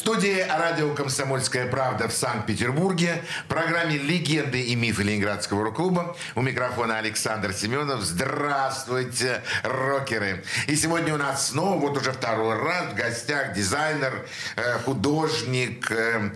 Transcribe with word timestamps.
студии 0.00 0.46
радио 0.48 0.94
«Комсомольская 0.94 1.66
правда» 1.66 2.08
в 2.08 2.12
Санкт-Петербурге, 2.14 3.22
программе 3.48 3.98
«Легенды 3.98 4.62
и 4.62 4.74
мифы 4.74 5.02
Ленинградского 5.02 5.62
рок-клуба». 5.62 6.16
У 6.34 6.40
микрофона 6.40 6.96
Александр 6.96 7.52
Семенов. 7.52 8.00
Здравствуйте, 8.00 9.42
рокеры! 9.62 10.42
И 10.68 10.76
сегодня 10.76 11.12
у 11.12 11.18
нас 11.18 11.48
снова, 11.48 11.78
вот 11.78 11.98
уже 11.98 12.12
второй 12.12 12.58
раз, 12.58 12.92
в 12.92 12.94
гостях 12.94 13.52
дизайнер, 13.52 14.26
э, 14.56 14.78
художник, 14.86 15.92
э, 15.92 16.30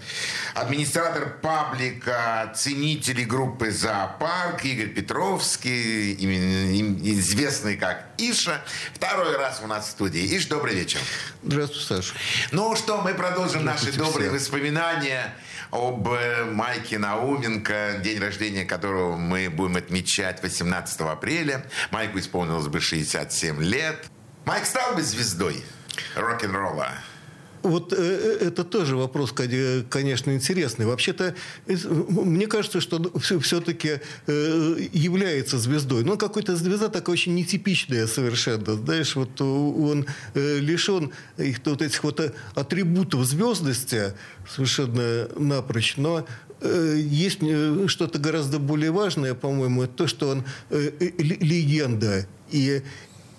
администратор 0.55 1.31
паблика, 1.41 2.53
ценители 2.55 3.25
группы 3.25 3.71
«Зоопарк» 3.71 4.63
Игорь 4.67 4.91
Петровский, 4.91 6.13
известный 6.13 7.79
как 7.79 8.09
Иша. 8.31 8.63
Второй 8.95 9.37
раз 9.37 9.61
у 9.63 9.67
нас 9.67 9.87
в 9.87 9.91
студии. 9.91 10.37
Иш, 10.37 10.47
добрый 10.47 10.75
вечер. 10.75 11.01
Здравствуй, 11.43 11.83
Саша. 11.83 12.15
Ну 12.53 12.75
что, 12.77 13.01
мы 13.01 13.15
продолжим 13.15 13.65
наши 13.65 13.93
добрые 13.93 14.31
всех. 14.31 14.41
воспоминания 14.41 15.35
об 15.71 16.09
э, 16.09 16.45
Майке 16.45 16.99
Науменко, 16.99 18.01
день 18.03 18.21
рождения 18.21 18.65
которого 18.65 19.17
мы 19.17 19.51
будем 19.51 19.77
отмечать 19.77 20.43
18 20.43 21.01
апреля. 21.01 21.67
Майку 21.91 22.19
исполнилось 22.19 22.69
бы 22.69 22.81
67 22.81 23.63
лет. 23.63 24.05
Майк 24.45 24.67
стал 24.67 24.95
бы 24.95 25.03
звездой 25.03 25.65
рок-н-ролла? 26.15 26.93
Вот 27.65 27.95
э, 27.95 27.97
э, 27.97 28.47
это 28.49 28.63
тоже 28.63 28.95
вопрос, 28.95 29.33
конечно, 29.33 30.31
интересный. 30.31 30.85
Вообще-то, 30.85 31.35
мне 31.67 32.47
кажется, 32.47 32.81
что 32.83 33.11
все-таки 33.19 34.01
э, 34.27 34.77
является 34.93 35.59
звездой. 35.59 36.05
Но 36.05 36.19
какой-то 36.19 36.57
звезда 36.57 36.89
такая 36.91 37.15
очень 37.15 37.35
нетипичная 37.35 38.07
совершенно. 38.07 38.75
Знаешь, 38.77 39.17
вот 39.17 39.41
он 39.41 40.07
лишен 40.35 41.13
вот 41.65 41.83
этих 41.83 42.05
вот 42.05 42.35
атрибутов 42.55 43.25
звездности 43.25 44.13
совершенно 44.47 45.29
напрочь. 45.39 45.97
Но 45.97 46.27
есть 46.63 47.39
что-то 47.87 48.19
гораздо 48.19 48.59
более 48.59 48.91
важное, 48.91 49.33
по-моему, 49.33 49.87
то, 49.87 50.07
что 50.07 50.29
он 50.29 50.45
легенда. 50.71 52.27
И, 52.51 52.83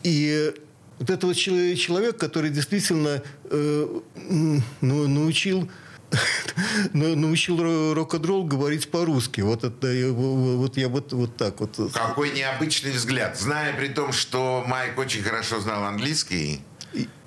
и 0.03 0.53
вот 0.99 1.09
это 1.09 1.27
вот 1.27 1.35
человек, 1.35 2.17
который 2.17 2.49
действительно 2.49 3.21
э, 3.45 3.99
ну, 4.29 5.07
научил 5.07 5.69
научил 6.93 7.93
рок-н-ролл 7.93 8.45
говорить 8.45 8.89
по-русски. 8.89 9.41
Вот, 9.41 9.63
это, 9.63 9.87
вот 10.13 10.77
я 10.77 10.87
вот, 10.87 11.13
вот 11.13 11.35
так 11.35 11.59
вот. 11.59 11.91
Какой 11.93 12.31
необычный 12.31 12.91
взгляд. 12.91 13.37
Зная 13.37 13.73
при 13.73 13.89
том, 13.89 14.11
что 14.13 14.63
Майк 14.67 14.97
очень 14.97 15.23
хорошо 15.23 15.59
знал 15.59 15.83
английский, 15.83 16.61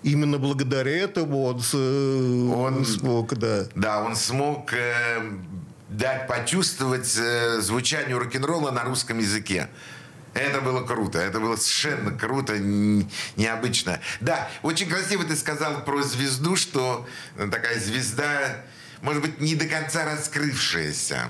Именно 0.02 0.39
благодаря 0.39 0.96
этому 0.96 1.44
он, 1.44 1.61
э, 1.72 2.50
он 2.55 2.84
смог, 2.86 3.34
да. 3.36 3.66
Да, 3.74 4.02
он 4.02 4.16
смог 4.16 4.72
э, 4.72 5.20
дать 5.89 6.27
почувствовать 6.28 7.16
э, 7.19 7.61
звучанию 7.61 8.19
рок-н-ролла 8.19 8.70
на 8.70 8.84
русском 8.84 9.19
языке. 9.19 9.69
Это 10.39 10.61
было 10.61 10.84
круто, 10.86 11.19
это 11.19 11.41
было 11.41 11.56
совершенно 11.56 12.17
круто, 12.17 12.58
необычно. 12.58 14.00
Да, 14.20 14.48
очень 14.62 14.89
красиво 14.89 15.24
ты 15.24 15.36
сказал 15.36 15.85
про 15.85 16.02
звезду, 16.02 16.55
что 16.55 17.07
такая 17.36 17.79
звезда, 17.80 18.64
может 19.02 19.20
быть, 19.20 19.40
не 19.40 19.57
до 19.57 19.67
конца 19.67 20.05
раскрывшаяся 20.05 21.29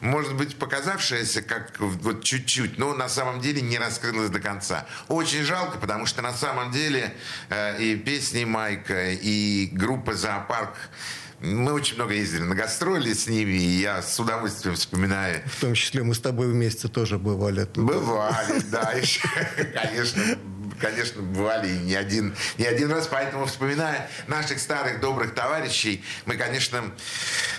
может 0.00 0.34
быть, 0.34 0.56
показавшаяся 0.56 1.42
как 1.42 1.78
вот 1.78 2.22
чуть-чуть, 2.22 2.78
но 2.78 2.94
на 2.94 3.08
самом 3.08 3.40
деле 3.40 3.60
не 3.62 3.78
раскрылась 3.78 4.30
до 4.30 4.40
конца. 4.40 4.86
Очень 5.08 5.42
жалко, 5.42 5.78
потому 5.78 6.06
что 6.06 6.22
на 6.22 6.32
самом 6.32 6.70
деле 6.70 7.14
э, 7.48 7.82
и 7.82 7.96
песни 7.96 8.44
Майка, 8.44 9.10
и 9.10 9.68
группа 9.72 10.14
«Зоопарк» 10.14 10.76
Мы 11.42 11.72
очень 11.72 11.96
много 11.96 12.14
ездили 12.14 12.42
на 12.42 12.54
гастроли 12.54 13.12
с 13.12 13.26
ними, 13.26 13.52
и 13.52 13.80
я 13.80 14.00
с 14.00 14.18
удовольствием 14.20 14.76
вспоминаю. 14.76 15.42
В 15.46 15.60
том 15.60 15.74
числе 15.74 16.02
мы 16.02 16.14
с 16.14 16.20
тобой 16.20 16.48
вместе 16.48 16.88
тоже 16.88 17.18
бывали. 17.18 17.66
Бывали, 17.74 18.62
да, 18.70 18.94
конечно 19.82 20.22
конечно, 20.80 21.22
бывали 21.22 21.70
не 21.70 21.94
один, 21.94 22.34
не 22.58 22.64
один 22.64 22.90
раз, 22.90 23.08
поэтому, 23.08 23.46
вспоминая 23.46 24.08
наших 24.26 24.58
старых 24.58 25.00
добрых 25.00 25.34
товарищей, 25.34 26.04
мы, 26.26 26.36
конечно, 26.36 26.92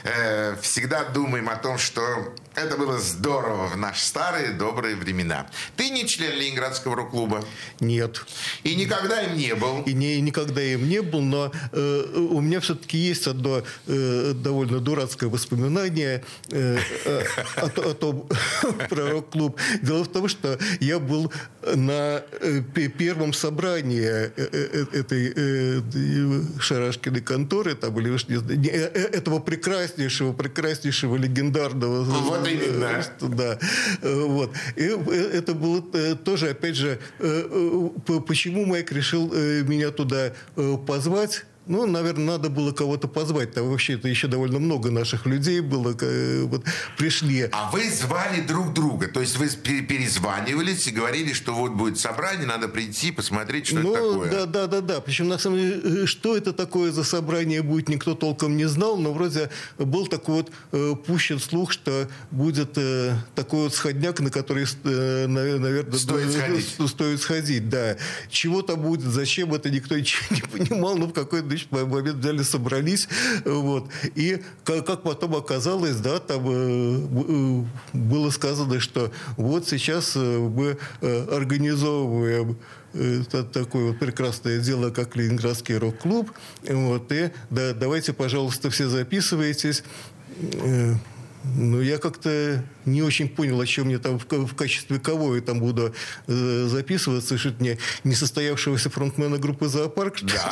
э, 0.03 0.55
всегда 0.61 1.03
думаем 1.05 1.49
о 1.49 1.55
том, 1.55 1.77
что 1.77 2.33
это 2.55 2.77
было 2.77 2.99
здорово 2.99 3.67
в 3.67 3.77
наши 3.77 4.01
старые 4.01 4.51
добрые 4.51 4.95
времена. 4.95 5.47
Ты 5.75 5.89
не 5.89 6.05
член 6.07 6.37
Ленинградского 6.37 6.95
рок-клуба? 6.95 7.43
Нет. 7.79 8.23
И 8.63 8.75
никогда 8.75 9.23
им 9.23 9.37
не 9.37 9.55
был? 9.55 9.81
И 9.83 9.93
не, 9.93 10.21
никогда 10.21 10.61
им 10.61 10.87
не 10.87 11.01
был, 11.01 11.21
но 11.21 11.51
э, 11.71 12.03
у 12.15 12.41
меня 12.41 12.59
все-таки 12.59 12.97
есть 12.97 13.27
одно 13.27 13.63
э, 13.87 14.33
довольно 14.35 14.79
дурацкое 14.79 15.29
воспоминание 15.29 16.23
э, 16.51 16.77
э, 17.05 17.23
о, 17.57 17.65
о 17.65 17.93
том 17.93 18.29
про 18.89 19.09
рок-клуб. 19.09 19.59
Дело 19.81 20.03
в 20.03 20.09
том, 20.09 20.27
что 20.27 20.59
я 20.79 20.99
был 20.99 21.31
на 21.61 22.23
э, 22.39 22.61
первом 23.03 23.33
собрании 23.33 24.01
э, 24.01 24.31
э, 24.37 24.85
этой 24.93 26.61
Шарашкиной 26.61 27.19
конторы, 27.19 27.75
там, 27.75 27.99
или, 27.99 28.09
этого 29.17 29.39
прекраснейшего, 29.39 30.31
прекраснейшего 30.31 31.17
легендарного 31.17 32.03
вот 32.03 32.21
вот 32.21 32.47
именно. 32.47 33.03
Да. 33.21 33.59
Вот. 34.01 34.51
И 34.77 34.83
это 34.83 35.53
было 35.53 35.81
тоже, 36.15 36.51
опять 36.51 36.75
же, 36.75 36.97
почему 37.17 38.65
Майк 38.65 38.91
решил 38.93 39.33
меня 39.33 39.91
туда 39.91 40.31
позвать? 40.87 41.43
Ну, 41.65 41.85
наверное, 41.85 42.25
надо 42.25 42.49
было 42.49 42.73
кого-то 42.73 43.07
позвать. 43.07 43.53
Там 43.53 43.69
вообще-то 43.69 44.07
еще 44.07 44.27
довольно 44.27 44.59
много 44.59 44.91
наших 44.91 45.25
людей 45.25 45.61
было, 45.61 45.95
вот, 46.45 46.65
пришли. 46.97 47.47
А 47.51 47.71
вы 47.71 47.89
звали 47.89 48.41
друг 48.41 48.73
друга? 48.73 49.07
То 49.07 49.21
есть 49.21 49.37
вы 49.37 49.47
перезванивались 49.47 50.87
и 50.87 50.91
говорили, 50.91 51.31
что 51.31 51.53
вот 51.53 51.71
будет 51.71 51.99
собрание, 51.99 52.45
надо 52.45 52.67
прийти, 52.67 53.11
посмотреть, 53.11 53.67
что 53.67 53.79
ну, 53.79 53.93
это 53.93 54.11
такое? 54.11 54.31
Да, 54.31 54.45
да, 54.45 54.67
да, 54.67 54.81
да. 54.81 55.01
Причем, 55.01 55.29
на 55.29 55.37
самом 55.37 55.57
деле, 55.57 56.03
э, 56.03 56.05
что 56.05 56.35
это 56.35 56.51
такое 56.51 56.91
за 56.91 57.03
собрание 57.03 57.61
будет, 57.61 57.87
никто 57.87 58.13
толком 58.13 58.57
не 58.57 58.65
знал, 58.65 58.97
но 58.97 59.13
вроде 59.13 59.49
был 59.77 60.07
такой 60.07 60.35
вот 60.35 60.51
э, 60.73 60.95
пущен 61.05 61.39
слух, 61.39 61.71
что 61.71 62.09
будет 62.31 62.77
э, 62.77 63.15
такой 63.35 63.63
вот 63.63 63.73
сходняк, 63.73 64.19
на 64.19 64.31
который, 64.31 64.65
э, 64.83 65.27
наверное, 65.27 65.89
стоит 65.93 66.31
сходить. 66.31 66.89
стоит 66.89 67.21
сходить. 67.21 67.69
Да. 67.69 67.95
Чего 68.29 68.61
там 68.61 68.81
будет, 68.81 69.05
зачем 69.05 69.53
это, 69.53 69.69
никто 69.69 69.97
ничего 69.97 70.23
не 70.31 70.41
понимал, 70.41 70.97
но 70.97 71.07
в 71.07 71.13
какой-то 71.13 71.52
значит, 71.53 71.71
в 71.71 71.89
момент 71.89 72.17
взяли, 72.17 72.43
собрались, 72.43 73.07
вот, 73.45 73.89
и 74.15 74.41
как, 74.63 75.03
потом 75.03 75.35
оказалось, 75.35 75.97
да, 75.97 76.19
там 76.19 76.43
э, 76.47 77.07
э 77.27 77.63
было 77.93 78.29
сказано, 78.29 78.79
что 78.79 79.11
вот 79.37 79.67
сейчас 79.67 80.13
э, 80.15 80.19
мы 80.19 80.77
организовываем 81.01 82.57
такое 83.51 83.87
вот 83.87 83.99
прекрасное 83.99 84.59
дело, 84.59 84.91
как 84.91 85.15
Ленинградский 85.15 85.77
рок-клуб. 85.77 86.31
Вот, 86.67 87.11
и 87.11 87.31
да, 87.49 87.73
давайте, 87.73 88.13
пожалуйста, 88.13 88.69
все 88.69 88.87
записывайтесь. 88.87 89.83
Ну, 91.43 91.81
я 91.81 91.97
как-то 91.97 92.63
не 92.85 93.01
очень 93.01 93.27
понял, 93.27 93.59
о 93.59 93.65
чем 93.65 93.87
мне 93.87 93.99
там 93.99 94.17
в, 94.17 94.55
качестве 94.55 94.99
кого 94.99 95.35
я 95.35 95.41
там 95.41 95.59
буду 95.59 95.93
э, 96.27 96.67
записываться, 96.69 97.37
что 97.37 97.49
это 97.49 97.63
не 97.63 97.77
несостоявшегося 98.03 98.89
фронтмена 98.89 99.37
группы 99.37 99.67
«Зоопарк». 99.67 100.21
Да, 100.21 100.51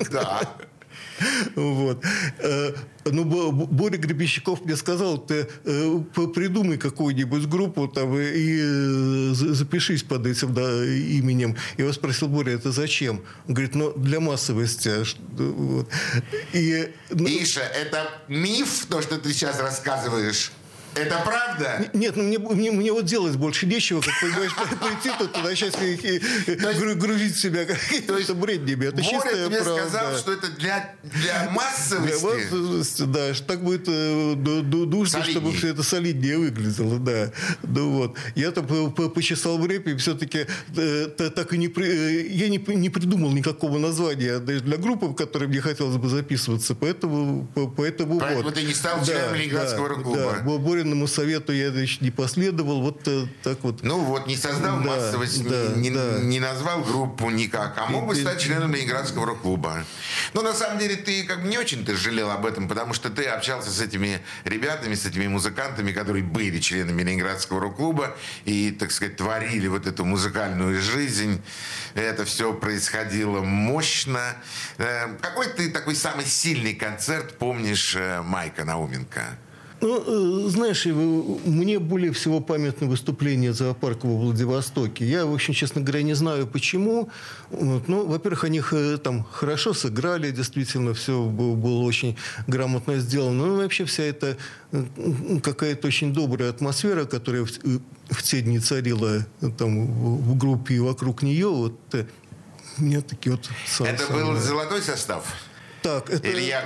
да. 0.10 0.40
Вот. 1.54 2.04
Э, 2.38 2.72
ну, 3.04 3.24
Боря 3.24 3.98
Гребенщиков 3.98 4.64
мне 4.64 4.76
сказал, 4.76 5.18
ты 5.18 5.48
э, 5.64 6.00
придумай 6.34 6.78
какую-нибудь 6.78 7.46
группу 7.46 7.88
там 7.88 8.16
и 8.18 8.58
э, 8.60 9.34
запишись 9.34 10.02
под 10.02 10.26
этим 10.26 10.54
да, 10.54 10.84
именем. 10.84 11.56
Я 11.76 11.84
его 11.84 11.92
спросил, 11.92 12.28
Боря, 12.28 12.52
это 12.52 12.72
зачем? 12.72 13.22
Он 13.46 13.54
говорит, 13.54 13.74
ну, 13.74 13.92
для 13.92 14.20
массовости. 14.20 14.90
Вот. 15.36 15.88
И, 16.52 16.92
ну... 17.10 17.26
Иша, 17.26 17.60
это 17.60 18.08
миф, 18.28 18.86
то, 18.88 19.02
что 19.02 19.18
ты 19.18 19.32
сейчас 19.32 19.60
рассказываешь? 19.60 20.52
Это 20.94 21.22
правда? 21.24 21.88
Нет, 21.92 22.16
ну 22.16 22.22
мне, 22.22 22.38
мне, 22.38 22.70
мне 22.70 22.92
вот 22.92 23.04
делать 23.04 23.36
больше 23.36 23.66
нечего, 23.66 24.00
как 24.00 24.12
понимаешь, 24.20 24.52
пойти 24.80 25.10
тут 25.18 25.42
начать 25.42 25.74
грузить 26.98 27.36
себя 27.36 27.64
какими-то 27.64 28.34
бреднями. 28.34 28.86
Это 28.86 29.02
чистая 29.02 29.46
тебе 29.46 29.62
правда. 29.62 29.88
сказал, 29.88 30.18
что 30.18 30.32
это 30.32 30.50
для, 30.50 30.94
для 31.02 31.50
массовости. 31.50 32.20
Для 32.20 32.30
массовости, 32.30 33.02
да, 33.02 33.32
так 33.46 33.62
будет 33.62 33.84
э, 33.88 34.34
нужно, 34.34 35.24
чтобы 35.24 35.52
все 35.52 35.68
это 35.68 35.82
солиднее 35.82 36.38
выглядело, 36.38 36.98
да. 36.98 37.32
Ну 37.62 37.90
вот. 37.90 38.16
Я 38.34 38.50
там 38.50 38.66
почесал 38.92 39.58
в 39.58 39.66
рэпе, 39.66 39.96
все-таки 39.96 40.46
э, 40.76 41.06
так 41.08 41.52
и 41.52 41.58
не... 41.58 41.66
Э, 41.66 42.26
я 42.28 42.48
не, 42.48 42.58
не 42.58 42.90
придумал 42.90 43.30
никакого 43.32 43.78
названия 43.78 44.38
для 44.38 44.76
группы, 44.76 45.06
в 45.06 45.14
которой 45.14 45.48
мне 45.48 45.60
хотелось 45.60 45.96
бы 45.96 46.08
записываться, 46.08 46.74
поэтому, 46.74 47.48
поэтому, 47.76 48.18
поэтому 48.18 48.42
вот. 48.42 48.54
ты 48.54 48.62
не 48.62 48.74
стал 48.74 49.04
членом 49.04 49.30
да, 49.30 49.36
Ленинградского 49.36 49.88
да, 49.88 49.94
рок-клуба. 49.94 50.36
Да, 50.38 50.42
Бориному 50.84 51.06
совету 51.06 51.50
я 51.54 51.70
значит, 51.70 52.02
не 52.02 52.10
последовал, 52.10 52.82
вот 52.82 53.08
так 53.42 53.58
вот. 53.62 53.82
Ну 53.82 54.00
вот, 54.00 54.26
не 54.26 54.36
создал 54.36 54.80
да, 54.80 54.84
массовость, 54.84 55.42
да, 55.48 55.72
не, 55.76 55.88
да. 55.90 56.18
не 56.20 56.40
назвал 56.40 56.82
группу 56.82 57.30
никак, 57.30 57.78
а 57.78 57.86
мог 57.86 58.06
бы 58.06 58.14
стать 58.14 58.38
членом 58.38 58.74
Ленинградского 58.74 59.24
рок-клуба. 59.24 59.82
Но 60.34 60.42
на 60.42 60.52
самом 60.52 60.78
деле 60.78 60.96
ты 60.96 61.24
как 61.24 61.40
бы 61.40 61.48
не 61.48 61.56
очень-то 61.56 61.96
жалел 61.96 62.30
об 62.30 62.44
этом, 62.44 62.68
потому 62.68 62.92
что 62.92 63.08
ты 63.08 63.24
общался 63.24 63.70
с 63.70 63.80
этими 63.80 64.20
ребятами, 64.44 64.94
с 64.94 65.06
этими 65.06 65.26
музыкантами, 65.26 65.90
которые 65.90 66.22
были 66.22 66.60
членами 66.60 67.02
Ленинградского 67.02 67.60
рок-клуба 67.60 68.14
и, 68.44 68.70
так 68.70 68.92
сказать, 68.92 69.16
творили 69.16 69.68
вот 69.68 69.86
эту 69.86 70.04
музыкальную 70.04 70.82
жизнь. 70.82 71.40
Это 71.94 72.26
все 72.26 72.52
происходило 72.52 73.40
мощно. 73.40 74.36
Э, 74.76 75.16
какой 75.22 75.46
ты 75.46 75.70
такой 75.70 75.96
самый 75.96 76.26
сильный 76.26 76.74
концерт 76.74 77.38
помнишь 77.38 77.96
э, 77.96 78.20
Майка 78.20 78.66
Науменко? 78.66 79.38
Ну, 79.84 80.02
э, 80.46 80.48
знаешь, 80.48 80.86
мне 80.86 81.78
более 81.78 82.10
всего 82.12 82.40
памятно 82.40 82.86
выступление 82.86 83.52
зоопарка 83.52 84.06
во 84.06 84.16
Владивостоке. 84.16 85.04
Я, 85.04 85.26
в 85.26 85.34
общем, 85.34 85.52
честно 85.52 85.82
говоря, 85.82 86.02
не 86.02 86.14
знаю 86.14 86.46
почему. 86.46 87.10
Вот. 87.50 87.86
Ну, 87.86 88.06
во-первых, 88.06 88.44
они 88.44 88.62
там 89.02 89.24
хорошо 89.24 89.74
сыграли, 89.74 90.30
действительно, 90.30 90.94
все 90.94 91.22
было 91.22 91.82
очень 91.82 92.16
грамотно 92.46 92.96
сделано. 92.98 93.44
Ну, 93.44 93.56
вообще 93.58 93.84
вся 93.84 94.04
эта 94.04 94.38
какая-то 95.42 95.86
очень 95.86 96.14
добрая 96.14 96.48
атмосфера, 96.48 97.04
которая 97.04 97.44
в, 97.44 97.50
в 98.08 98.22
те 98.22 98.40
дни 98.40 98.60
царила 98.60 99.26
там 99.58 99.86
в 99.86 100.38
группе 100.38 100.76
и 100.76 100.78
вокруг 100.78 101.20
нее, 101.20 101.48
вот 101.48 101.78
мне 102.78 103.02
такие 103.02 103.32
вот... 103.32 103.50
Это 103.86 104.10
был 104.10 104.34
золотой 104.36 104.80
состав? 104.80 105.26
Так, 105.84 106.08
это, 106.08 106.32
Илья... 106.32 106.64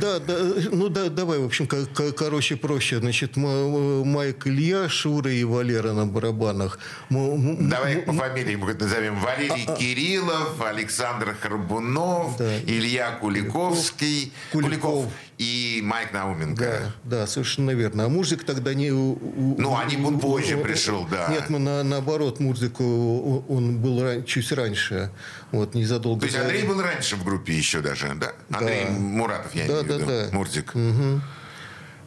Да, 0.00 0.18
да, 0.20 0.38
ну 0.72 0.88
да, 0.88 1.10
давай, 1.10 1.38
в 1.38 1.44
общем, 1.44 1.68
короче, 2.16 2.56
проще. 2.56 2.98
Значит, 2.98 3.36
Майк 3.36 4.46
Илья, 4.46 4.88
Шура 4.88 5.30
и 5.30 5.44
Валера 5.44 5.92
на 5.92 6.06
барабанах. 6.06 6.78
Давай 7.10 7.96
по 7.96 8.14
фамилии 8.14 8.56
назовем. 8.56 9.16
Валерий 9.20 9.66
а, 9.68 9.72
а, 9.72 9.76
Кириллов, 9.76 10.62
Александр 10.62 11.36
Харбунов, 11.38 12.38
да. 12.38 12.58
Илья 12.60 13.10
Куликовский, 13.20 14.32
Куликов. 14.50 14.80
Куликов 14.80 15.12
и 15.38 15.80
Майк 15.82 16.12
Науменко. 16.12 16.92
Да, 17.04 17.18
да, 17.18 17.26
совершенно 17.26 17.70
верно. 17.72 18.04
А 18.04 18.08
музык 18.08 18.44
тогда 18.44 18.74
не... 18.74 18.90
Ну, 18.90 19.76
они 19.76 19.96
был 19.96 20.18
позже 20.18 20.56
пришел, 20.58 21.06
да. 21.10 21.28
Нет, 21.28 21.50
мы 21.50 21.58
на, 21.58 21.82
наоборот, 21.82 22.40
музыку 22.40 23.44
он 23.48 23.78
был 23.78 24.22
чуть 24.24 24.50
раньше, 24.52 25.10
вот, 25.52 25.74
незадолго. 25.74 26.20
То 26.20 26.26
есть 26.26 26.38
Андрей 26.38 26.64
был 26.64 26.80
раньше 26.80 27.16
в 27.16 27.24
группе 27.24 27.52
еще 27.52 27.80
даже, 27.80 28.14
да? 28.14 28.32
Андрей 28.50 28.84
да. 28.86 28.92
Муратов, 28.92 29.54
я 29.54 29.66
да, 29.66 29.72
имею 29.72 29.82
в 29.82 29.86
виду, 29.86 29.98
да, 30.06 30.26
да. 30.26 30.36
Мурзик. 30.36 30.74
Угу. 30.74 31.20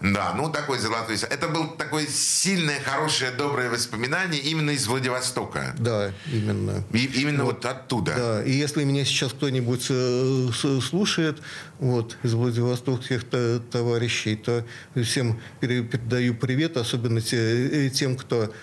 Да, 0.01 0.33
ну 0.35 0.49
такой 0.49 0.79
золотой. 0.79 1.17
Это 1.29 1.47
был 1.47 1.69
такое 1.69 2.05
сильное, 2.07 2.79
хорошее, 2.79 3.31
доброе 3.31 3.69
воспоминание 3.69 4.41
именно 4.41 4.71
из 4.71 4.87
Владивостока. 4.87 5.75
Да, 5.77 6.11
именно. 6.31 6.83
И, 6.91 7.05
именно 7.05 7.43
вот, 7.43 7.55
вот 7.55 7.65
оттуда. 7.65 8.13
Да, 8.15 8.43
и 8.43 8.51
если 8.51 8.83
меня 8.83 9.05
сейчас 9.05 9.33
кто-нибудь 9.33 9.87
э, 9.89 10.49
слушает 10.81 11.39
вот, 11.79 12.17
из 12.23 12.33
владивостокских 12.33 13.23
товарищей, 13.71 14.35
то 14.35 14.63
всем 14.95 15.39
передаю 15.59 16.35
привет, 16.35 16.77
особенно 16.77 17.21
те, 17.21 17.87
э, 17.87 17.89
тем, 17.89 18.17
кто, 18.17 18.53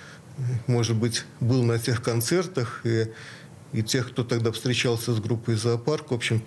может 0.66 0.96
быть, 0.96 1.24
был 1.40 1.64
на 1.64 1.78
тех 1.78 2.02
концертах 2.02 2.80
и 2.84 3.08
и 3.74 3.82
тех, 3.82 4.10
кто 4.10 4.22
тогда 4.22 4.52
встречался 4.52 5.12
с 5.12 5.20
группой 5.20 5.56
«Зоопарк». 5.56 6.10
В 6.10 6.14
общем, 6.14 6.42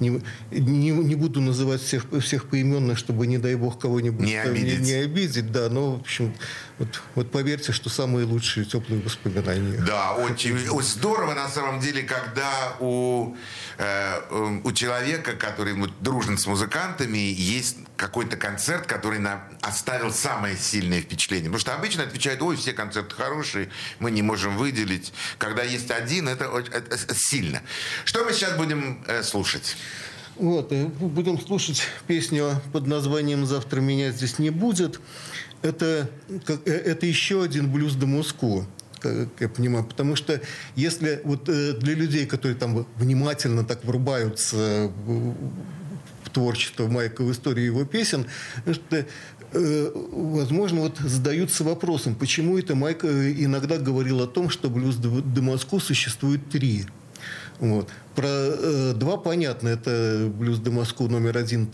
не, 0.00 0.20
не, 0.50 0.90
не 0.90 1.14
буду 1.14 1.40
называть 1.40 1.80
всех, 1.80 2.06
всех 2.20 2.50
поименно, 2.50 2.96
чтобы, 2.96 3.26
не 3.28 3.38
дай 3.38 3.54
бог, 3.54 3.78
кого-нибудь 3.78 4.26
не 4.26 4.36
обидеть. 4.36 4.80
Не, 4.80 4.86
не 4.86 4.92
обидеть. 5.04 5.52
Да, 5.52 5.68
но, 5.70 5.92
в 5.92 6.00
общем, 6.00 6.34
вот, 6.78 7.02
вот 7.16 7.30
поверьте, 7.32 7.72
что 7.72 7.90
самые 7.90 8.24
лучшие 8.24 8.64
теплые 8.64 9.02
воспоминания. 9.02 9.78
Да, 9.84 10.14
очень, 10.14 10.68
очень 10.68 10.88
здорово, 10.88 11.34
на 11.34 11.48
самом 11.48 11.80
деле, 11.80 12.04
когда 12.04 12.76
у, 12.78 13.34
э, 13.78 14.60
у 14.62 14.72
человека, 14.72 15.32
который 15.32 15.74
дружен 16.00 16.38
с 16.38 16.46
музыкантами, 16.46 17.18
есть 17.18 17.78
какой-то 17.96 18.36
концерт, 18.36 18.86
который 18.86 19.18
на, 19.18 19.42
оставил 19.60 20.12
самое 20.12 20.56
сильное 20.56 21.00
впечатление. 21.00 21.46
Потому 21.46 21.60
что 21.60 21.74
обычно 21.74 22.04
отвечают, 22.04 22.40
ой, 22.42 22.56
все 22.56 22.72
концерты 22.72 23.12
хорошие, 23.14 23.70
мы 23.98 24.12
не 24.12 24.22
можем 24.22 24.56
выделить. 24.56 25.12
Когда 25.38 25.64
есть 25.64 25.90
один, 25.90 26.28
это, 26.28 26.44
это, 26.44 26.94
это 26.94 27.14
сильно. 27.16 27.60
Что 28.04 28.24
мы 28.24 28.32
сейчас 28.32 28.56
будем 28.56 29.04
э, 29.08 29.24
слушать? 29.24 29.76
Вот, 30.36 30.70
э, 30.70 30.84
будем 30.86 31.40
слушать 31.40 31.82
песню 32.06 32.62
под 32.72 32.86
названием 32.86 33.44
«Завтра 33.44 33.80
меня 33.80 34.12
здесь 34.12 34.38
не 34.38 34.50
будет». 34.50 35.00
Это, 35.62 36.08
э, 36.64 36.70
это 36.70 37.06
еще 37.06 37.42
один 37.42 37.70
блюз 37.70 37.94
до 37.94 38.06
Москвы 38.06 38.66
как 39.00 39.28
я 39.38 39.48
понимаю. 39.48 39.84
Потому 39.84 40.16
что 40.16 40.40
если 40.74 41.20
вот 41.22 41.44
для 41.44 41.94
людей, 41.94 42.26
которые 42.26 42.58
там 42.58 42.84
внимательно 42.96 43.62
так 43.62 43.84
врубаются 43.84 44.90
творчества 46.32 46.86
Майка, 46.86 47.22
в 47.22 47.32
историю 47.32 47.66
его 47.66 47.84
песен, 47.84 48.26
что 48.70 49.04
э, 49.52 49.90
возможно, 49.94 50.82
вот 50.82 50.98
задаются 50.98 51.64
вопросом, 51.64 52.14
почему 52.14 52.58
это 52.58 52.74
Майк 52.74 53.04
э, 53.04 53.32
иногда 53.38 53.78
говорил 53.78 54.20
о 54.22 54.26
том, 54.26 54.50
что 54.50 54.70
блюз 54.70 54.96
до 54.96 55.42
Москвы 55.42 55.80
существует 55.80 56.48
три. 56.50 56.86
Вот. 57.58 57.88
Про 58.18 58.26
э, 58.28 58.94
два 58.96 59.16
понятно. 59.16 59.68
Это 59.68 60.28
«Блюз 60.28 60.58
де 60.58 60.70
Москву» 60.70 61.06
номер 61.06 61.38
один, 61.38 61.68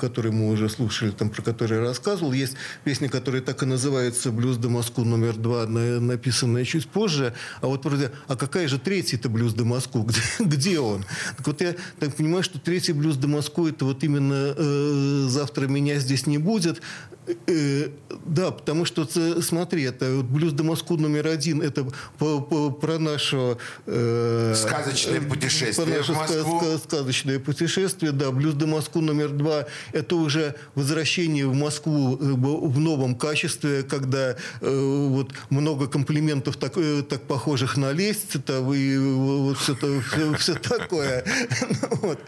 который 0.00 0.32
мы 0.32 0.50
уже 0.50 0.68
слушали, 0.68 1.12
там, 1.12 1.30
про 1.30 1.42
который 1.42 1.78
я 1.78 1.80
рассказывал. 1.80 2.32
Есть 2.32 2.56
песня, 2.82 3.08
которая 3.08 3.40
так 3.40 3.62
и 3.62 3.66
называется 3.66 4.32
«Блюз 4.32 4.56
де 4.56 4.66
Москву» 4.66 5.04
номер 5.04 5.36
два, 5.36 5.64
написанная 5.66 6.64
чуть 6.64 6.88
позже. 6.88 7.34
А 7.60 7.68
вот 7.68 7.84
вроде, 7.84 8.10
а 8.26 8.34
какая 8.34 8.66
же 8.66 8.80
третий-то 8.80 9.28
«Блюз 9.28 9.54
де 9.54 9.62
Москву»? 9.62 10.02
Где, 10.02 10.20
где 10.40 10.80
он? 10.80 11.04
Так 11.36 11.46
вот 11.46 11.60
я 11.60 11.76
так 12.00 12.16
понимаю, 12.16 12.42
что 12.42 12.58
третий 12.58 12.92
«Блюз 12.92 13.16
де 13.16 13.28
Москву» 13.28 13.68
это 13.68 13.84
вот 13.84 14.02
именно 14.02 14.54
э, 14.56 15.26
«Завтра 15.28 15.68
меня 15.68 16.00
здесь 16.00 16.26
не 16.26 16.38
будет». 16.38 16.82
Э, 17.46 17.90
да, 18.24 18.50
потому 18.50 18.86
что, 18.86 19.06
смотри, 19.40 19.84
это 19.84 20.16
вот 20.16 20.24
«Блюз 20.24 20.52
де 20.52 20.64
Москву» 20.64 20.96
номер 20.96 21.28
один, 21.28 21.62
это 21.62 21.86
по, 22.18 22.40
по, 22.40 22.72
про 22.72 22.98
нашу... 22.98 23.58
Э, 23.86 24.52
Сказочное 24.56 25.20
путешествие 25.20 25.75
путешествие 25.84 26.42
в 26.42 26.46
Москву. 26.46 26.78
сказочное 26.78 27.38
путешествие, 27.38 28.12
да. 28.12 28.30
«Блюз 28.30 28.54
до 28.54 28.66
Москву» 28.66 29.00
номер 29.00 29.30
два– 29.30 29.66
это 29.92 30.16
уже 30.16 30.54
возвращение 30.74 31.46
в 31.46 31.54
Москву 31.54 32.16
э, 32.16 32.32
в 32.32 32.78
новом 32.78 33.14
качестве, 33.14 33.82
когда 33.82 34.36
э, 34.60 35.06
вот 35.10 35.30
много 35.50 35.86
комплиментов 35.86 36.56
так, 36.56 36.76
э, 36.76 37.02
так 37.02 37.22
похожих 37.22 37.76
на 37.76 37.92
лесть, 37.92 38.44
там, 38.44 38.72
и 38.72 38.98
вот 38.98 39.58
все, 39.58 39.74
все, 39.74 40.34
все 40.34 40.54
такое. 40.54 41.24
вот. 42.02 42.18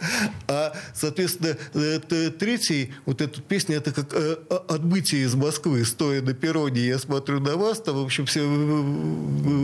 А, 0.48 0.72
соответственно, 0.94 1.56
это, 1.74 2.30
третий, 2.30 2.92
вот 3.06 3.20
эта 3.20 3.40
песня, 3.40 3.76
это 3.76 3.92
как 3.92 4.12
э, 4.12 4.36
отбытие 4.68 5.24
из 5.24 5.34
Москвы, 5.34 5.84
стоя 5.84 6.22
на 6.22 6.34
перроне, 6.34 6.86
я 6.86 6.98
смотрю 6.98 7.40
на 7.40 7.56
вас, 7.56 7.80
там, 7.80 7.96
в 7.96 8.04
общем, 8.04 8.26
все, 8.26 8.40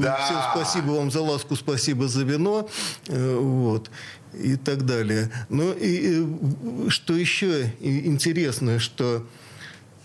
да. 0.03 0.25
всем 0.25 0.37
спасибо 0.55 0.93
вам 0.93 1.11
за 1.11 1.21
ласку, 1.21 1.57
спасибо 1.57 2.09
за 2.09 2.25
вино. 2.25 2.69
Вот 3.09 3.64
вот, 3.65 3.91
и 4.33 4.57
так 4.57 4.85
далее. 4.85 5.31
Но 5.49 5.73
и, 5.73 6.25
что 6.89 7.17
еще 7.17 7.73
интересно, 7.81 8.79
что 8.79 9.27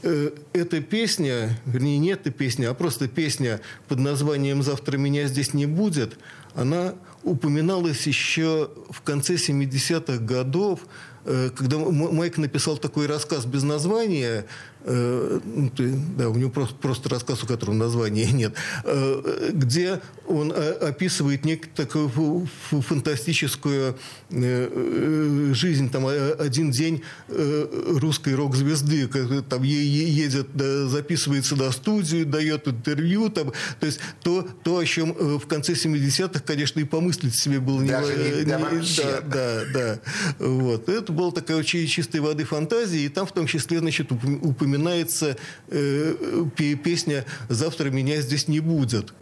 э, 0.04 0.32
эта 0.54 0.82
песня, 0.82 1.60
вернее, 1.66 1.98
не 1.98 2.10
эта 2.10 2.32
песня, 2.32 2.70
а 2.70 2.74
просто 2.74 3.08
песня 3.08 3.62
под 3.88 4.00
названием 4.00 4.64
«Завтра 4.64 4.98
меня 4.98 5.28
здесь 5.28 5.54
не 5.54 5.66
будет», 5.66 6.18
она 6.56 6.96
упоминалась 7.24 8.08
еще 8.08 8.72
в 8.90 9.02
конце 9.02 9.36
70-х 9.36 10.24
годов, 10.24 10.82
э, 11.26 11.50
когда 11.56 11.78
Майк 11.78 12.38
написал 12.38 12.78
такой 12.78 13.08
рассказ 13.08 13.46
без 13.46 13.64
названия 13.64 14.42
ну, 14.42 14.46
да, 14.86 16.30
у 16.30 16.36
него 16.36 16.50
просто, 16.50 16.76
просто 16.76 17.10
рассказ, 17.10 17.44
у 17.44 17.48
которого 17.48 17.76
названия 17.76 18.26
нет, 18.32 18.54
э, 18.86 19.52
где 19.54 20.00
он 20.28 20.52
э, 20.52 20.72
описывает 20.72 21.44
некую 21.46 21.72
такую 21.76 22.48
фантастическую 22.70 23.98
жизнь, 24.30 25.90
там 25.90 26.06
один 26.08 26.72
день 26.72 27.02
русской 27.28 28.36
рок-звезды, 28.36 29.08
там 29.44 29.64
едет, 29.64 30.48
записывается 30.56 31.56
на 31.56 31.72
студию, 31.72 32.26
дает 32.26 32.68
интервью, 32.68 33.30
там, 33.30 33.52
то 33.80 33.86
есть 33.86 34.00
то, 34.22 34.48
то, 34.64 34.78
о 34.78 34.86
чем 34.86 35.14
в 35.14 35.46
конце 35.48 35.74
70-х, 35.74 36.40
конечно, 36.46 36.80
и 36.80 36.84
помыслить 36.84 37.36
себе 37.36 37.60
было 37.60 37.84
Даже 37.84 38.16
не, 38.16 38.24
не, 38.24 38.40
не 38.40 38.46
да, 38.46 39.22
да, 39.22 39.62
да, 39.74 40.00
вот. 40.40 40.88
Это 40.88 41.12
была 41.12 41.32
такая 41.32 41.58
очень 41.58 41.88
чистой 41.88 42.22
воды 42.22 42.46
фантазия, 42.46 43.00
и 43.00 43.10
там 43.10 43.26
в 43.26 43.32
том 43.32 43.48
числе, 43.48 43.80
значит, 43.80 44.12
упоминается 44.12 44.69
упоминается 44.70 45.36
э, 45.68 46.46
песня 46.84 47.26
«Завтра 47.50 47.90
меня 47.90 48.22
здесь 48.22 48.48
не 48.48 48.60
будет». 48.60 49.14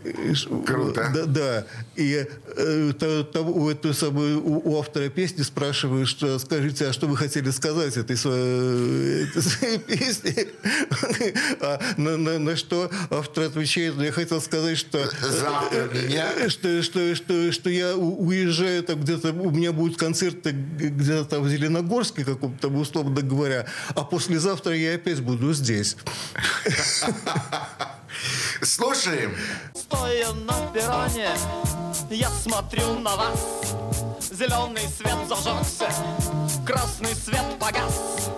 Круто. 0.65 1.11
Да, 1.13 1.25
да. 1.25 1.67
И 1.95 2.25
э, 2.57 2.93
то, 2.99 3.43
у, 3.43 3.69
эту 3.69 3.93
самую, 3.93 4.43
у, 4.43 4.71
у 4.71 4.79
автора 4.79 5.09
песни 5.09 5.43
спрашивают, 5.43 6.09
что 6.09 6.37
скажите, 6.39 6.87
а 6.87 6.93
что 6.93 7.07
вы 7.07 7.17
хотели 7.17 7.49
сказать 7.51 7.97
этой 7.97 8.17
своей, 8.17 9.25
этой 9.25 9.41
своей 9.41 9.79
песне? 9.79 10.47
А 11.59 11.79
на, 11.97 12.17
на, 12.17 12.39
на 12.39 12.55
что 12.55 12.89
автор 13.09 13.45
отвечает, 13.45 13.95
я 13.95 14.11
хотел 14.11 14.41
сказать, 14.41 14.77
что... 14.77 14.99
Завтра 15.21 15.89
меня? 15.93 16.49
Что, 16.49 16.81
что, 16.81 17.15
что, 17.15 17.51
что 17.51 17.69
я 17.69 17.95
уезжаю, 17.95 18.83
там 18.83 19.01
где-то 19.01 19.31
у 19.31 19.51
меня 19.51 19.71
будет 19.71 19.97
концерт 19.97 20.45
где-то 20.45 21.25
там 21.25 21.43
в 21.43 21.49
Зеленогорске 21.49 22.23
каком-то, 22.25 22.67
условно 22.69 23.21
говоря, 23.21 23.65
а 23.95 24.03
послезавтра 24.03 24.75
я 24.75 24.95
опять 24.95 25.21
буду 25.21 25.36
буду 25.37 25.53
здесь. 25.53 25.95
Слушаем. 28.63 29.35
Стоя 29.75 30.31
на 30.33 30.53
перроне, 30.73 31.29
я 32.09 32.29
смотрю 32.29 32.99
на 32.99 33.15
вас. 33.15 33.39
Зеленый 34.31 34.87
свет 34.87 35.17
зажегся, 35.27 35.89
красный 36.65 37.15
свет 37.15 37.45
погас. 37.59 38.29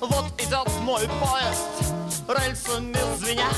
Вот 0.00 0.40
идет 0.40 0.68
мой 0.82 1.08
поезд, 1.20 1.94
рельсами 2.28 2.98
звеня. 3.18 3.50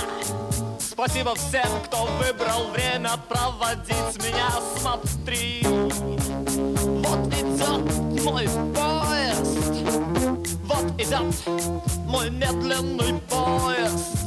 Спасибо 0.78 1.34
всем, 1.34 1.68
кто 1.86 2.06
выбрал 2.06 2.70
время 2.70 3.10
проводить 3.28 4.16
меня. 4.24 4.48
Смотри, 4.80 5.62
вот 5.64 7.26
идет 7.34 8.24
мой 8.24 8.48
поезд. 8.74 9.16
Вот 10.64 11.00
идет 11.00 11.95
мой 12.06 12.30
медленный 12.30 13.20
поезд 13.28 14.18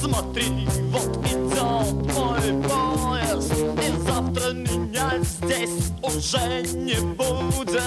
Смотри, 0.00 0.66
вот 0.90 1.16
идет 1.26 2.14
мой 2.14 2.62
поезд 2.68 3.52
И 3.52 4.02
завтра 4.06 4.52
меня 4.52 5.12
здесь 5.22 5.92
уже 6.02 6.62
не 6.76 7.00
будет 7.14 7.80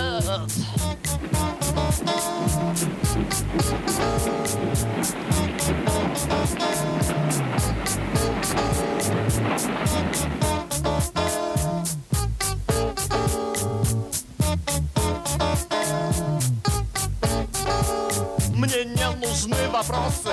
вопросы, 19.87 20.29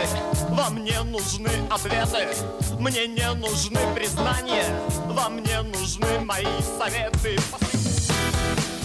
вам 0.51 0.85
не 0.85 1.03
нужны 1.05 1.51
ответы, 1.71 2.29
мне 2.79 3.07
не 3.09 3.35
нужны 3.35 3.81
признания, 3.95 4.65
вам 5.07 5.37
не 5.43 5.63
нужны 5.63 6.21
мои 6.21 6.47
советы. 6.79 7.37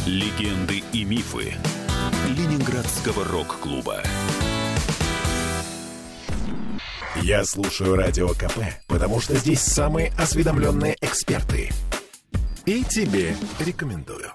Легенды 0.05 0.83
и 0.91 1.03
мифы 1.03 1.53
Ленинградского 2.27 3.25
рок-клуба. 3.25 4.01
Я 7.21 7.43
слушаю 7.45 7.95
Радио 7.95 8.29
КП, 8.29 8.59
потому 8.87 9.19
что 9.19 9.35
здесь 9.35 9.61
самые 9.61 10.11
осведомленные 10.17 10.97
эксперты. 11.01 11.71
И 12.65 12.83
тебе 12.83 13.35
рекомендую. 13.59 14.31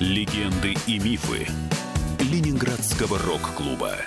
Легенды 0.00 0.74
и 0.86 0.98
мифы 0.98 1.46
Ленинградского 2.20 3.18
рок-клуба. 3.18 3.98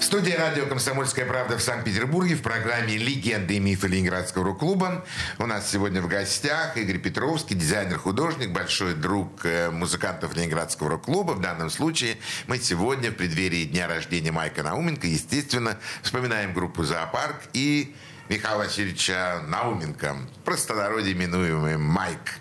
В 0.00 0.02
студии 0.02 0.30
радио 0.30 0.64
«Комсомольская 0.64 1.26
правда» 1.26 1.58
в 1.58 1.62
Санкт-Петербурге 1.62 2.34
в 2.36 2.40
программе 2.40 2.96
«Легенды 2.96 3.56
и 3.56 3.60
мифы 3.60 3.88
Ленинградского 3.88 4.46
рок-клуба». 4.46 5.04
У 5.36 5.44
нас 5.44 5.70
сегодня 5.70 6.00
в 6.00 6.08
гостях 6.08 6.78
Игорь 6.78 6.96
Петровский, 6.96 7.54
дизайнер-художник, 7.54 8.52
большой 8.52 8.94
друг 8.94 9.44
э, 9.44 9.68
музыкантов 9.68 10.34
Ленинградского 10.34 10.88
рок-клуба. 10.88 11.32
В 11.32 11.42
данном 11.42 11.68
случае 11.68 12.16
мы 12.46 12.56
сегодня 12.56 13.10
в 13.10 13.16
преддверии 13.16 13.66
дня 13.66 13.86
рождения 13.86 14.32
Майка 14.32 14.62
Науменко, 14.62 15.08
естественно, 15.08 15.76
вспоминаем 16.00 16.54
группу 16.54 16.84
«Зоопарк» 16.84 17.42
и 17.52 17.94
Михаила 18.30 18.60
Васильевича 18.60 19.42
Науменко, 19.46 20.16
простонародье 20.46 21.12
именуемый 21.12 21.76
Майк. 21.76 22.40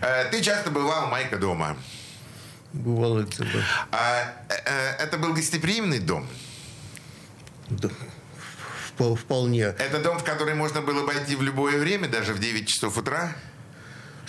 Э, 0.00 0.28
ты 0.30 0.42
часто 0.42 0.70
бывал, 0.70 1.08
Майка, 1.08 1.36
дома. 1.36 1.76
Бывал 2.72 3.20
это, 3.20 3.44
да. 3.44 3.60
А, 3.92 4.32
э, 4.48 5.02
это 5.02 5.16
был 5.18 5.32
гостеприимный 5.32 6.00
дом? 6.00 6.26
Да. 7.70 7.88
Вполне. 8.96 9.62
Это 9.62 10.00
дом, 10.00 10.18
в 10.18 10.24
который 10.24 10.54
можно 10.54 10.80
было 10.80 11.06
пойти 11.06 11.36
в 11.36 11.42
любое 11.42 11.78
время, 11.78 12.08
даже 12.08 12.32
в 12.32 12.38
9 12.38 12.68
часов 12.68 12.96
утра? 12.96 13.32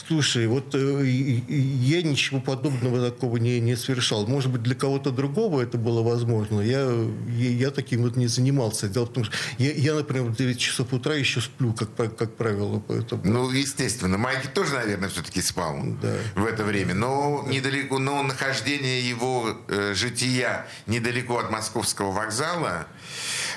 Слушай, 0.08 0.48
вот 0.48 0.76
э, 0.76 1.06
я 1.06 2.02
ничего 2.02 2.40
подобного 2.40 3.10
такого 3.10 3.38
не, 3.38 3.60
не 3.60 3.76
совершал. 3.76 4.28
Может 4.28 4.52
быть, 4.52 4.64
для 4.64 4.76
кого-то 4.76 5.12
другого 5.12 5.62
это 5.62 5.78
было 5.78 6.02
возможно. 6.02 6.62
Я, 6.62 6.82
я, 7.30 7.50
я 7.50 7.72
таким 7.72 8.04
вот 8.04 8.16
не 8.16 8.28
занимался. 8.28 8.88
Дело 8.88 9.06
в 9.06 9.14
том, 9.14 9.24
что 9.24 9.34
я, 9.58 9.72
я 9.72 9.94
например, 9.94 10.24
в 10.24 10.36
9 10.36 10.60
часов 10.60 10.94
утра 10.94 11.16
еще 11.16 11.42
сплю, 11.42 11.74
как, 11.74 12.16
как 12.16 12.36
правило. 12.36 12.82
Поэтому... 12.88 13.22
Ну, 13.26 13.52
естественно. 13.52 14.18
Майки 14.18 14.48
тоже, 14.48 14.76
наверное, 14.76 15.10
все-таки 15.10 15.42
спал 15.42 15.76
да. 16.02 16.14
в 16.36 16.46
это 16.46 16.64
время. 16.64 16.94
Но 16.94 17.46
недалеко, 17.48 18.00
но 18.00 18.22
нахождение 18.24 19.08
его 19.08 19.58
э, 19.68 19.94
жития 19.96 20.68
недалеко 20.88 21.40
от 21.40 21.52
московского 21.52 22.12
вокзала 22.12 22.88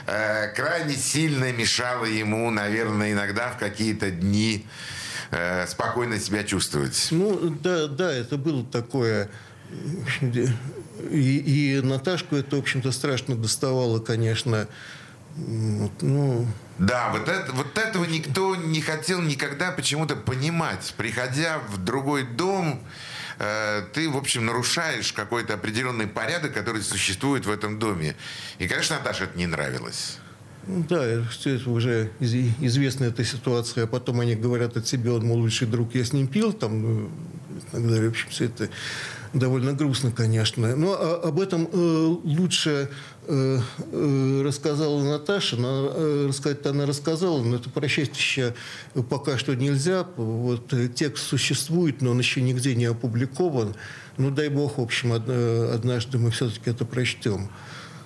э, 0.07 0.53
крайне 0.55 0.95
сильно 0.95 1.53
мешало 1.53 2.05
ему, 2.05 2.51
наверное, 2.51 3.13
иногда 3.13 3.51
в 3.51 3.59
какие-то 3.59 4.11
дни 4.11 4.67
э, 5.31 5.67
спокойно 5.67 6.19
себя 6.19 6.45
чувствовать. 6.45 7.09
Ну, 7.11 7.51
да, 7.63 7.87
да, 7.87 8.13
это 8.13 8.37
было 8.37 8.65
такое... 8.65 9.31
И, 11.11 11.77
и 11.77 11.81
Наташку 11.83 12.37
это, 12.37 12.57
в 12.57 12.61
общем-то, 12.61 12.91
страшно 12.93 13.37
доставало, 13.37 14.01
конечно. 14.01 14.67
ну... 15.37 16.47
Да, 16.79 17.11
вот, 17.11 17.29
это, 17.29 17.53
вот 17.53 17.77
этого 17.77 18.05
никто 18.05 18.55
не 18.55 18.81
хотел 18.81 19.21
никогда 19.21 19.73
почему-то 19.73 20.15
понимать. 20.15 20.95
Приходя 20.97 21.59
в 21.71 21.79
другой 21.79 22.23
дом, 22.23 22.81
э, 23.39 23.83
ты, 23.93 24.09
в 24.09 24.17
общем, 24.17 24.47
нарушаешь 24.47 25.13
какой-то 25.13 25.55
определенный 25.55 26.07
порядок, 26.07 26.55
который 26.55 26.83
существует 26.83 27.47
в 27.47 27.51
этом 27.51 27.79
доме. 27.79 28.15
И, 28.59 28.69
конечно, 28.69 28.97
Наташе 28.97 29.25
это 29.25 29.37
не 29.37 29.47
нравилось. 29.47 30.19
Да, 30.69 31.25
все 31.31 31.55
это 31.55 31.71
уже 31.71 32.11
известная 32.21 33.09
эта 33.09 33.25
ситуация. 33.25 33.85
А 33.85 33.87
потом 33.87 34.21
они 34.21 34.35
говорят 34.35 34.77
от 34.77 34.87
себя, 34.87 35.15
он 35.15 35.27
мой 35.27 35.39
лучший 35.39 35.67
друг, 35.67 35.95
я 35.95 36.05
с 36.05 36.13
ним 36.13 36.27
пил, 36.27 36.53
там, 36.53 36.83
ну. 36.83 37.11
В 37.73 38.09
общем, 38.09 38.29
все 38.31 38.45
это 38.45 38.69
довольно 39.33 39.73
грустно, 39.73 40.11
конечно. 40.11 40.77
Но 40.77 40.97
а, 40.99 41.29
об 41.29 41.41
этом 41.41 41.69
э, 41.71 42.17
лучше 42.25 42.91
э, 43.27 43.59
э, 43.93 44.43
рассказала 44.45 45.03
Наташа. 45.03 45.57
Но, 45.57 45.93
э, 45.93 46.27
рассказать 46.29 46.65
она 46.67 46.87
рассказала, 46.87 47.43
но 47.43 47.57
это 47.57 47.69
прочесть 47.69 48.17
еще 48.17 48.55
пока 49.11 49.39
что 49.39 49.55
нельзя. 49.55 50.07
Вот 50.17 50.73
текст 50.95 51.27
существует, 51.27 52.01
но 52.01 52.13
он 52.13 52.19
еще 52.19 52.41
нигде 52.41 52.75
не 52.75 52.87
опубликован. 52.87 53.75
Ну, 54.17 54.31
дай 54.31 54.49
бог, 54.49 54.79
в 54.79 54.83
общем, 54.83 55.13
од, 55.13 55.29
однажды 55.29 56.19
мы 56.19 56.31
все-таки 56.31 56.71
это 56.71 56.85
прочтем. 56.85 57.51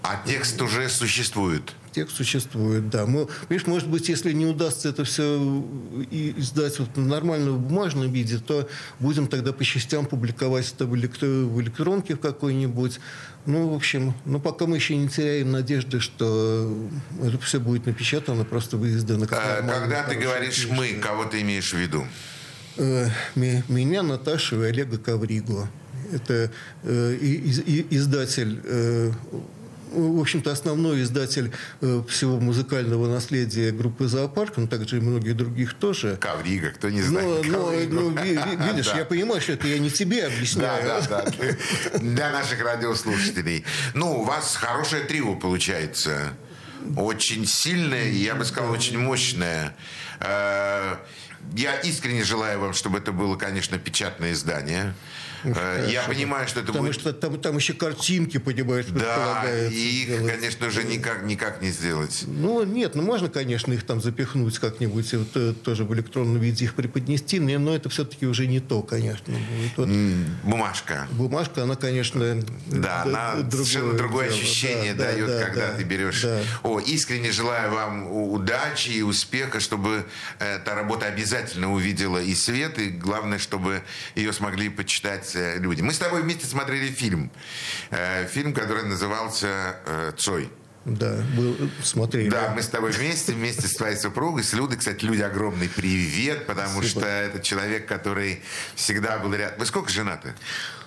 А 0.03 0.21
текст 0.27 0.61
уже 0.61 0.89
существует? 0.89 1.75
Текст 1.93 2.17
существует, 2.17 2.89
да. 2.89 3.05
Мы, 3.05 3.29
видишь, 3.51 3.67
может 3.67 3.89
быть, 3.89 4.09
если 4.09 4.33
не 4.33 4.47
удастся 4.47 4.89
это 4.89 5.05
все 5.05 5.63
издать 6.11 6.79
вот 6.79 6.89
в 6.95 7.07
нормальном 7.07 7.59
бумажном 7.59 8.11
виде, 8.11 8.39
то 8.39 8.67
будем 8.99 9.27
тогда 9.27 9.53
по 9.53 9.63
частям 9.63 10.07
публиковать 10.07 10.73
это 10.75 10.87
в, 10.87 10.97
электро, 10.97 11.27
в 11.27 11.61
электронке 11.61 12.15
в 12.15 12.21
какой-нибудь. 12.21 12.99
Ну, 13.45 13.69
в 13.69 13.75
общем, 13.75 14.15
ну, 14.25 14.41
пока 14.41 14.67
мы 14.67 14.77
еще 14.77 14.97
не 14.97 15.09
теряем 15.09 15.53
надежды, 15.53 16.01
что 16.01 16.75
это 17.23 17.39
все 17.41 17.61
будет 17.61 17.85
напечатано, 17.85 18.45
просто 18.45 18.79
выездано. 18.79 19.27
Как 19.27 19.41
а, 19.43 19.63
когда 19.63 20.05
ты 20.05 20.15
говоришь 20.15 20.69
«мы», 20.71 20.95
кого 20.95 21.27
ты 21.27 21.43
имеешь 21.43 21.75
в 21.75 21.77
виду? 21.77 22.07
Э, 22.79 23.09
меня, 23.35 24.03
Наташу 24.03 24.63
и 24.63 24.67
Олега 24.67 24.97
Ковригу. 24.97 25.69
Это 26.11 26.51
э, 26.85 27.17
издатель 27.91 28.61
э, 28.65 29.13
в 29.93 30.21
общем-то, 30.21 30.51
основной 30.51 31.03
издатель 31.03 31.53
э, 31.81 32.03
всего 32.09 32.39
музыкального 32.39 33.07
наследия 33.07 33.71
группы 33.73 34.07
«Зоопарк», 34.07 34.57
но 34.57 34.67
также 34.67 34.99
и 34.99 35.01
многих 35.01 35.37
других 35.37 35.75
тоже. 35.75 36.17
Коврига, 36.21 36.71
кто 36.71 36.91
не 36.91 37.03
знает. 37.03 37.47
Но, 37.47 37.71
но, 37.89 38.11
но 38.11 38.23
видишь, 38.23 38.93
я 38.95 39.05
понимаю, 39.05 39.41
что 39.41 39.53
это 39.53 39.67
я 39.69 39.79
не 39.79 39.91
тебе 39.91 40.27
объясняю. 40.27 40.85
Да, 40.87 41.01
да, 41.01 41.25
да. 41.25 41.99
Для 41.99 42.31
наших 42.31 42.63
радиослушателей. 42.63 43.65
Ну, 43.95 44.21
у 44.21 44.25
вас 44.25 44.57
хорошее 44.57 45.05
трио 45.05 45.37
получается. 45.37 46.35
Очень 46.97 47.47
сильное, 47.47 48.11
я 48.11 48.35
бы 48.35 48.45
сказал, 48.45 48.73
очень 48.73 48.99
мощное. 48.99 49.77
Э, 50.21 50.97
я 51.55 51.75
искренне 51.81 52.25
желаю 52.25 52.61
вам, 52.61 52.73
чтобы 52.73 52.99
это 52.99 53.13
было, 53.13 53.37
конечно, 53.37 53.79
печатное 53.79 54.33
издание. 54.33 54.95
Хорошо. 55.43 55.91
Я 55.91 56.03
понимаю, 56.05 56.47
что 56.49 56.61
это 56.61 56.69
Потому 56.69 56.87
будет... 56.87 57.01
что 57.01 57.13
там, 57.13 57.41
там 57.41 57.57
еще 57.57 57.73
картинки, 57.75 58.39
понимаешь, 58.39 58.87
Да, 58.87 59.45
и 59.71 60.03
их, 60.03 60.09
сделать. 60.09 60.33
конечно 60.33 60.71
же, 60.71 60.85
никак, 60.85 61.25
никак 61.25 61.63
не 61.63 61.71
сделать. 61.71 62.25
Ну, 62.27 62.63
нет, 62.65 62.95
ну 62.95 63.03
можно, 63.03 63.29
конечно, 63.29 63.73
их 63.73 63.85
там 63.85 64.01
запихнуть 64.01 64.59
как-нибудь, 64.59 65.13
вот, 65.15 65.29
э, 65.35 65.53
тоже 65.53 65.85
в 65.85 65.95
электронном 65.95 66.39
виде 66.39 66.65
их 66.65 66.75
преподнести, 66.75 67.41
но 67.41 67.75
это 67.75 67.89
все-таки 67.89 68.27
уже 68.27 68.47
не 68.47 68.61
то, 68.61 68.83
конечно. 68.83 69.35
Вот, 69.77 69.89
бумажка. 70.43 71.07
Бумажка, 71.13 71.65
она, 71.65 71.77
конечно... 71.77 72.43
Да, 72.67 73.03
она 73.03 73.35
совершенно 73.51 73.95
другое 73.95 74.29
дело. 74.29 74.39
ощущение 74.39 74.95
да, 74.95 75.05
дает, 75.05 75.27
да, 75.27 75.45
когда 75.45 75.69
да, 75.69 75.75
ты 75.77 75.85
берешь. 75.85 76.23
Да. 76.23 76.41
О, 76.63 76.79
искренне 76.79 77.33
желаю 77.33 77.73
вам 77.73 78.13
удачи 78.13 78.91
и 78.91 79.03
успеха, 79.03 79.61
чтобы 79.61 80.05
эта 80.39 80.75
работа 80.75 81.07
обязательно 81.07 81.73
увидела 81.73 82.19
и 82.19 82.35
свет, 82.35 82.79
и 82.79 82.89
главное, 82.91 83.39
чтобы 83.39 83.83
ее 84.15 84.33
смогли 84.33 84.69
почитать 84.69 85.32
Э, 85.35 85.59
люди. 85.59 85.83
Мы 85.83 85.93
с 85.93 85.99
тобой 85.99 86.23
вместе 86.23 86.47
смотрели 86.47 86.89
фильм. 86.89 87.31
Э, 87.91 88.27
фильм, 88.27 88.55
который 88.55 88.85
назывался 88.85 89.77
э, 89.87 90.13
«Цой». 90.17 90.51
Да, 90.85 91.25
был, 91.37 91.57
смотрели. 91.83 92.29
Да, 92.29 92.53
мы 92.55 92.63
с 92.63 92.69
тобой 92.69 92.91
вместе, 92.91 93.33
вместе 93.33 93.69
с 93.69 93.75
твоей 93.75 93.97
супругой, 93.97 94.43
с 94.43 94.53
Людой. 94.53 94.79
Кстати, 94.79 95.05
Люди, 95.05 95.23
огромный 95.23 95.69
привет, 95.69 96.47
потому 96.47 96.83
Спасибо. 96.83 97.01
что 97.01 97.09
это 97.09 97.41
человек, 97.41 97.87
который 97.87 98.43
всегда 98.75 99.19
был 99.19 99.33
рядом. 99.33 99.61
Вы 99.61 99.67
сколько 99.67 99.91
женаты? 99.91 100.35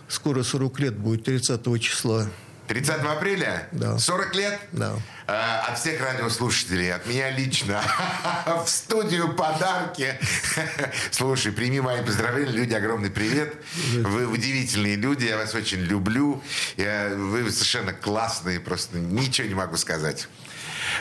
Скоро 0.09 0.43
40 0.43 0.79
лет 0.81 0.97
будет, 0.97 1.23
30 1.23 1.81
числа. 1.81 2.27
30 2.67 3.03
апреля? 3.05 3.67
Да. 3.71 3.97
40 3.97 4.35
лет? 4.35 4.59
Да. 4.71 4.95
А, 5.27 5.67
от 5.69 5.79
всех 5.79 6.01
радиослушателей, 6.01 6.93
от 6.93 7.05
меня 7.07 7.31
лично, 7.31 7.81
в 8.45 8.67
студию 8.67 9.33
подарки. 9.33 10.19
Слушай, 11.11 11.51
прими 11.51 11.79
мои 11.81 12.03
поздравления, 12.03 12.51
люди, 12.51 12.73
огромный 12.73 13.09
привет. 13.09 13.55
Вы 13.93 14.27
удивительные 14.27 14.95
люди, 14.95 15.25
я 15.25 15.37
вас 15.37 15.53
очень 15.55 15.79
люблю. 15.79 16.43
Я, 16.77 17.09
вы 17.15 17.49
совершенно 17.51 17.93
классные, 17.93 18.59
просто 18.59 18.97
ничего 18.97 19.47
не 19.47 19.55
могу 19.55 19.77
сказать. 19.77 20.27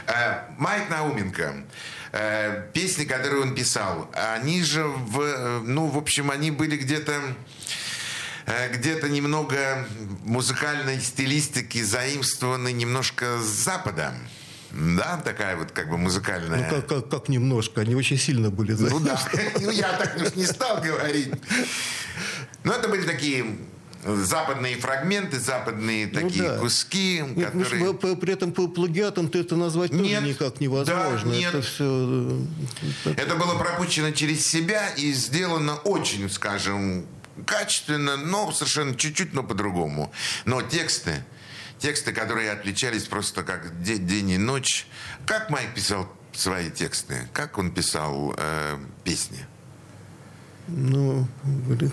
А, 0.06 0.49
Майк 0.59 0.88
Науменко 0.88 1.64
э, 2.12 2.66
песни, 2.73 3.04
которые 3.04 3.42
он 3.42 3.54
писал, 3.54 4.11
они 4.14 4.62
же, 4.62 4.85
в, 4.85 5.62
ну, 5.64 5.87
в 5.87 5.99
общем, 5.99 6.30
они 6.30 6.50
были 6.50 6.76
где-то 6.76 7.12
Э, 7.14 7.33
где-то 8.46 9.08
немного 9.08 9.86
музыкальной 10.24 11.00
стилистики 11.00 11.82
заимствованы 11.82 12.72
немножко 12.72 13.38
с 13.38 13.46
Запада. 13.46 14.14
Да, 14.70 15.20
такая 15.24 15.56
вот 15.56 15.70
как 15.70 15.88
бы 15.88 15.96
музыкальная. 15.96 16.68
Ну, 16.68 16.76
как, 16.76 16.88
как, 16.88 17.08
как 17.08 17.28
немножко, 17.28 17.82
они 17.82 17.94
очень 17.94 18.18
сильно 18.18 18.50
были 18.50 18.72
заимствованы. 18.72 19.10
Ну 19.10 19.16
да, 19.32 19.60
ну 19.60 19.70
я 19.70 19.92
так 19.92 20.34
не 20.34 20.46
стал 20.46 20.82
говорить. 20.82 21.32
Но 22.64 22.72
это 22.72 22.88
были 22.88 23.02
такие 23.02 23.44
западные 24.04 24.76
фрагменты, 24.76 25.38
западные 25.38 26.08
ну, 26.12 26.20
такие 26.20 26.48
да. 26.48 26.58
куски, 26.58 27.22
нет, 27.36 27.52
которые... 27.52 27.94
При 27.94 28.32
этом 28.32 28.52
по 28.52 28.68
плагиатам 28.68 29.28
ты 29.28 29.40
это 29.40 29.56
назвать 29.56 29.92
нет, 29.92 30.20
тоже 30.20 30.28
никак 30.28 30.60
невозможно. 30.60 31.30
Да, 31.30 31.36
нет. 31.36 31.54
Это, 31.54 31.62
все... 31.62 32.38
это 33.04 33.36
было 33.36 33.56
пропущено 33.56 34.10
через 34.10 34.46
себя 34.46 34.88
и 34.90 35.12
сделано 35.12 35.76
очень, 35.76 36.28
скажем, 36.28 37.06
качественно, 37.47 38.17
но 38.17 38.53
совершенно 38.53 38.95
чуть-чуть, 38.95 39.33
но 39.35 39.43
по-другому. 39.43 40.12
Но 40.45 40.62
тексты, 40.62 41.25
тексты, 41.79 42.12
которые 42.12 42.50
отличались 42.50 43.05
просто 43.05 43.43
как 43.43 43.83
день, 43.83 44.31
и 44.31 44.38
ночь. 44.38 44.87
Как 45.26 45.50
Майк 45.50 45.75
писал 45.75 46.09
свои 46.33 46.71
тексты? 46.71 47.29
Как 47.33 47.59
он 47.59 47.71
писал 47.71 48.35
э, 48.37 48.79
песни? 49.05 49.47
Ну, 50.69 51.29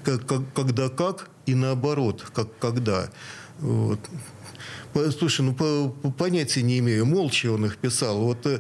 как, 0.06 0.26
как, 0.26 0.54
когда 0.54 0.90
как 0.90 1.30
и 1.46 1.56
наоборот, 1.56 2.26
как 2.34 2.58
когда. 2.60 3.10
Вот. 3.60 4.00
Слушай, 5.18 5.42
ну 5.42 5.54
по, 5.54 5.90
по, 5.90 6.12
понятия 6.12 6.62
не 6.62 6.80
имею. 6.80 7.06
Молча 7.06 7.52
он 7.52 7.66
их 7.66 7.78
писал. 7.78 8.20
Вот 8.20 8.46
э, 8.46 8.60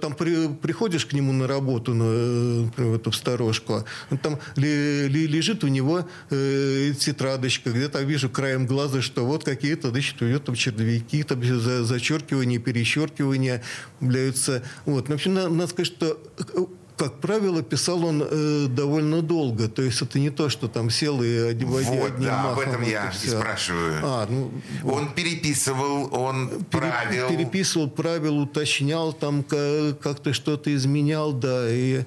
там 0.00 0.14
при, 0.14 0.48
приходишь 0.48 1.06
к 1.06 1.12
нему 1.12 1.32
на 1.32 1.46
работу, 1.46 1.94
на, 1.94 2.64
например, 2.64 2.92
в 2.92 2.94
эту 2.96 3.12
сторожку, 3.12 3.84
там 4.22 4.38
лежит 4.56 5.64
у 5.64 5.68
него 5.68 6.06
э, 6.30 6.92
тетрадочка, 6.98 7.70
где-то 7.70 8.00
вижу 8.02 8.30
краем 8.30 8.66
глаза, 8.66 9.02
что 9.02 9.26
вот 9.26 9.44
какие-то, 9.44 9.90
значит, 9.90 10.20
у 10.22 10.26
него 10.26 10.38
там 10.38 10.54
черновики, 10.54 11.22
там 11.22 11.42
за, 11.42 11.84
зачеркивания, 11.84 12.58
перечеркивания 12.58 13.62
являются. 14.00 14.62
Вот. 14.86 15.08
В 15.08 15.12
общем, 15.12 15.34
надо 15.34 15.66
сказать, 15.66 15.92
что 15.92 16.18
э, 16.38 16.64
как 17.00 17.14
правило, 17.14 17.62
писал 17.62 18.04
он 18.04 18.22
э, 18.22 18.66
довольно 18.68 19.22
долго. 19.22 19.68
То 19.68 19.80
есть 19.80 20.02
это 20.02 20.18
не 20.18 20.28
то, 20.28 20.50
что 20.50 20.68
там 20.68 20.90
сел 20.90 21.22
и 21.22 21.34
одним 21.34 21.68
Вот, 21.68 21.82
одним 21.82 22.26
да, 22.26 22.52
об 22.52 22.58
этом 22.58 22.82
я 22.82 23.10
и 23.24 23.26
спрашиваю. 23.26 24.00
А, 24.02 24.26
ну, 24.28 24.50
он 24.84 25.06
вот. 25.06 25.14
переписывал, 25.14 26.14
он 26.14 26.50
правил. 26.70 27.28
Переписывал, 27.28 27.88
правил, 27.88 28.36
уточнял, 28.40 29.14
там 29.14 29.42
как-то 29.42 30.34
что-то 30.34 30.74
изменял, 30.74 31.32
да, 31.32 31.70
и... 31.70 32.04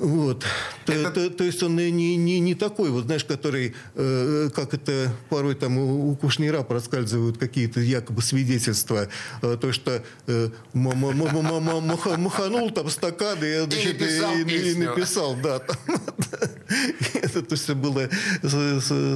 Вот. 0.00 0.44
Это... 0.86 1.10
То, 1.10 1.28
то, 1.28 1.36
то 1.36 1.44
есть 1.44 1.62
он 1.62 1.76
не, 1.76 1.90
не, 1.90 2.40
не 2.40 2.54
такой, 2.54 2.90
вот 2.90 3.04
знаешь, 3.04 3.24
который, 3.24 3.74
э, 3.94 4.50
как 4.54 4.74
это 4.74 5.12
порой 5.28 5.54
там 5.54 5.78
у, 5.78 6.10
у 6.10 6.16
Кушнира 6.16 6.62
проскальзывают 6.62 7.38
какие-то 7.38 7.80
якобы 7.80 8.22
свидетельства, 8.22 9.08
э, 9.42 9.56
то, 9.60 9.72
что 9.72 10.02
э, 10.26 10.48
маханул 10.72 12.70
там 12.70 12.88
стакан 12.90 13.38
и, 13.42 13.60
значит, 13.64 14.00
и, 14.00 14.04
и, 14.42 14.72
и 14.72 14.74
написал, 14.76 15.36
да. 15.36 15.60
Это 17.14 17.56
все 17.56 17.74
было 17.74 18.08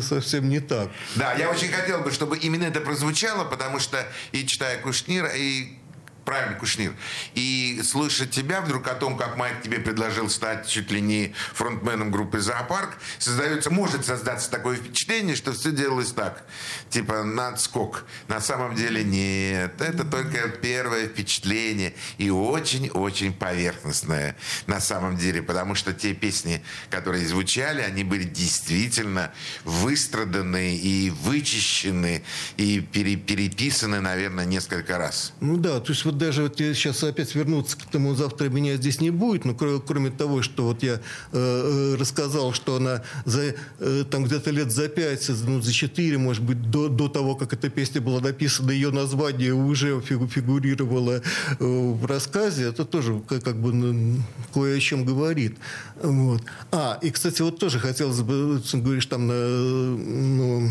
совсем 0.02 0.48
не 0.48 0.60
так. 0.60 0.90
Да, 1.16 1.34
я 1.34 1.50
очень 1.50 1.68
хотел 1.68 2.00
бы, 2.00 2.10
чтобы 2.10 2.38
именно 2.38 2.64
это 2.64 2.80
прозвучало, 2.80 3.44
потому 3.44 3.78
что 3.78 4.04
и 4.32 4.46
читая 4.46 4.78
Кушнира, 4.80 5.28
и 5.28 5.81
правильно, 6.24 6.58
Кушнир. 6.58 6.94
И 7.34 7.80
слышать 7.84 8.30
тебя 8.30 8.60
вдруг 8.60 8.88
о 8.88 8.94
том, 8.94 9.16
как 9.16 9.36
Майк 9.36 9.62
тебе 9.62 9.78
предложил 9.78 10.28
стать 10.30 10.68
чуть 10.68 10.90
ли 10.90 11.00
не 11.00 11.34
фронтменом 11.54 12.10
группы 12.10 12.40
«Зоопарк», 12.40 12.98
создается, 13.18 13.70
может 13.70 14.04
создаться 14.04 14.50
такое 14.50 14.76
впечатление, 14.76 15.36
что 15.36 15.52
все 15.52 15.72
делалось 15.72 16.12
так. 16.12 16.44
Типа 16.90 17.22
надскок. 17.22 18.04
На 18.28 18.40
самом 18.40 18.74
деле 18.74 19.04
нет. 19.04 19.80
Это 19.80 20.04
только 20.04 20.48
первое 20.48 21.08
впечатление. 21.08 21.94
И 22.18 22.30
очень-очень 22.30 23.32
поверхностное 23.32 24.36
на 24.66 24.80
самом 24.80 25.16
деле. 25.16 25.42
Потому 25.42 25.74
что 25.74 25.92
те 25.92 26.14
песни, 26.14 26.62
которые 26.90 27.26
звучали, 27.26 27.82
они 27.82 28.04
были 28.04 28.24
действительно 28.24 29.32
выстраданы 29.64 30.76
и 30.76 31.10
вычищены, 31.10 32.24
и 32.56 32.80
переписаны, 32.80 34.00
наверное, 34.00 34.44
несколько 34.44 34.98
раз. 34.98 35.32
Ну 35.40 35.56
да, 35.56 35.80
то 35.80 35.92
есть 35.92 36.04
даже 36.18 36.42
вот 36.44 36.56
сейчас 36.58 37.02
опять 37.04 37.34
вернуться 37.34 37.76
к 37.76 37.84
тому, 37.84 38.14
завтра 38.14 38.48
меня 38.48 38.76
здесь 38.76 39.00
не 39.00 39.10
будет, 39.10 39.44
но 39.44 39.54
кроме, 39.54 39.80
кроме 39.80 40.10
того, 40.10 40.42
что 40.42 40.64
вот 40.64 40.82
я 40.82 40.94
э, 40.94 40.98
э, 41.32 41.96
рассказал, 41.98 42.52
что 42.52 42.76
она 42.76 43.02
за, 43.24 43.54
э, 43.78 44.04
там 44.10 44.24
где-то 44.24 44.50
лет 44.50 44.70
за 44.70 44.88
пять, 44.88 45.28
ну, 45.46 45.60
за 45.60 45.72
четыре, 45.72 46.18
может 46.18 46.42
быть, 46.42 46.70
до, 46.70 46.88
до 46.88 47.08
того, 47.08 47.34
как 47.34 47.52
эта 47.52 47.68
песня 47.68 48.00
была 48.00 48.20
написана, 48.20 48.70
ее 48.70 48.90
название 48.90 49.54
уже 49.54 50.00
фигурировало 50.00 51.20
э, 51.20 51.22
в 51.58 52.06
рассказе, 52.06 52.64
это 52.64 52.84
тоже 52.84 53.20
как, 53.28 53.42
как 53.42 53.56
бы 53.56 53.72
ну, 53.72 54.22
кое 54.52 54.76
о 54.76 54.80
чем 54.80 55.04
говорит. 55.04 55.56
Вот. 56.02 56.42
А, 56.70 56.98
и, 57.02 57.10
кстати, 57.10 57.42
вот 57.42 57.58
тоже 57.58 57.78
хотелось 57.78 58.20
бы, 58.22 58.62
говоришь, 58.72 59.06
там, 59.06 59.26
на, 59.26 59.34
ну, 59.34 60.68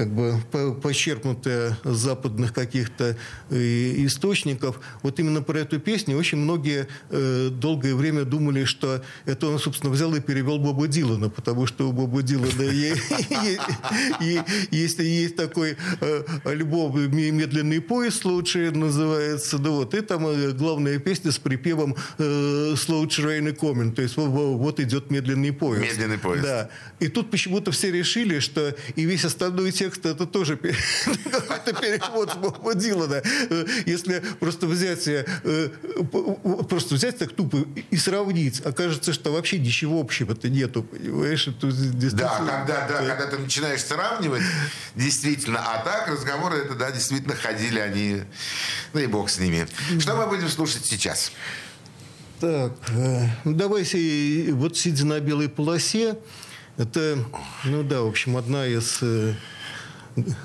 как 0.00 0.14
бы 0.14 0.40
почерпнутая 0.80 1.76
с 1.84 1.94
западных 1.94 2.54
каких-то 2.54 3.18
источников. 3.50 4.80
Вот 5.02 5.20
именно 5.20 5.42
про 5.42 5.58
эту 5.58 5.78
песню 5.78 6.16
очень 6.16 6.38
многие 6.38 6.88
долгое 7.10 7.94
время 7.94 8.24
думали, 8.24 8.64
что 8.64 9.02
это 9.26 9.48
он, 9.48 9.58
собственно, 9.58 9.92
взял 9.92 10.14
и 10.14 10.20
перевел 10.20 10.58
Боба 10.58 10.88
Дилана, 10.88 11.28
потому 11.28 11.66
что 11.66 11.86
у 11.86 11.92
Боба 11.92 12.22
Дилана 12.22 12.50
есть 14.70 15.36
такой 15.36 15.76
альбом 16.44 16.98
«Медленный 16.98 17.82
поезд» 17.82 18.24
лучше 18.24 18.70
называется, 18.70 19.58
да 19.58 19.68
вот, 19.68 19.92
и 19.92 20.00
там 20.00 20.24
главная 20.56 20.98
песня 20.98 21.30
с 21.30 21.38
припевом 21.38 21.94
«Slow 22.16 23.06
Train 23.06 23.54
Coming», 23.54 23.92
то 23.92 24.00
есть 24.00 24.16
вот 24.16 24.80
идет 24.80 25.10
медленный 25.10 25.52
поезд. 25.52 25.92
Медленный 25.92 26.16
поезд. 26.16 26.42
Да. 26.42 26.70
И 27.00 27.08
тут 27.08 27.30
почему-то 27.30 27.70
все 27.70 27.92
решили, 27.92 28.38
что 28.38 28.74
и 28.96 29.04
весь 29.04 29.26
остальной 29.26 29.72
текст 29.72 29.89
это 29.98 30.26
тоже 30.26 30.56
какой-то 31.30 31.72
перевод 31.80 32.36
Боба 32.36 32.74
Дилана. 32.74 33.22
Если 33.86 34.22
просто 34.38 34.66
взять, 34.66 35.08
просто 36.68 36.94
взять 36.94 37.18
так 37.18 37.32
тупо 37.32 37.58
и 37.90 37.96
сравнить, 37.96 38.60
окажется, 38.60 39.12
что 39.12 39.32
вообще 39.32 39.58
ничего 39.58 40.00
общего-то 40.00 40.48
нету, 40.48 40.82
понимаешь? 40.82 41.48
Это 41.48 41.70
да, 42.16 42.38
когда, 42.38 42.88
да, 42.88 43.06
когда 43.06 43.26
ты 43.26 43.38
начинаешь 43.38 43.82
сравнивать, 43.82 44.42
действительно, 44.94 45.60
а 45.60 45.82
так 45.84 46.08
разговоры 46.08 46.58
это, 46.58 46.74
да, 46.74 46.90
действительно 46.90 47.34
ходили 47.34 47.78
они, 47.78 48.22
ну 48.92 49.00
и 49.00 49.06
бог 49.06 49.30
с 49.30 49.38
ними. 49.38 49.66
Что 49.98 50.16
мы 50.16 50.26
будем 50.26 50.48
слушать 50.48 50.86
сейчас? 50.86 51.32
Так, 52.40 52.72
э, 52.88 53.26
ну 53.44 53.54
давайте 53.54 54.52
вот 54.52 54.76
сидя 54.76 55.04
на 55.04 55.20
белой 55.20 55.50
полосе, 55.50 56.16
это, 56.78 57.18
ну 57.64 57.82
да, 57.82 58.00
в 58.00 58.06
общем, 58.06 58.38
одна 58.38 58.66
из 58.66 58.98
э, 59.02 59.34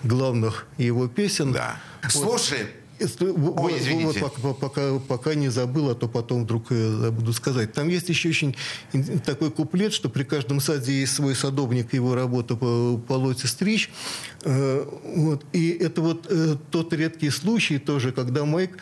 главных 0.04 0.68
его 0.78 1.08
песен. 1.08 1.52
Да. 1.52 1.78
Слушай, 2.10 2.68
Ой, 3.00 3.78
извините. 3.78 4.22
Вот, 4.22 4.34
пока, 4.34 4.54
пока, 4.54 5.00
пока 5.00 5.36
не 5.36 5.50
забыл, 5.50 5.90
а 5.90 5.96
то 5.96 6.08
потом 6.08 6.44
вдруг 6.44 6.68
э, 6.70 6.92
забуду 6.92 7.34
сказать. 7.34 7.74
Там 7.74 7.90
есть 7.90 8.08
еще 8.08 8.30
очень 8.30 8.56
такой 9.26 9.52
куплет, 9.52 9.92
что 9.92 10.08
при 10.08 10.24
каждом 10.24 10.62
саде 10.62 10.94
есть 11.02 11.14
свой 11.14 11.36
садовник, 11.36 11.94
его 11.94 12.16
работа 12.16 12.56
по 12.56 12.98
полоте 12.98 13.48
стричь. 13.48 13.92
Э, 14.44 14.86
вот. 15.16 15.46
И 15.52 15.72
это 15.72 16.02
вот 16.02 16.28
э, 16.30 16.56
тот 16.72 16.94
редкий 16.94 17.32
случай 17.32 17.80
тоже, 17.80 18.14
когда 18.14 18.46
Майк 18.46 18.78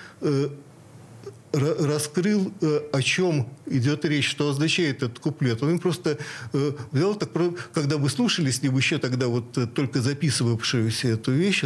раскрыл, 1.54 2.52
э, 2.62 2.82
о 2.92 3.02
чем 3.02 3.48
идет 3.68 4.06
речь, 4.06 4.28
что 4.28 4.50
означает 4.50 5.04
этот 5.04 5.20
куплет. 5.20 5.62
Он 5.62 5.80
просто 5.80 6.18
э, 6.52 6.72
взял 6.92 7.16
так, 7.16 7.30
когда 7.74 7.98
вы 7.98 8.10
слушали 8.10 8.50
с 8.50 8.62
ним 8.62 8.76
еще 8.76 8.98
тогда 8.98 9.28
вот 9.28 9.58
э, 9.58 9.68
только 9.68 10.02
записывавшуюся 10.02 11.10
эту 11.10 11.32
вещь, 11.32 11.63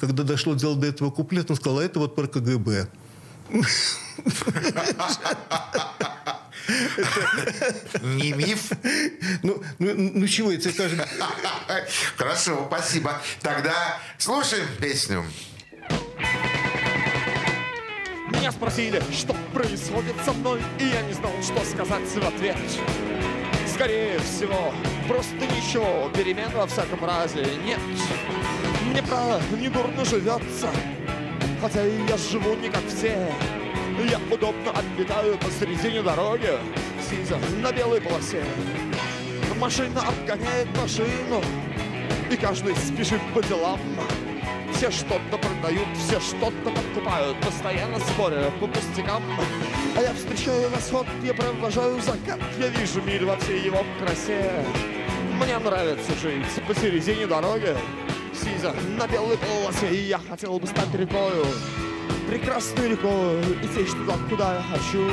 когда 0.00 0.24
дошло 0.24 0.54
дело 0.54 0.76
до 0.76 0.88
этого 0.88 1.10
куплета, 1.10 1.52
он 1.52 1.56
сказал, 1.56 1.78
а 1.78 1.84
это 1.84 2.00
вот 2.00 2.16
про 2.16 2.26
КГБ. 2.26 2.88
Не 8.02 8.32
миф? 8.32 8.72
Ну, 9.42 9.62
ну, 9.78 9.94
ну 10.14 10.26
чего, 10.26 10.52
это 10.52 10.70
скажем... 10.70 11.00
Хорошо, 12.16 12.66
спасибо. 12.68 13.22
Тогда 13.40 14.00
слушаем 14.18 14.66
песню. 14.80 15.24
Меня 18.38 18.52
спросили, 18.52 19.02
что 19.12 19.34
происходит 19.52 20.14
со 20.24 20.32
мной, 20.32 20.60
и 20.78 20.84
я 20.84 21.02
не 21.02 21.12
знал, 21.12 21.32
что 21.42 21.58
сказать 21.64 22.06
в 22.08 22.24
ответ. 22.24 22.56
Скорее 23.66 24.16
всего, 24.20 24.72
просто 25.08 25.34
ничего, 25.34 26.08
перемен 26.16 26.48
во 26.54 26.68
всяком 26.68 27.04
разе 27.04 27.44
нет. 27.64 27.80
Мне, 28.84 29.02
правда, 29.02 29.40
не 29.56 29.68
дурно 29.68 30.04
живется, 30.04 30.70
хотя 31.60 31.84
и 31.84 32.06
я 32.08 32.16
живу 32.16 32.54
не 32.54 32.68
как 32.68 32.86
все. 32.86 33.16
Я 34.08 34.20
удобно 34.32 34.70
отлетаю 34.70 35.36
посередине 35.38 36.02
дороги, 36.02 36.52
сидя 37.10 37.38
на 37.60 37.72
белой 37.72 38.00
полосе. 38.00 38.44
Машина 39.58 40.00
обгоняет 40.06 40.68
машину, 40.76 41.42
и 42.30 42.36
каждый 42.36 42.76
спешит 42.76 43.20
по 43.34 43.42
делам. 43.42 43.80
Все 44.78 44.92
что-то 44.92 45.36
продают, 45.38 45.88
все 45.96 46.20
что-то 46.20 46.70
покупают. 46.70 47.36
Постоянно 47.40 47.98
споря 47.98 48.48
по 48.60 48.68
пустякам. 48.68 49.24
А 49.96 50.00
я 50.00 50.14
встречаю 50.14 50.70
восход, 50.70 51.04
я 51.24 51.34
провожаю 51.34 52.00
закат. 52.00 52.38
Я 52.60 52.68
вижу 52.68 53.02
мир 53.02 53.24
во 53.24 53.36
всей 53.38 53.60
его 53.60 53.84
красе. 53.98 54.64
Мне 55.34 55.58
нравится 55.58 56.12
жить 56.22 56.46
посередине 56.68 57.26
дороги. 57.26 57.76
Сидя 58.32 58.72
на 58.96 59.08
белой 59.08 59.36
полосе 59.38 59.90
И 59.90 60.02
я 60.10 60.20
хотел 60.30 60.60
бы 60.60 60.66
стать 60.68 60.94
рекою 60.94 61.44
Прекрасной 62.28 62.90
рекой 62.90 63.40
И 63.60 63.66
течь 63.74 63.90
туда, 63.90 64.14
куда 64.30 64.54
я 64.54 64.62
хочу. 64.62 65.10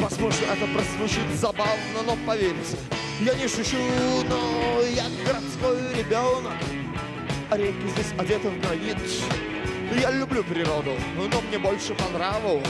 Возможно, 0.00 0.44
это 0.46 0.66
прозвучит 0.72 1.34
забавно, 1.34 2.00
но 2.06 2.16
поверьте, 2.26 2.78
я 3.20 3.34
не 3.34 3.46
шучу, 3.46 3.76
но 4.26 4.80
я 4.80 5.04
городской 5.26 5.82
ребенок 5.98 6.54
а 7.50 7.56
реки 7.56 7.88
здесь 7.88 8.12
одеты 8.18 8.48
в 8.48 8.60
гранит. 8.60 8.96
Я 10.00 10.10
люблю 10.10 10.42
природу, 10.44 10.92
но 11.16 11.40
мне 11.42 11.58
больше 11.58 11.94
по 11.94 12.08
нраву 12.10 12.60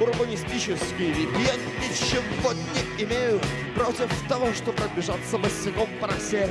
урбанистический 0.00 1.12
вид. 1.12 1.28
Я 1.38 1.54
ничего 1.82 2.52
не 2.52 3.04
имею 3.04 3.40
против 3.74 4.08
того, 4.28 4.52
что 4.52 4.72
пробежаться 4.72 5.38
босиком 5.38 5.88
по 6.00 6.06
росе. 6.06 6.48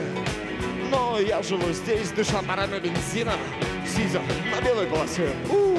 Но 0.90 1.20
я 1.20 1.42
живу 1.44 1.72
здесь, 1.72 2.10
дыша 2.12 2.42
парами 2.48 2.80
бензина, 2.80 3.34
сидя 3.86 4.22
на 4.52 4.62
белой 4.62 4.88
полосе. 4.88 5.30
У-у-у. 5.50 5.78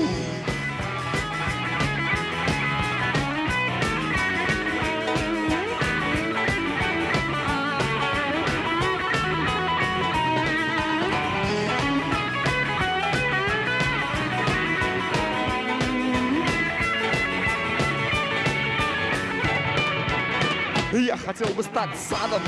Я 21.09 21.17
хотел 21.17 21.49
бы 21.55 21.63
стать 21.63 21.89
садом, 21.97 22.43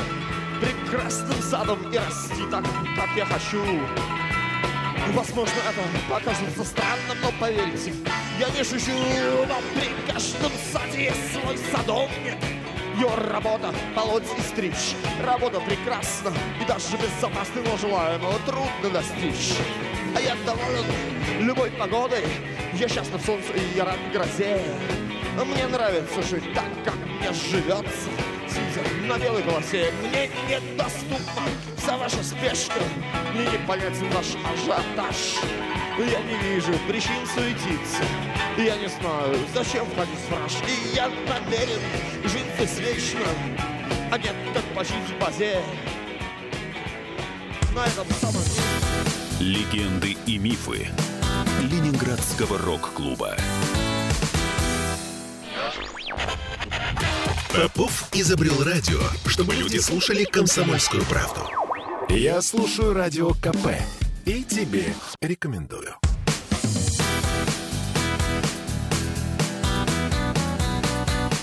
прекрасным 0.61 1.41
садом 1.41 1.79
и 1.91 1.97
расти 1.97 2.43
так, 2.51 2.63
как 2.95 3.09
я 3.17 3.25
хочу. 3.25 3.65
Возможно, 5.15 5.55
это 5.67 6.13
покажется 6.13 6.63
странным, 6.63 7.17
но 7.23 7.33
поверьте, 7.41 7.95
я 8.39 8.51
не 8.51 8.63
шучу, 8.63 8.93
но 9.49 9.57
при 9.75 10.13
каждом 10.13 10.53
саде 10.71 11.05
есть 11.05 11.33
свой 11.33 11.57
садовник. 11.73 12.37
Его 12.99 13.17
работа— 13.33 13.73
полоть 13.97 14.29
и 14.37 14.43
стричь. 14.43 14.95
Работа 15.25 15.59
прекрасна 15.61 16.31
и 16.61 16.67
даже 16.67 16.99
безопасна, 16.99 17.63
но 17.65 17.79
желаемого 17.79 18.39
трудно 18.41 18.91
достичь. 18.93 19.57
А 20.15 20.21
я 20.21 20.37
доволен 20.45 20.85
любой 21.41 21.71
погодой, 21.71 22.27
я 22.75 22.89
счастлив 22.91 23.23
солнцу 23.25 23.55
и 23.55 23.75
я 23.75 23.87
рад 23.87 23.99
грозе. 24.13 24.61
Мне 25.47 25.67
нравится 25.67 26.23
жить 26.23 26.53
так, 26.53 26.69
как 26.85 26.97
мне 27.07 27.33
живется 27.33 28.11
на 29.11 29.19
белой 29.19 29.43
полосе 29.43 29.93
Мне 30.03 30.31
недоступна 30.49 31.43
вся 31.77 31.97
ваша 31.97 32.23
спешка 32.23 32.81
Мне 33.35 33.45
не 33.47 33.59
понятен 33.67 34.09
ваш 34.11 34.27
ажиотаж. 34.53 35.39
Я 35.99 36.21
не 36.23 36.37
вижу 36.49 36.73
причин 36.89 37.27
суетиться. 37.35 38.03
Я 38.57 38.77
не 38.77 38.89
знаю, 38.89 39.37
зачем 39.55 39.87
ходить 39.97 40.15
в 40.15 40.35
фраж. 40.35 40.53
И 40.67 40.95
я 40.95 41.09
намерен 41.09 41.81
жить 42.25 42.47
здесь 42.57 42.79
вечно 42.79 43.27
А 44.11 44.19
нет, 44.19 44.35
как 44.55 44.65
почить 44.75 44.95
в 44.95 45.21
базе? 45.21 45.61
На 47.75 47.87
этом 47.87 48.07
самом 48.21 48.43
Легенды 49.41 50.17
и 50.27 50.39
мифы 50.39 50.89
Ленинградского 51.63 52.59
рок-клуба 52.59 53.37
Попов 57.55 58.09
изобрел 58.13 58.63
радио, 58.63 59.01
чтобы 59.27 59.57
люди 59.57 59.79
слушали 59.79 60.23
комсомольскую 60.23 61.03
правду. 61.05 61.41
Я 62.09 62.41
слушаю 62.43 62.93
радио 62.93 63.31
КП 63.31 63.75
и 64.25 64.45
тебе 64.45 64.95
рекомендую. 65.21 65.97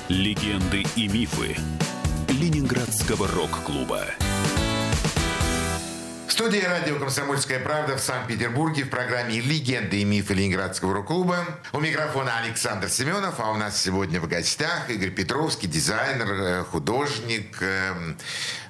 Легенды 0.07 0.85
и 0.95 1.09
мифы 1.09 1.57
Ленинградского 2.29 3.27
рок-клуба 3.27 4.05
студии 6.37 6.59
радио 6.59 6.99
«Комсомольская 6.99 7.59
правда» 7.59 7.97
в 7.97 7.99
Санкт-Петербурге 7.99 8.83
в 8.83 8.91
программе 8.91 9.41
«Легенды 9.41 10.01
и 10.01 10.03
мифы 10.03 10.35
Ленинградского 10.35 10.93
рок-клуба». 10.93 11.43
У 11.73 11.79
микрофона 11.79 12.37
Александр 12.37 12.89
Семенов, 12.89 13.39
а 13.39 13.49
у 13.49 13.55
нас 13.55 13.81
сегодня 13.81 14.21
в 14.21 14.27
гостях 14.27 14.87
Игорь 14.87 15.09
Петровский, 15.09 15.65
дизайнер, 15.65 16.31
э, 16.31 16.63
художник, 16.63 17.57
э, 17.61 18.13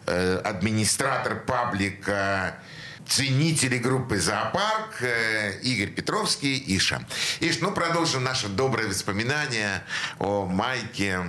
э, 0.06 0.38
администратор 0.46 1.44
паблика 1.46 2.58
ценители 3.06 3.78
группы 3.78 4.18
«Зоопарк» 4.18 5.02
э, 5.02 5.60
Игорь 5.62 5.90
Петровский, 5.90 6.64
Иша. 6.68 7.06
Иш, 7.42 7.60
ну, 7.60 7.72
продолжим 7.72 8.24
наше 8.24 8.48
доброе 8.48 8.88
воспоминание 8.88 9.84
о 10.20 10.46
Майке, 10.46 11.20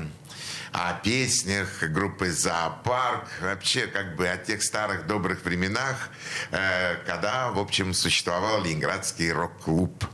о 0.72 0.94
песнях 0.94 1.82
группы 1.82 2.30
«Зоопарк», 2.30 3.28
вообще 3.40 3.86
как 3.86 4.16
бы 4.16 4.28
о 4.28 4.36
тех 4.36 4.62
старых 4.62 5.06
добрых 5.06 5.44
временах, 5.44 6.10
э, 6.50 6.96
когда, 7.06 7.50
в 7.50 7.58
общем, 7.58 7.94
существовал 7.94 8.62
Ленинградский 8.62 9.32
рок-клуб. 9.32 10.04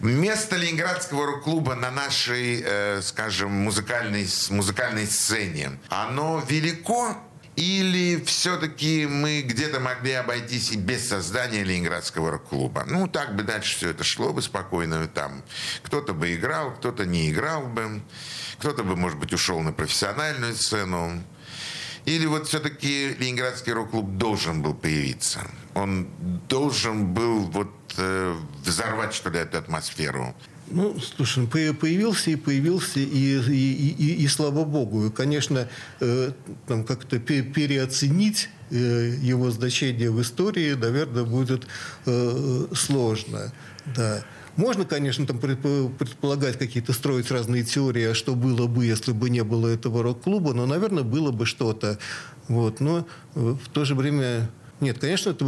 Место 0.00 0.56
Ленинградского 0.56 1.26
рок-клуба 1.26 1.74
на 1.74 1.90
нашей, 1.90 2.62
э, 2.64 3.02
скажем, 3.02 3.50
музыкальной, 3.50 4.28
музыкальной 4.50 5.06
сцене, 5.06 5.78
оно 5.88 6.42
велико 6.46 7.16
или 7.56 8.22
все-таки 8.24 9.06
мы 9.06 9.42
где-то 9.42 9.78
могли 9.78 10.12
обойтись 10.12 10.72
и 10.72 10.76
без 10.76 11.08
создания 11.08 11.62
Ленинградского 11.62 12.32
рок-клуба? 12.32 12.84
Ну, 12.86 13.06
так 13.06 13.36
бы 13.36 13.44
дальше 13.44 13.76
все 13.76 13.90
это 13.90 14.02
шло 14.02 14.32
бы 14.32 14.42
спокойно. 14.42 15.06
Там 15.06 15.42
кто-то 15.82 16.14
бы 16.14 16.34
играл, 16.34 16.74
кто-то 16.74 17.06
не 17.06 17.30
играл 17.30 17.66
бы. 17.66 18.02
Кто-то 18.58 18.82
бы, 18.82 18.96
может 18.96 19.18
быть, 19.18 19.32
ушел 19.32 19.60
на 19.60 19.72
профессиональную 19.72 20.54
сцену. 20.54 21.22
Или 22.06 22.26
вот 22.26 22.48
все-таки 22.48 23.14
Ленинградский 23.18 23.72
рок-клуб 23.72 24.16
должен 24.18 24.60
был 24.60 24.74
появиться? 24.74 25.40
Он 25.74 26.08
должен 26.48 27.14
был 27.14 27.44
вот 27.50 27.72
э, 27.96 28.36
взорвать, 28.64 29.14
что 29.14 29.30
ли, 29.30 29.38
эту 29.38 29.58
атмосферу? 29.58 30.34
Ну, 30.68 30.96
слушай, 30.98 31.40
ну, 31.40 31.46
появился 31.46 32.30
и 32.30 32.36
появился, 32.36 33.00
и, 33.00 33.04
и, 33.04 33.94
и, 33.98 34.24
и 34.24 34.28
слава 34.28 34.64
богу. 34.64 35.06
И, 35.06 35.10
конечно, 35.10 35.68
э, 36.00 36.32
там 36.66 36.84
как-то 36.84 37.18
переоценить 37.18 38.48
э, 38.70 39.14
его 39.20 39.50
значение 39.50 40.10
в 40.10 40.20
истории, 40.22 40.72
наверное, 40.72 41.24
будет 41.24 41.66
э, 42.06 42.66
сложно. 42.74 43.52
Да. 43.94 44.24
Можно, 44.56 44.84
конечно, 44.84 45.26
там 45.26 45.38
предполагать 45.38 46.58
какие-то, 46.58 46.92
строить 46.92 47.30
разные 47.30 47.64
теории, 47.64 48.04
а 48.04 48.14
что 48.14 48.34
было 48.34 48.66
бы, 48.66 48.86
если 48.86 49.12
бы 49.12 49.28
не 49.28 49.42
было 49.42 49.66
этого 49.68 50.02
рок-клуба, 50.02 50.54
но, 50.54 50.64
наверное, 50.64 51.02
было 51.02 51.32
бы 51.32 51.44
что-то. 51.44 51.98
Вот. 52.48 52.80
Но 52.80 53.06
в 53.34 53.68
то 53.72 53.84
же 53.84 53.94
время 53.96 54.48
нет, 54.80 54.98
конечно, 54.98 55.30
это 55.30 55.44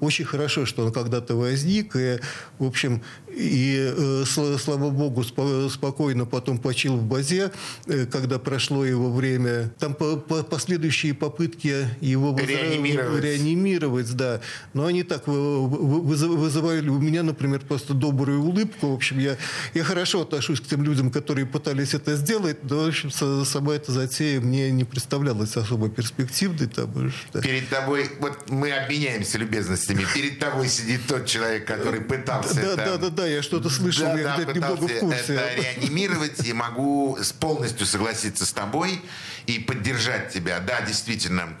очень 0.00 0.24
хорошо, 0.24 0.66
что 0.66 0.86
он 0.86 0.92
когда-то 0.92 1.36
возник. 1.36 1.94
И, 1.96 2.18
в 2.58 2.64
общем, 2.66 3.02
и, 3.28 3.92
э, 3.96 4.24
слава 4.26 4.90
богу, 4.90 5.24
спокойно 5.24 6.24
потом 6.24 6.58
почил 6.58 6.96
в 6.96 7.02
базе, 7.04 7.52
э, 7.86 8.06
когда 8.06 8.38
прошло 8.38 8.84
его 8.84 9.12
время. 9.12 9.72
Там 9.78 9.94
последующие 9.94 11.14
попытки 11.14 11.88
его 12.00 12.36
реанимировать. 12.38 13.22
реанимировать, 13.22 14.12
да. 14.14 14.40
Но 14.72 14.86
они 14.86 15.02
так 15.02 15.26
вызывали 15.26 16.88
у 16.88 16.98
меня, 16.98 17.22
например, 17.22 17.60
просто 17.60 17.94
добрую 17.94 18.42
улыбку. 18.42 18.88
В 18.88 18.94
общем, 18.94 19.18
я, 19.18 19.36
я 19.74 19.84
хорошо 19.84 20.22
отношусь 20.22 20.60
к 20.60 20.66
тем 20.66 20.82
людям, 20.82 21.10
которые 21.10 21.46
пытались 21.46 21.94
это 21.94 22.16
сделать, 22.16 22.58
но, 22.62 22.84
в 22.84 22.88
общем, 22.88 23.10
сама 23.10 23.74
эта 23.74 23.92
затея 23.92 24.40
мне 24.40 24.70
не 24.70 24.84
представлялась 24.84 25.56
особо 25.56 25.88
перспективной. 25.88 26.66
Там, 26.66 27.10
что... 27.10 27.42
Перед 27.42 27.68
тобой, 27.68 28.10
вот 28.20 28.50
мы 28.54 28.72
обменяемся 28.72 29.38
любезностями, 29.38 30.06
перед 30.14 30.38
тобой 30.38 30.68
сидит 30.68 31.06
тот 31.06 31.26
человек, 31.26 31.66
который 31.66 32.00
пытался 32.00 32.54
да, 32.54 32.60
это... 32.60 32.76
Да, 32.76 32.96
да, 32.96 33.10
да, 33.10 33.26
я 33.26 33.42
что-то 33.42 33.68
слышал, 33.70 34.06
да, 34.06 34.18
я 34.18 34.36
да, 34.38 34.52
немного 34.52 34.88
в 34.88 34.98
курсе. 34.98 35.34
это 35.34 35.54
реанимировать, 35.60 36.44
и 36.46 36.52
могу 36.52 37.18
полностью 37.40 37.86
согласиться 37.86 38.46
с 38.46 38.52
тобой 38.52 39.02
и 39.46 39.58
поддержать 39.58 40.32
тебя. 40.32 40.60
Да, 40.60 40.80
действительно, 40.82 41.56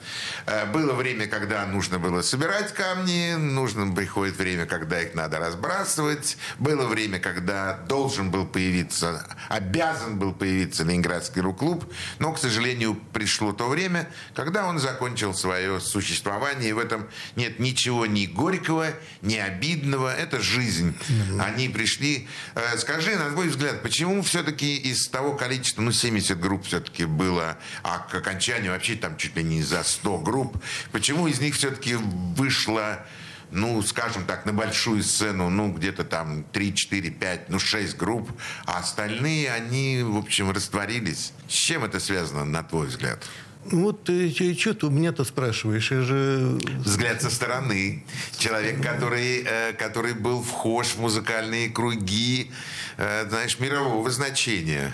э, 0.46 0.66
было 0.66 0.92
время, 0.94 1.26
когда 1.26 1.66
нужно 1.66 1.98
было 1.98 2.22
собирать 2.22 2.72
камни, 2.72 3.34
нужно 3.34 3.94
приходит 3.94 4.36
время, 4.36 4.66
когда 4.66 5.00
их 5.00 5.14
надо 5.14 5.38
разбрасывать, 5.38 6.36
было 6.58 6.86
время, 6.86 7.18
когда 7.18 7.74
должен 7.88 8.30
был 8.30 8.46
появиться, 8.46 9.26
обязан 9.48 10.18
был 10.18 10.32
появиться 10.32 10.84
Ленинградский 10.84 11.42
рок-клуб, 11.42 11.92
но, 12.18 12.32
к 12.32 12.38
сожалению, 12.38 12.94
пришло 13.12 13.52
то 13.52 13.68
время, 13.68 14.08
когда 14.34 14.66
он 14.66 14.78
закончил 14.78 15.34
свое 15.34 15.80
существование, 15.80 16.70
и 16.70 16.72
в 16.72 16.78
этом 16.78 17.08
нет 17.36 17.58
ничего 17.58 18.06
ни 18.06 18.26
горького, 18.26 18.86
ни 19.22 19.36
обидного, 19.36 20.14
это 20.14 20.40
жизнь. 20.40 20.96
Они 21.40 21.68
пришли. 21.68 22.28
Э, 22.54 22.78
скажи, 22.78 23.16
на 23.16 23.30
твой 23.30 23.48
взгляд, 23.48 23.82
почему 23.82 24.22
все-таки 24.22 24.76
из 24.76 25.08
того 25.08 25.34
количества, 25.34 25.82
ну, 25.82 25.92
70 25.92 26.40
групп 26.40 26.66
все-таки 26.66 27.04
было 27.04 27.58
а 27.82 27.98
к 27.98 28.14
окончанию 28.14 28.72
вообще 28.72 28.94
там 28.94 29.16
чуть 29.16 29.36
ли 29.36 29.42
не 29.42 29.62
за 29.62 29.82
100 29.82 30.18
групп. 30.18 30.56
Почему 30.92 31.26
из 31.26 31.40
них 31.40 31.54
все-таки 31.54 31.94
вышло 31.94 33.04
ну, 33.50 33.80
скажем 33.82 34.24
так, 34.24 34.46
на 34.46 34.52
большую 34.52 35.02
сцену, 35.04 35.48
ну, 35.48 35.72
где-то 35.72 36.02
там 36.04 36.44
3, 36.52 36.74
4, 36.74 37.10
5, 37.10 37.50
ну, 37.50 37.58
6 37.60 37.96
групп, 37.96 38.30
а 38.66 38.78
остальные, 38.78 39.52
они, 39.52 40.02
в 40.02 40.16
общем, 40.16 40.50
растворились. 40.50 41.32
С 41.48 41.52
чем 41.52 41.84
это 41.84 42.00
связано, 42.00 42.44
на 42.44 42.64
твой 42.64 42.88
взгляд? 42.88 43.24
Ну, 43.70 43.84
вот 43.84 44.04
ты 44.04 44.30
что 44.58 44.74
ты 44.74 44.86
у 44.86 44.90
меня-то 44.90 45.24
спрашиваешь? 45.24 45.90
Я 45.90 46.02
же... 46.02 46.58
Взгляд 46.80 47.22
со 47.22 47.30
стороны. 47.30 48.04
Человек, 48.36 48.82
который, 48.82 49.42
э, 49.46 49.72
который 49.72 50.12
был 50.12 50.42
вхож 50.42 50.88
в 50.88 51.00
музыкальные 51.00 51.70
круги, 51.70 52.50
э, 52.98 53.26
знаешь, 53.28 53.58
мирового 53.60 54.10
значения. 54.10 54.92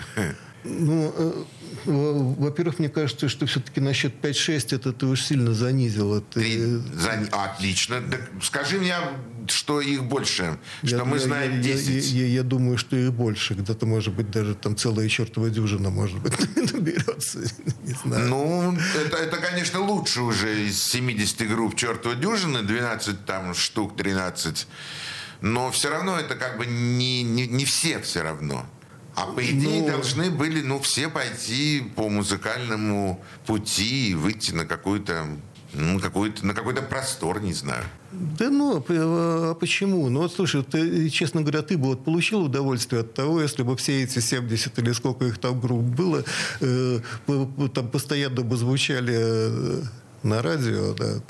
Ну, 0.63 1.13
э, 1.17 1.43
во-первых, 1.85 2.79
мне 2.79 2.89
кажется, 2.89 3.29
что 3.29 3.45
все-таки 3.45 3.81
насчет 3.81 4.13
5-6 4.21 4.75
это 4.75 4.93
ты 4.93 5.05
уж 5.05 5.21
сильно 5.23 5.53
занизил. 5.53 6.15
Это... 6.15 6.39
Три... 6.39 6.57
Зан... 6.59 7.27
Отлично. 7.31 8.01
Так 8.01 8.29
скажи 8.41 8.79
мне, 8.79 8.95
что 9.47 9.81
их 9.81 10.03
больше, 10.03 10.59
что 10.83 10.97
я, 10.97 11.05
мы 11.05 11.17
я, 11.17 11.23
знаем 11.23 11.57
я, 11.57 11.73
10. 11.73 12.11
Я, 12.11 12.21
я, 12.21 12.27
я 12.27 12.43
думаю, 12.43 12.77
что 12.77 12.95
их 12.95 13.11
больше. 13.13 13.55
Где-то, 13.55 13.85
может 13.85 14.13
быть, 14.13 14.29
даже 14.29 14.53
там 14.53 14.75
целая 14.75 15.09
чертова 15.09 15.49
дюжина, 15.49 15.89
может 15.89 16.19
быть, 16.19 16.33
наберется. 16.73 17.39
Не 17.83 17.93
знаю. 17.93 18.29
Ну, 18.29 18.77
это, 19.05 19.17
это, 19.17 19.37
конечно, 19.37 19.79
лучше 19.79 20.21
уже 20.21 20.67
из 20.67 20.81
70 20.83 21.47
групп 21.49 21.75
чертова 21.75 22.15
дюжины, 22.15 22.61
12 22.61 23.25
там 23.25 23.55
штук, 23.55 23.97
13. 23.97 24.67
Но 25.41 25.71
все 25.71 25.89
равно 25.89 26.19
это 26.19 26.35
как 26.35 26.59
бы 26.59 26.67
не, 26.67 27.23
не, 27.23 27.47
не 27.47 27.65
все 27.65 27.99
все 28.01 28.21
равно. 28.21 28.67
А 29.21 29.27
по 29.27 29.45
идее 29.45 29.81
ну, 29.81 29.87
должны 29.87 30.31
были, 30.31 30.61
ну, 30.61 30.79
все 30.79 31.07
пойти 31.07 31.83
по 31.95 32.09
музыкальному 32.09 33.23
пути 33.45 34.09
и 34.09 34.13
выйти 34.15 34.51
на 34.51 34.65
какую-то 34.65 35.27
ну, 35.73 35.99
какой-то, 35.99 36.45
на 36.45 36.53
какой-то 36.53 36.81
простор, 36.81 37.41
не 37.41 37.53
знаю. 37.53 37.83
Да 38.11 38.49
ну, 38.49 38.83
а, 38.89 39.51
а 39.51 39.53
почему? 39.53 40.09
Ну, 40.09 40.21
вот, 40.21 40.33
слушай, 40.33 40.63
ты, 40.63 41.09
честно 41.09 41.41
говоря, 41.41 41.61
ты 41.61 41.77
бы 41.77 41.89
вот 41.89 42.03
получил 42.03 42.41
удовольствие 42.41 43.01
от 43.01 43.13
того, 43.13 43.41
если 43.41 43.63
бы 43.63 43.77
все 43.77 44.03
эти 44.03 44.19
70 44.19 44.77
или 44.79 44.91
сколько 44.91 45.25
их 45.25 45.37
там 45.37 45.59
групп 45.59 45.83
было, 45.83 46.23
э, 46.59 46.99
там 47.73 47.87
постоянно 47.87 48.41
бы 48.41 48.57
звучали 48.57 49.15
э, 49.17 49.81
на 50.23 50.41
радио, 50.41 50.93
да. 50.93 51.21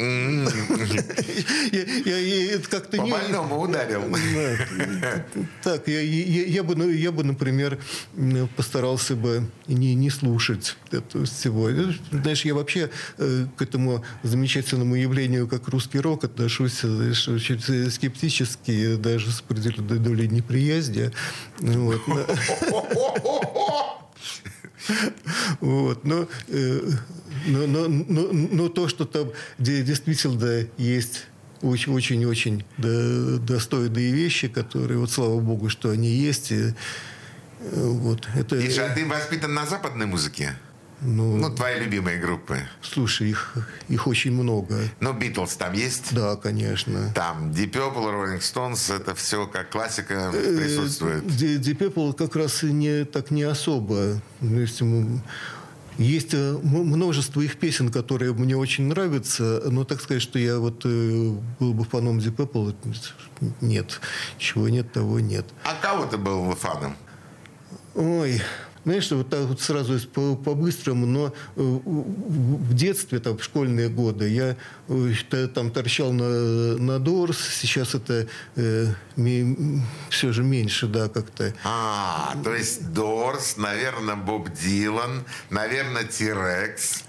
как-то 2.67 2.97
По 2.97 3.05
больному 3.07 3.61
ударил. 3.61 4.03
Так, 5.63 5.87
я 5.87 6.63
бы, 6.63 6.75
ну, 6.75 6.89
я 6.89 7.11
бы, 7.11 7.23
например, 7.23 7.79
постарался 8.55 9.15
бы 9.15 9.49
не, 9.67 9.95
не 9.95 10.09
слушать 10.09 10.75
это 10.91 11.25
всего. 11.25 11.69
Знаешь, 12.11 12.45
я 12.45 12.53
вообще 12.53 12.89
э, 13.17 13.45
к 13.55 13.61
этому 13.61 14.03
замечательному 14.23 14.95
явлению, 14.95 15.47
как 15.47 15.67
русский 15.69 15.99
рок, 15.99 16.23
отношусь 16.23 16.81
знаешь, 16.81 17.27
очень 17.27 17.89
скептически, 17.89 18.95
даже 18.95 19.31
с 19.31 19.41
определенной 19.41 19.99
долей 19.99 20.27
неприязни. 20.27 21.11
Вот. 21.59 22.01
Вот, 25.59 26.03
но, 26.05 26.27
э, 26.47 26.81
но, 27.45 27.67
но, 27.67 27.87
но, 27.87 28.29
но 28.31 28.69
то, 28.69 28.87
что 28.87 29.05
там 29.05 29.31
действительно 29.57 30.67
есть 30.77 31.27
очень-очень 31.61 32.63
достойные 32.77 34.11
вещи, 34.11 34.47
которые, 34.47 34.97
вот 34.97 35.11
слава 35.11 35.39
богу, 35.39 35.69
что 35.69 35.89
они 35.89 36.09
есть. 36.09 36.51
И, 36.51 36.73
вот, 37.59 38.27
это... 38.35 38.55
И 38.55 38.69
же, 38.69 38.83
а 38.83 38.93
ты 38.93 39.05
воспитан 39.05 39.53
на 39.53 39.65
западной 39.65 40.05
музыке? 40.07 40.55
Ну, 41.03 41.35
ну, 41.35 41.49
твои 41.49 41.79
любимые 41.79 42.19
группы. 42.19 42.59
Слушай, 42.83 43.31
их, 43.31 43.55
их 43.89 44.05
очень 44.05 44.31
много. 44.31 44.77
Ну, 44.99 45.13
Битлз 45.13 45.55
там 45.55 45.73
есть? 45.73 46.13
Да, 46.13 46.35
конечно. 46.35 47.11
Там 47.15 47.49
Deep 47.51 47.71
Purple, 47.71 48.13
Rolling 48.13 48.39
Stones, 48.39 48.95
это 48.95 49.15
все 49.15 49.47
как 49.47 49.71
классика 49.71 50.31
э, 50.31 50.57
присутствует. 50.57 51.23
Deep 51.23 51.77
Purple 51.79 52.13
как 52.13 52.35
раз 52.35 52.61
не, 52.61 53.03
так 53.05 53.31
не 53.31 53.41
особо. 53.41 54.21
То 54.41 54.45
есть, 54.45 54.83
есть 55.97 56.33
э, 56.33 56.57
множество 56.63 57.41
их 57.41 57.57
песен, 57.57 57.91
которые 57.91 58.33
мне 58.33 58.55
очень 58.55 58.85
нравятся, 58.85 59.61
но 59.69 59.83
так 59.83 60.01
сказать, 60.01 60.21
что 60.21 60.39
я 60.39 60.59
вот 60.59 60.85
э, 60.85 61.33
был 61.59 61.73
бы 61.73 61.83
фаном 61.83 62.19
Deep 62.19 62.35
Purple, 62.35 62.75
нет. 63.61 63.99
Чего 64.37 64.69
нет, 64.69 64.91
того 64.91 65.19
нет. 65.19 65.45
А 65.63 65.75
кого 65.75 66.05
ты 66.05 66.17
был 66.17 66.55
фаном? 66.55 66.95
Ой, 67.95 68.41
знаешь, 68.83 69.11
вот 69.11 69.29
так 69.29 69.41
вот 69.41 69.61
сразу 69.61 69.99
по- 70.09 70.35
по-быстрому, 70.35 71.05
но 71.05 71.27
э, 71.27 71.31
в 71.55 72.73
детстве, 72.73 73.19
там, 73.19 73.37
в 73.37 73.43
школьные 73.43 73.89
годы, 73.89 74.29
я 74.29 74.55
э, 74.87 75.47
там 75.53 75.71
торчал 75.71 76.11
на, 76.11 76.77
на 76.77 76.99
Дорс, 76.99 77.37
сейчас 77.61 77.95
это 77.95 78.27
э, 78.55 78.87
ми, 79.15 79.81
все 80.09 80.31
же 80.33 80.43
меньше, 80.43 80.87
да, 80.87 81.09
как-то. 81.09 81.53
А, 81.63 82.35
то 82.43 82.53
есть 82.55 82.91
Дорс, 82.93 83.57
наверное, 83.57 84.15
Боб 84.15 84.49
Дилан, 84.51 85.23
наверное, 85.49 86.03
Тирекс. 86.03 87.03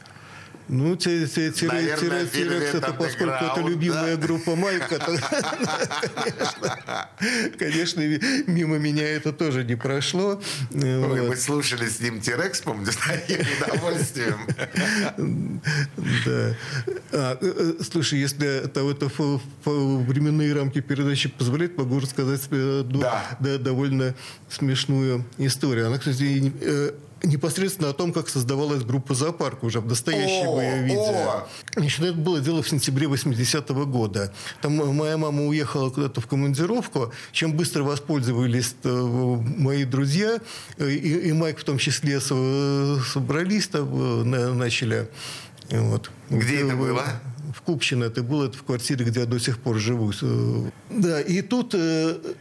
Ну, 0.68 0.96
Тирекс, 0.96 2.75
это 2.75 2.92
поскольку 2.92 3.44
это 3.44 3.61
любимая 3.61 4.16
группа 4.16 4.57
Майка, 4.57 4.98
конечно, 7.59 8.01
мимо 8.46 8.79
меня 8.79 9.09
это 9.09 9.33
тоже 9.33 9.64
не 9.64 9.77
прошло. 9.77 10.40
Вот. 10.70 11.29
мы 11.29 11.37
слушали 11.37 11.88
с 11.88 12.01
ним 12.01 12.20
Тирекс, 12.20 12.61
помню, 12.61 12.87
с 12.92 12.98
удовольствием. 13.64 14.46
Да. 16.25 16.57
А, 17.12 17.38
э, 17.40 17.40
э, 17.40 17.83
слушай, 17.83 18.18
если 18.18 18.64
это, 18.64 18.83
временные 19.64 20.55
рамки 20.55 20.81
передачи 20.81 21.29
позволяют, 21.29 21.77
могу 21.77 22.01
рассказать 22.01 22.46
одну 22.46 23.01
Да. 23.01 23.25
да, 23.40 23.59
довольно 23.59 24.14
смешную 24.48 25.25
историю. 25.38 25.88
Она, 25.88 25.98
кстати, 25.98 26.53
э, 26.61 26.92
непосредственно 27.24 27.90
о 27.90 27.92
том, 27.92 28.12
как 28.12 28.28
создавалась 28.28 28.82
группа 28.82 29.14
«Зоопарк» 29.14 29.62
уже 29.64 29.80
в 29.80 29.87
настоящем 29.87 30.48
О, 30.48 30.61
ее 30.62 30.82
виде. 30.82 30.96
о! 30.98 31.46
Значит, 31.76 32.00
это 32.00 32.14
было 32.14 32.40
дело 32.40 32.62
в 32.62 32.68
сентябре 32.68 33.06
80-го 33.06 33.87
года. 33.87 34.32
Там 34.61 34.76
моя 34.96 35.16
мама 35.16 35.46
уехала 35.46 35.90
куда-то 35.90 36.20
в 36.20 36.26
командировку, 36.26 37.12
чем 37.32 37.52
быстро 37.56 37.82
воспользовались 37.85 38.74
э, 38.85 38.88
мои 39.58 39.85
друзья, 39.85 40.38
э, 40.78 40.90
и, 40.90 41.28
и 41.28 41.32
Майк 41.32 41.58
в 41.58 41.64
том 41.64 41.78
числе 41.78 42.20
со- 42.20 43.00
собрались, 43.12 43.68
там, 43.68 43.88
э, 43.92 44.24
на- 44.24 44.54
начали. 44.54 45.08
э, 45.70 45.80
Вот. 45.80 46.11
Где 46.30 46.56
это 46.62 46.72
Э, 46.74 46.76
было? 46.76 47.04
В 47.54 47.61
Купчино 47.61 48.04
это 48.04 48.22
было, 48.22 48.46
это 48.46 48.56
в 48.56 48.62
квартире, 48.62 49.04
где 49.04 49.20
я 49.20 49.26
до 49.26 49.38
сих 49.38 49.58
пор 49.58 49.76
живу. 49.78 50.11
Э, 50.22 50.70
Да, 50.90 51.20
и 51.20 51.42
тут 51.42 51.74
э, 51.74 51.78
э, 51.78 52.35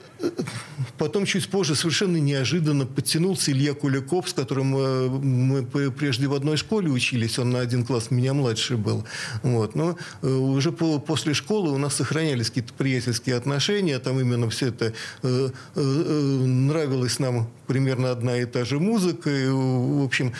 потом 0.97 1.25
чуть 1.25 1.49
позже 1.49 1.75
совершенно 1.75 2.17
неожиданно 2.17 2.85
подтянулся 2.85 3.51
Илья 3.51 3.73
Куликов, 3.73 4.29
с 4.29 4.33
которым 4.33 4.75
э, 4.77 5.09
мы 5.09 5.63
прежде 5.63 6.27
в 6.27 6.33
одной 6.33 6.57
школе 6.57 6.89
учились, 6.89 7.39
он 7.39 7.49
на 7.49 7.59
один 7.59 7.85
класс 7.85 8.11
меня 8.11 8.33
младше 8.33 8.77
был. 8.77 9.05
Вот. 9.43 9.75
Но 9.75 9.97
э, 10.21 10.27
уже 10.27 10.71
по- 10.71 10.99
после 10.99 11.33
школы 11.33 11.71
у 11.71 11.77
нас 11.77 11.95
сохранялись 11.95 12.49
какие-то 12.49 12.73
приятельские 12.73 13.35
отношения, 13.35 13.99
там 13.99 14.19
именно 14.19 14.49
все 14.49 14.67
это 14.67 14.93
э, 15.23 15.49
нравилась 15.75 17.19
нам 17.19 17.49
примерно 17.67 18.11
одна 18.11 18.37
и 18.37 18.45
та 18.45 18.65
же 18.65 18.79
музыка, 18.79 19.29
и, 19.29 19.47
в 19.47 20.03
общем, 20.03 20.33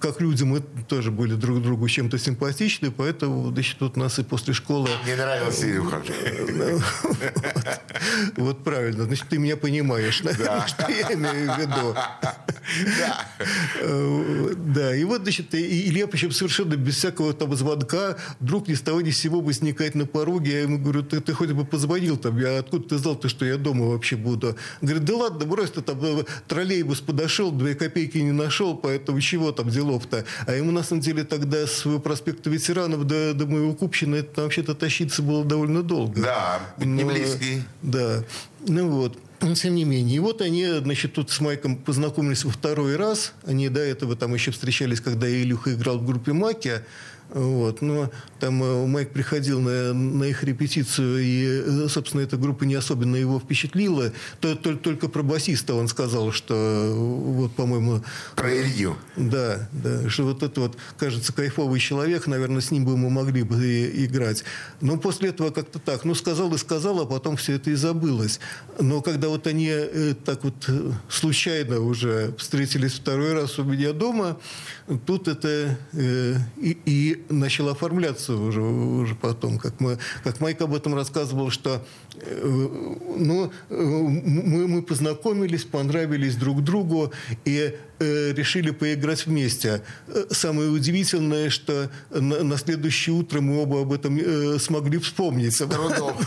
как 0.00 0.20
люди 0.20 0.42
мы 0.42 0.60
тоже 0.88 1.10
были 1.10 1.34
друг 1.34 1.62
другу 1.62 1.88
чем-то 1.88 2.18
симпатичны, 2.18 2.90
поэтому, 2.90 3.52
значит, 3.52 3.78
тут 3.78 3.96
нас 3.96 4.18
и 4.18 4.22
после 4.22 4.54
школы 4.54 4.88
Мне 5.04 5.14
нравился 5.14 5.70
Илюха. 5.70 6.02
вот 8.36 8.64
правильно, 8.64 8.89
значит, 8.92 9.26
ты 9.28 9.38
меня 9.38 9.56
понимаешь, 9.56 10.20
наверное, 10.24 10.66
что 10.66 10.90
я 10.90 11.12
имею 11.14 11.52
в 11.52 11.58
виду. 11.58 11.94
Э, 13.80 14.54
Да, 14.56 14.94
и 14.94 15.04
вот, 15.04 15.22
значит, 15.22 15.54
Илья, 15.54 16.06
причем 16.06 16.30
совершенно 16.32 16.76
без 16.76 16.96
всякого 16.96 17.32
там 17.32 17.54
звонка, 17.56 18.16
вдруг 18.40 18.68
ни 18.68 18.74
с 18.74 18.80
того 18.80 19.00
ни 19.00 19.10
с 19.10 19.18
сего 19.18 19.40
возникает 19.40 19.94
на 19.94 20.06
пороге. 20.06 20.52
Я 20.52 20.60
ему 20.62 20.78
говорю, 20.78 21.02
ты, 21.02 21.20
ты 21.20 21.32
хоть 21.32 21.50
бы 21.50 21.64
позвонил 21.64 22.16
там, 22.16 22.38
я 22.38 22.58
откуда 22.58 22.88
ты 22.88 22.98
знал, 22.98 23.16
ты, 23.16 23.28
что 23.28 23.44
я 23.44 23.56
дома 23.56 23.86
вообще 23.86 24.16
буду? 24.16 24.56
Говорит, 24.80 25.04
да 25.04 25.16
ладно, 25.16 25.46
брось, 25.46 25.70
ты 25.70 25.82
там 25.82 25.98
э, 26.02 26.24
троллейбус 26.48 27.00
подошел, 27.00 27.50
две 27.50 27.74
копейки 27.74 28.18
не 28.18 28.32
нашел, 28.32 28.76
поэтому 28.76 29.20
чего 29.20 29.52
там 29.52 29.68
делов-то? 29.68 30.24
А 30.46 30.52
ему, 30.52 30.70
на 30.70 30.82
самом 30.82 31.02
деле, 31.02 31.24
тогда 31.24 31.66
с 31.66 31.86
проспекта 31.98 32.50
ветеранов 32.50 33.06
до, 33.06 33.34
до 33.34 33.46
моего 33.46 33.74
Купчина 33.74 34.16
это 34.16 34.42
вообще-то 34.42 34.74
тащиться 34.74 35.22
было 35.22 35.44
довольно 35.44 35.82
долго. 35.82 36.22
Да, 36.22 36.60
путь 36.76 36.86
не 36.86 37.04
Но, 37.04 37.10
близкий. 37.10 37.62
Да. 37.82 38.24
Ну 38.66 38.88
вот. 38.88 39.18
Но 39.40 39.54
тем 39.54 39.74
не 39.74 39.84
менее. 39.84 40.16
И 40.16 40.18
вот 40.18 40.42
они, 40.42 40.66
значит, 40.66 41.14
тут 41.14 41.30
с 41.30 41.40
Майком 41.40 41.76
познакомились 41.76 42.44
во 42.44 42.50
второй 42.50 42.96
раз. 42.96 43.32
Они 43.44 43.68
до 43.70 43.80
этого 43.80 44.14
там 44.14 44.34
еще 44.34 44.50
встречались, 44.50 45.00
когда 45.00 45.28
Илюха 45.30 45.72
играл 45.72 45.98
в 45.98 46.06
группе 46.06 46.32
Маки. 46.32 46.82
Вот. 47.32 47.82
Но 47.82 48.10
там 48.40 48.62
э, 48.62 48.86
Майк 48.86 49.10
приходил 49.10 49.60
на, 49.60 49.92
на 49.92 50.24
их 50.24 50.42
репетицию, 50.44 51.18
и, 51.22 51.62
э, 51.84 51.88
собственно, 51.88 52.22
эта 52.22 52.36
группа 52.36 52.64
не 52.64 52.74
особенно 52.74 53.16
его 53.16 53.38
впечатлила. 53.38 54.12
То- 54.40 54.54
то- 54.56 54.76
Только 54.76 55.08
про 55.08 55.22
басиста 55.22 55.74
он 55.74 55.88
сказал, 55.88 56.32
что, 56.32 56.54
э, 56.54 56.92
вот, 56.94 57.52
по-моему, 57.52 58.02
Про 58.36 58.52
Илью. 58.60 58.96
да, 59.16 59.68
да, 59.72 60.08
что 60.08 60.24
вот 60.24 60.42
это 60.42 60.60
вот, 60.62 60.76
кажется, 60.98 61.32
кайфовый 61.32 61.78
человек, 61.80 62.26
наверное, 62.26 62.60
с 62.60 62.70
ним 62.70 62.84
бы 62.84 62.96
мы 62.96 63.10
могли 63.10 63.42
бы 63.42 63.64
и- 63.64 64.06
играть. 64.06 64.44
Но 64.80 64.96
после 64.98 65.28
этого 65.30 65.50
как-то 65.50 65.78
так, 65.78 66.04
ну, 66.04 66.14
сказал 66.14 66.52
и 66.54 66.58
сказал, 66.58 67.00
а 67.00 67.06
потом 67.06 67.36
все 67.36 67.54
это 67.54 67.70
и 67.70 67.74
забылось. 67.74 68.40
Но 68.80 69.02
когда 69.02 69.28
вот 69.28 69.46
они 69.46 69.68
э, 69.70 70.14
так 70.24 70.44
вот 70.44 70.68
случайно 71.08 71.80
уже 71.80 72.34
встретились 72.38 72.92
второй 72.94 73.34
раз 73.34 73.58
у 73.58 73.64
меня 73.64 73.92
дома, 73.92 74.38
тут 75.06 75.28
это 75.28 75.76
э, 75.92 76.36
и, 76.56 76.78
и 76.86 77.19
начало 77.28 77.72
оформляться 77.72 78.34
уже, 78.34 78.60
уже 78.60 79.14
потом, 79.14 79.58
как, 79.58 79.80
мы, 79.80 79.98
как 80.24 80.40
Майк 80.40 80.60
об 80.60 80.74
этом 80.74 80.94
рассказывал, 80.94 81.50
что 81.50 81.84
э, 82.22 82.86
ну, 83.16 83.52
э, 83.70 83.74
мы, 83.74 84.66
мы 84.68 84.82
познакомились, 84.82 85.64
понравились 85.64 86.36
друг 86.36 86.62
другу 86.62 87.12
и 87.44 87.74
э, 87.98 88.32
решили 88.32 88.70
поиграть 88.70 89.26
вместе. 89.26 89.82
Э, 90.08 90.24
Самое 90.30 90.70
удивительное, 90.70 91.50
что 91.50 91.90
на, 92.10 92.42
на 92.42 92.56
следующее 92.58 93.14
утро 93.14 93.40
мы 93.40 93.62
оба 93.62 93.82
об 93.82 93.92
этом 93.92 94.18
э, 94.18 94.58
смогли 94.58 94.98
вспомнить. 94.98 95.56
Трудом. 95.58 96.14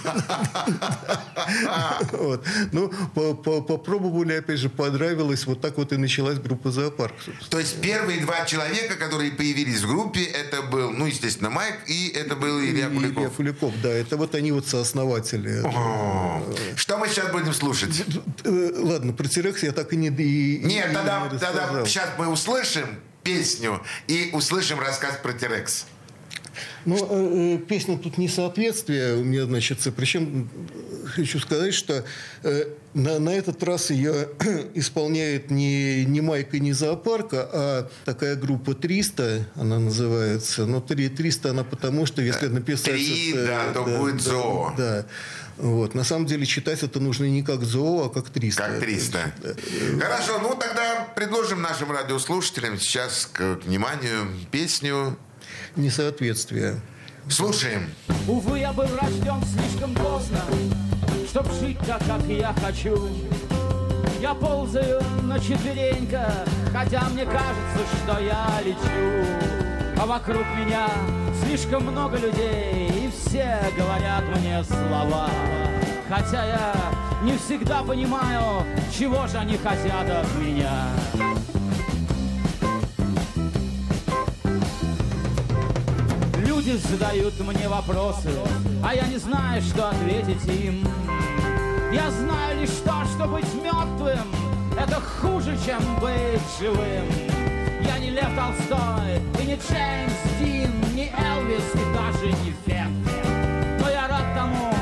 Вот. 2.12 2.46
Ну, 2.72 2.92
по- 3.14 3.34
по- 3.34 3.62
попробовали, 3.62 4.34
опять 4.34 4.60
же, 4.60 4.70
понравилось. 4.70 5.46
Вот 5.46 5.62
так 5.62 5.78
вот 5.78 5.92
и 5.94 5.98
началась 5.98 6.40
группа 6.40 6.72
«Зоопарк». 6.72 7.14
собственно. 7.16 7.50
То 7.50 7.60
есть 7.60 7.82
первые 7.82 8.22
два 8.22 8.46
человека, 8.46 8.96
которые 8.96 9.32
появились 9.32 9.82
в 9.82 9.88
группе, 9.88 10.24
это 10.24 10.62
был, 10.62 10.92
ну, 10.92 11.06
естественно, 11.06 11.50
Майк, 11.50 11.76
и 11.88 12.08
это 12.10 12.36
был 12.36 12.60
Илья 12.60 12.70
И 12.70 12.72
Илья 12.72 12.90
Куликов. 12.90 13.34
Куликов, 13.36 13.74
да. 13.82 13.90
Это 13.90 14.18
вот 14.18 14.36
они 14.36 14.52
вот 14.52 14.68
сооснователи. 14.68 15.62
О, 15.64 15.70
Что 16.76 16.98
мы 16.98 17.08
сейчас 17.08 17.32
будем 17.32 17.54
слушать? 17.54 18.04
Э, 18.44 18.72
Ладно, 18.78 19.14
про 19.14 19.28
«Тирекс» 19.28 19.64
я 19.64 19.72
так 19.72 19.94
и 19.94 19.96
не... 19.96 20.08
и- 20.08 20.60
Нет, 20.64 20.92
и 20.92 20.94
тогда, 20.94 21.28
не 21.32 21.38
тогда 21.40 21.86
сейчас 21.86 22.10
мы 22.18 22.28
услышим 22.28 23.00
песню 23.24 23.82
и 24.08 24.32
услышим 24.34 24.80
рассказ 24.80 25.18
про 25.22 25.34
Терекс. 25.34 25.86
Ну, 26.86 26.98
э, 26.98 27.56
э, 27.56 27.58
песня 27.60 27.98
тут 27.98 28.18
несоответствие 28.18 29.16
у 29.16 29.24
меня, 29.24 29.46
значит, 29.46 29.80
причем 29.96 30.50
э, 30.68 31.08
хочу 31.08 31.40
сказать, 31.40 31.74
что 31.74 32.04
э, 32.44 32.66
на, 32.94 33.20
на 33.20 33.30
этот 33.30 33.64
раз 33.64 33.90
ее 33.90 34.30
исполняет 34.74 35.50
не, 35.50 36.06
не 36.06 36.22
Майка, 36.22 36.60
не 36.60 36.74
Зоопарка, 36.74 37.50
а 37.52 37.90
такая 38.06 38.36
группа 38.36 38.74
300, 38.74 39.48
она 39.56 39.80
называется. 39.80 40.66
Но 40.66 40.82
3, 40.82 41.10
300 41.10 41.50
она 41.52 41.64
потому, 41.64 42.06
что 42.06 42.22
если 42.22 42.48
написать... 42.48 42.94
Три, 42.94 43.32
это, 43.32 43.46
да, 43.46 43.74
то 43.74 43.84
будет 43.84 44.22
зоо. 44.22 44.74
Да. 44.78 45.06
Вот. 45.58 45.94
На 45.94 46.04
самом 46.04 46.26
деле 46.26 46.46
читать 46.46 46.82
это 46.84 47.00
нужно 47.00 47.26
не 47.26 47.44
как 47.44 47.64
зоо, 47.64 48.06
а 48.06 48.10
как 48.10 48.30
300. 48.30 48.62
Как 48.62 48.80
300. 48.80 49.34
Хорошо, 50.00 50.40
ну 50.42 50.56
тогда 50.56 51.08
предложим 51.16 51.62
нашим 51.62 51.92
радиослушателям 51.92 52.80
сейчас 52.80 53.30
к 53.32 53.60
вниманию 53.64 54.28
песню. 54.52 55.18
Несоответствие. 55.76 56.80
Слушаем. 57.30 57.90
Увы, 58.28 58.60
я 58.60 58.72
был 58.74 58.86
рожден 59.02 59.42
слишком 59.44 59.96
поздно, 59.96 60.40
Чтоб 61.28 61.52
жить 61.54 61.80
так, 61.80 62.00
как 62.06 62.24
я 62.28 62.54
хочу. 62.64 63.10
Я 64.22 64.36
ползаю 64.36 65.02
на 65.24 65.40
четвереньках, 65.40 66.32
Хотя 66.72 67.02
мне 67.10 67.26
кажется, 67.26 67.98
что 68.04 68.20
я 68.20 68.48
лечу. 68.64 69.28
А 70.00 70.06
вокруг 70.06 70.44
меня 70.60 70.88
слишком 71.44 71.86
много 71.88 72.18
людей, 72.18 72.90
И 72.90 73.10
все 73.10 73.60
говорят 73.76 74.24
мне 74.38 74.64
слова. 74.64 75.30
Хотя 76.08 76.46
я 76.46 76.76
не 77.24 77.36
всегда 77.38 77.82
понимаю, 77.82 78.64
Чего 78.96 79.26
же 79.26 79.38
они 79.38 79.58
хотят 79.58 80.08
от 80.08 80.36
меня. 80.36 80.90
Люди 86.66 86.78
задают 86.78 87.38
мне 87.42 87.68
вопросы, 87.68 88.30
а 88.82 88.96
я 88.96 89.06
не 89.08 89.18
знаю, 89.18 89.62
что 89.62 89.90
ответить 89.90 90.46
им. 90.46 90.88
Я 91.92 92.10
знаю 92.10 92.62
лишь 92.62 92.70
то, 92.86 93.04
что 93.14 93.28
быть 93.28 93.54
мертвым— 93.56 94.34
это 94.80 95.02
хуже, 95.02 95.58
чем 95.66 95.80
быть 96.00 96.42
живым. 96.58 97.06
Я 97.86 98.00
не 98.00 98.12
Лев 98.12 98.30
Толстой, 98.38 99.18
и 99.42 99.46
не 99.46 99.56
Джеймс 99.56 100.14
Дин, 100.40 100.72
не 100.96 101.12
Элвис, 101.12 101.66
и 101.74 101.94
даже 101.94 102.28
не 102.28 102.54
Фет. 102.66 103.82
Но 103.82 103.90
я 103.90 104.08
рад 104.08 104.34
тому, 104.34 104.74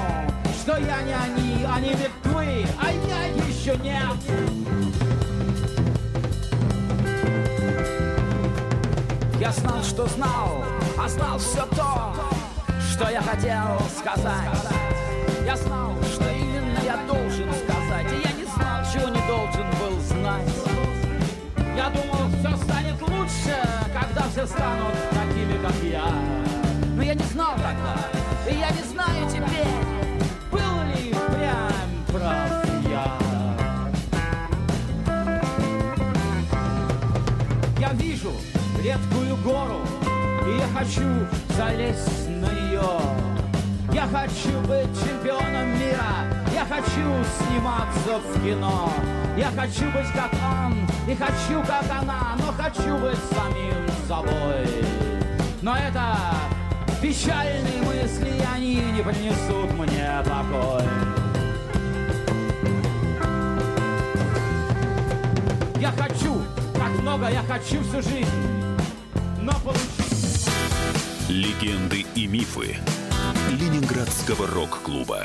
что 0.62 0.78
я 0.78 1.02
не 1.02 1.14
они, 1.14 1.66
они 1.66 1.90
мертвы, 1.96 2.68
а 2.80 2.92
я 2.92 3.26
еще 3.48 3.76
нет. 3.78 4.18
Я 9.40 9.52
знал, 9.52 9.84
что 9.84 10.06
знал, 10.06 10.64
а 11.04 11.10
знал 11.10 11.38
все 11.40 11.66
то, 11.76 12.14
что 12.80 13.10
я 13.10 13.22
хотел 13.24 13.80
сказать. 13.90 14.52
Я 15.44 15.56
знал, 15.56 15.96
что 16.04 16.30
именно 16.30 16.78
я 16.86 16.98
должен 17.08 17.52
сказать, 17.54 18.12
и 18.12 18.28
я 18.28 18.32
не 18.34 18.46
знал, 18.46 18.84
чего 18.94 19.10
не 19.10 19.28
должен 19.28 19.66
был 19.80 20.00
знать. 20.02 20.48
Я 21.76 21.90
думал, 21.90 22.30
все 22.40 22.56
станет 22.64 23.02
лучше, 23.02 23.58
когда 23.92 24.30
все 24.30 24.46
станут 24.46 24.94
такими, 25.10 25.58
как 25.64 25.76
я. 25.84 26.06
Но 26.96 27.02
я 27.02 27.16
не 27.16 27.24
знал 27.24 27.54
тогда, 27.56 27.96
и 28.48 28.60
я 28.60 28.70
не 28.70 28.84
знаю 28.84 29.28
теперь, 29.28 29.74
был 30.52 30.84
ли 30.94 31.16
прям 31.36 31.72
прав 32.12 32.64
я. 32.88 33.18
Я 37.80 37.94
вижу 37.94 38.32
редкую 38.84 39.36
гору, 39.38 39.82
и 40.48 40.58
я 40.58 40.68
хочу 40.74 41.28
залезть 41.56 42.30
на 42.30 42.48
нее. 42.48 42.82
Я 43.94 44.08
хочу 44.08 44.60
быть 44.68 44.90
чемпионом 45.04 45.78
мира, 45.78 46.26
я 46.54 46.66
хочу 46.66 47.24
сниматься 47.38 48.20
в 48.20 48.44
кино. 48.44 48.90
Я 49.38 49.48
хочу 49.48 49.86
быть 49.92 50.12
как 50.14 50.32
он, 50.34 50.76
и 51.08 51.16
хочу 51.16 51.62
как 51.62 51.86
она, 51.90 52.36
но 52.38 52.52
хочу 52.52 52.98
быть 52.98 53.18
самим 53.32 53.88
собой. 54.08 54.68
Но 55.62 55.76
это 55.76 56.18
печальные 57.02 57.82
мысли, 57.82 58.34
они 58.54 58.76
не 58.76 59.02
принесут 59.02 59.72
мне 59.78 60.10
покой. 60.26 60.84
Я 65.80 65.92
хочу, 65.92 66.42
как 66.76 67.02
много 67.02 67.30
я 67.30 67.42
хочу 67.44 67.82
всю 67.84 68.02
жизнь, 68.02 68.28
но 69.40 69.54
получить 69.64 70.01
Легенды 71.32 72.06
и 72.14 72.28
мифы 72.28 72.76
Ленинградского 73.52 74.48
рок-клуба. 74.48 75.24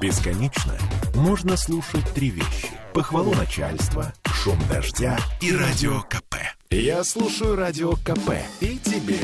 Бесконечно 0.00 0.78
можно 1.16 1.56
слушать 1.56 2.08
три 2.14 2.30
вещи. 2.30 2.70
Похвалу 2.94 3.34
начальства, 3.34 4.12
шум 4.26 4.56
дождя 4.70 5.18
и 5.40 5.52
радио 5.52 6.02
КП. 6.02 6.36
Я 6.70 7.02
слушаю 7.02 7.56
радио 7.56 7.94
КП 7.96 8.30
и 8.60 8.78
тебе 8.78 9.18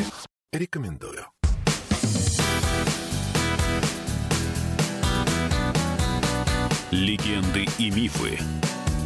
рекомендую. 0.52 1.24
Легенды 6.90 7.68
и 7.78 7.92
мифы 7.92 8.40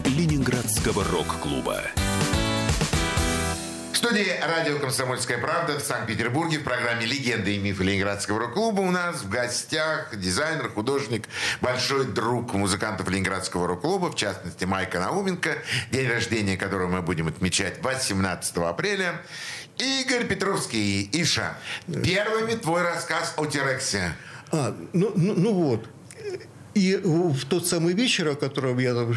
Ленинградского 0.06 1.04
рок-клуба. 1.04 1.82
Студии 4.04 4.32
радио 4.42 4.80
«Комсомольская 4.80 5.38
правда» 5.38 5.78
в 5.78 5.80
Санкт-Петербурге 5.80 6.58
в 6.58 6.64
программе 6.64 7.06
«Легенды 7.06 7.54
и 7.54 7.58
мифы 7.58 7.84
Ленинградского 7.84 8.40
рок-клуба» 8.40 8.80
у 8.80 8.90
нас 8.90 9.22
в 9.22 9.28
гостях 9.28 10.18
дизайнер, 10.18 10.70
художник, 10.70 11.28
большой 11.60 12.06
друг 12.06 12.52
музыкантов 12.52 13.08
Ленинградского 13.08 13.68
рок-клуба, 13.68 14.10
в 14.10 14.16
частности 14.16 14.64
Майка 14.64 14.98
Науменко, 14.98 15.56
день 15.92 16.10
рождения 16.10 16.56
которого 16.56 16.88
мы 16.88 17.00
будем 17.00 17.28
отмечать 17.28 17.80
18 17.80 18.56
апреля. 18.56 19.22
Игорь 19.78 20.26
Петровский, 20.26 21.08
Иша, 21.12 21.56
первыми 21.86 22.56
твой 22.56 22.82
рассказ 22.82 23.34
о 23.36 23.46
Терексе. 23.46 24.16
А, 24.50 24.76
ну, 24.92 25.12
ну, 25.14 25.34
ну 25.34 25.52
вот. 25.54 25.88
И 26.74 26.96
в 27.04 27.44
тот 27.44 27.66
самый 27.66 27.92
вечер, 27.92 28.28
о 28.28 28.34
котором 28.34 28.78
я 28.78 28.94
там 28.94 29.14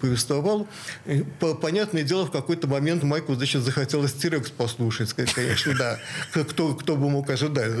повествовал, 0.00 0.68
э, 1.06 1.22
по- 1.40 1.54
понятное 1.54 2.04
дело, 2.04 2.24
в 2.26 2.30
какой-то 2.30 2.68
момент 2.68 3.02
Майку, 3.02 3.34
значит, 3.34 3.62
захотелось 3.62 4.12
Тирекс 4.12 4.50
послушать, 4.50 5.10
ска- 5.10 5.28
конечно, 5.34 5.74
да. 5.76 5.98
Кто, 6.32 6.74
кто 6.74 6.96
бы 6.96 7.10
мог 7.10 7.28
ожидать. 7.30 7.72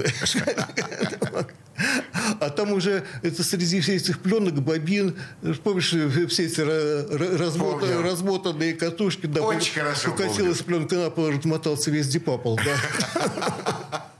А 2.40 2.50
там 2.50 2.72
уже 2.72 3.04
это 3.22 3.44
среди 3.44 3.80
всех 3.80 3.96
этих 4.02 4.18
пленок, 4.18 4.54
бобин, 4.54 5.14
помнишь, 5.62 5.88
все 6.30 6.46
эти 6.46 6.60
ра- 6.60 7.08
ра- 7.08 7.36
размота- 7.36 7.80
Помню. 7.86 8.02
размотанные 8.02 8.74
катушки, 8.74 9.26
да, 9.26 9.42
Очень 9.42 9.74
хорошо 9.74 10.10
укатилась 10.10 10.58
пленка 10.62 10.96
на 10.96 11.10
пол, 11.10 11.30
размотался 11.30 11.92
весь 11.92 12.08
дипапол, 12.08 12.58
да. 12.64 14.04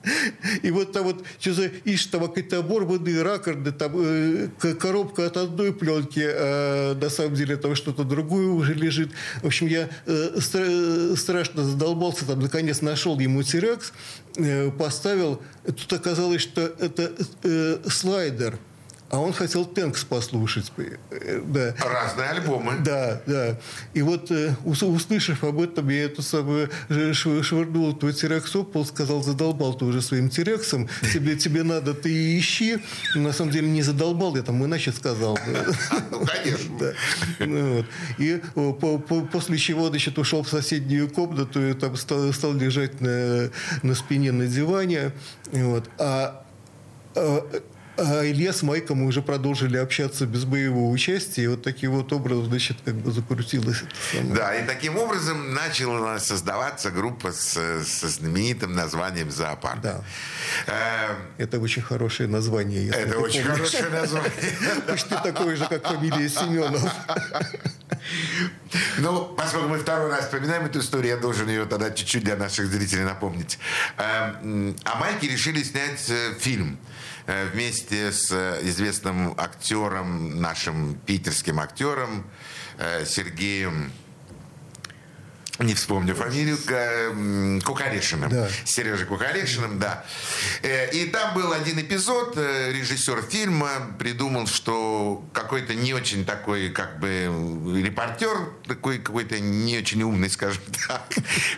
И 0.68 0.70
вот 0.70 0.92
там 0.92 1.04
вот, 1.04 1.24
что 1.40 1.64
ишь, 1.86 2.04
там 2.06 2.28
какие-то 2.28 2.58
оборванные 2.58 3.22
ракорды, 3.22 3.72
там 3.72 3.92
э, 3.96 4.48
коробка 4.78 5.24
от 5.24 5.38
одной 5.38 5.72
пленки, 5.72 6.22
а 6.22 6.94
на 6.94 7.08
самом 7.08 7.36
деле 7.36 7.56
там 7.56 7.74
что-то 7.74 8.04
другое 8.04 8.48
уже 8.48 8.74
лежит. 8.74 9.10
В 9.40 9.46
общем, 9.46 9.66
я 9.66 9.88
э, 10.04 10.36
стра- 10.36 11.16
страшно 11.16 11.64
задолбался, 11.64 12.26
там, 12.26 12.40
наконец 12.40 12.82
нашел 12.82 13.18
ему 13.18 13.42
тирекс, 13.42 13.94
э, 14.36 14.70
поставил. 14.70 15.40
Тут 15.64 15.90
оказалось, 15.90 16.42
что 16.42 16.60
это 16.60 17.12
э, 17.44 17.78
слайдер. 17.88 18.58
А 19.10 19.18
он 19.20 19.32
хотел 19.32 19.64
Тэнкс 19.64 20.04
послушать. 20.04 20.70
Э, 21.10 21.40
Да. 21.42 21.74
Разные 21.82 22.28
альбомы. 22.28 22.74
Да, 22.84 23.22
да. 23.26 23.58
И 23.94 24.02
вот, 24.02 24.30
э, 24.30 24.54
ус- 24.66 24.82
услышав 24.82 25.44
об 25.44 25.60
этом, 25.62 25.88
я 25.88 26.04
эту 26.04 26.20
самую 26.20 26.68
ш- 26.90 27.42
швырнул 27.42 27.94
твой 27.96 28.12
тирекс 28.12 28.54
об 28.54 28.70
пол, 28.72 28.84
сказал, 28.84 29.22
задолбал 29.22 29.72
ты 29.72 29.86
уже 29.86 30.02
своим 30.02 30.28
тирексом, 30.28 30.88
тебе, 31.14 31.36
тебе 31.36 31.62
надо, 31.62 31.94
ты 31.94 32.38
ищи. 32.38 32.78
Но 33.14 33.22
на 33.22 33.32
самом 33.32 33.50
деле 33.50 33.68
не 33.68 33.80
задолбал, 33.82 34.36
я 34.36 34.42
там 34.42 34.62
иначе 34.64 34.92
сказал. 34.92 35.38
Ну, 36.10 36.24
конечно. 36.26 36.92
Ну. 37.40 37.84
И 38.18 38.40
после 39.32 39.56
чего, 39.56 39.88
значит, 39.88 40.18
ушел 40.18 40.42
в 40.42 40.48
соседнюю 40.50 41.08
комнату 41.08 41.66
и 41.66 41.72
там 41.72 41.96
стал, 41.96 42.30
лежать 42.54 43.00
на, 43.00 43.50
спине 43.94 44.32
на 44.32 44.46
диване. 44.46 45.12
Вот. 45.52 45.88
А, 45.98 46.44
а, 47.98 48.24
Илья 48.24 48.52
с 48.52 48.62
Майком 48.62 49.02
уже 49.02 49.22
продолжили 49.22 49.76
общаться 49.76 50.26
без 50.26 50.44
моего 50.44 50.90
участия. 50.90 51.42
И 51.42 51.46
вот 51.48 51.62
таким 51.62 51.92
вот 51.92 52.12
образом, 52.12 52.46
значит, 52.46 52.78
как 52.84 52.94
бы 52.94 53.10
закрутилось 53.10 53.82
это 53.82 53.94
самое. 54.12 54.34
Да, 54.34 54.54
и 54.54 54.66
таким 54.66 54.96
образом 54.96 55.54
начала 55.54 56.18
создаваться 56.18 56.90
группа 56.90 57.32
с, 57.32 57.58
со 57.84 58.08
знаменитым 58.08 58.72
названием 58.72 59.30
«Зоопарк». 59.30 59.80
Да. 59.80 60.02
Э, 60.66 61.14
Это 61.38 61.58
очень 61.60 61.82
хорошее 61.82 62.28
название. 62.28 62.86
если 62.86 63.00
Это 63.02 63.18
очень 63.18 63.42
помнишь. 63.42 63.58
хорошее 63.58 63.88
название. 63.90 64.32
Почти 64.86 65.14
такое 65.22 65.56
же, 65.56 65.66
как 65.66 65.86
фамилия 65.86 66.28
Семенов. 66.28 66.82
Ну, 68.98 69.24
поскольку 69.36 69.68
мы 69.68 69.78
второй 69.78 70.10
раз 70.10 70.24
вспоминаем 70.26 70.66
эту 70.66 70.80
историю, 70.80 71.14
я 71.14 71.20
должен 71.20 71.48
ее 71.48 71.64
тогда 71.64 71.90
чуть-чуть 71.90 72.24
для 72.24 72.36
наших 72.36 72.66
зрителей 72.66 73.04
напомнить. 73.04 73.58
Э, 73.96 74.34
м, 74.42 74.76
А 74.84 74.98
Майки 74.98 75.26
решили 75.26 75.62
снять 75.62 76.08
э, 76.10 76.34
фильм 76.38 76.78
э, 77.26 77.46
вместе 77.52 78.12
с 78.12 78.30
э, 78.30 78.60
известным 78.62 79.34
актером, 79.38 80.40
нашим 80.40 80.94
питерским 81.06 81.60
актером 81.60 82.24
Сергеем 83.06 83.90
не 85.58 85.74
вспомню 85.74 86.14
фамилию, 86.14 86.56
К- 86.58 86.72
м, 87.10 87.60
Кукарешиным. 87.62 88.30
Да. 88.30 88.48
Сережей 88.64 89.06
Кукарешиным, 89.06 89.78
да. 89.78 90.04
Э, 90.62 90.90
И 90.92 91.06
там 91.06 91.34
был 91.34 91.52
один 91.52 91.78
эпизод, 91.80 92.34
э, 92.36 92.72
режиссер 92.72 93.22
фильма 93.22 93.68
придумал, 93.98 94.46
что 94.46 95.24
какой-то 95.32 95.74
не 95.74 95.94
очень 95.94 96.24
такой, 96.24 96.70
как 96.70 97.00
бы, 97.00 97.28
репортер, 97.82 98.36
такой 98.66 98.98
какой-то 98.98 99.38
не 99.40 99.78
очень 99.78 100.02
умный, 100.02 100.30
скажем 100.38 100.62
так, 100.86 101.02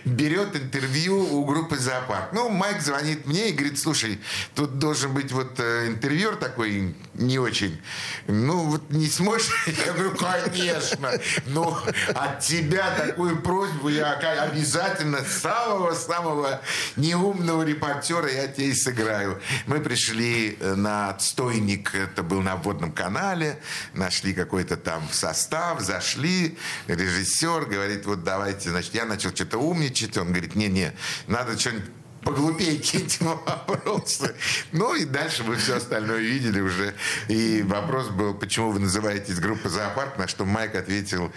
берет 0.05 0.57
интервью 0.57 1.19
у 1.19 1.45
группы 1.45 1.77
«Зоопарк». 1.77 2.33
Ну, 2.33 2.49
Майк 2.49 2.81
звонит 2.81 3.27
мне 3.27 3.51
и 3.51 3.53
говорит, 3.53 3.79
слушай, 3.79 4.19
тут 4.55 4.79
должен 4.79 5.13
быть 5.13 5.31
вот 5.33 5.59
э, 5.61 5.89
интервьюер 5.89 6.37
такой 6.37 6.95
не 7.15 7.39
очень. 7.39 7.81
Ну, 8.27 8.61
вот 8.65 8.91
не 8.91 9.09
сможешь? 9.09 9.51
Я 9.87 9.93
говорю, 9.93 10.15
конечно. 10.17 11.11
Ну, 11.47 11.77
от 12.15 12.41
тебя 12.41 12.91
такую 12.97 13.41
просьбу 13.43 13.90
я 13.91 14.13
ока- 14.13 14.43
обязательно 14.43 15.25
самого-самого 15.25 16.61
неумного 16.97 17.63
репортера 17.63 18.31
я 18.31 18.49
тебе 18.49 18.69
и 18.69 18.75
сыграю. 18.75 19.41
Мы 19.67 19.81
пришли 19.81 20.57
э, 20.59 20.75
на 20.75 21.11
отстойник, 21.11 21.95
это 21.95 22.23
был 22.23 22.41
на 22.41 22.57
водном 22.57 22.93
канале, 22.93 23.61
нашли 23.95 24.33
какой-то 24.33 24.77
там 24.77 25.09
состав, 25.11 25.81
зашли, 25.81 26.59
режиссер 26.87 27.67
говорит, 27.67 28.07
вот 28.07 28.25
давайте, 28.25 28.71
значит, 28.71 28.95
я 28.95 29.05
начал 29.05 29.31
что-то 29.31 29.59
умничать, 29.59 30.17
он 30.17 30.29
говорит, 30.29 30.55
не-не, 30.55 30.93
надо 31.27 31.59
что-нибудь 31.59 31.91
поглупее 32.23 32.77
какие-нибудь 32.77 33.21
вопросы. 33.21 34.35
Ну 34.73 34.95
и 34.95 35.05
дальше 35.05 35.43
вы 35.43 35.57
все 35.57 35.77
остальное 35.77 36.21
видели 36.21 36.61
уже. 36.61 36.95
И 37.29 37.63
вопрос 37.63 38.09
был, 38.09 38.35
почему 38.35 38.71
вы 38.71 38.81
называетесь 38.81 39.39
группа 39.39 39.69
«Зоопарк», 39.69 40.19
на 40.19 40.29
что 40.29 40.45
Майк 40.45 40.75
ответил... 40.75 41.33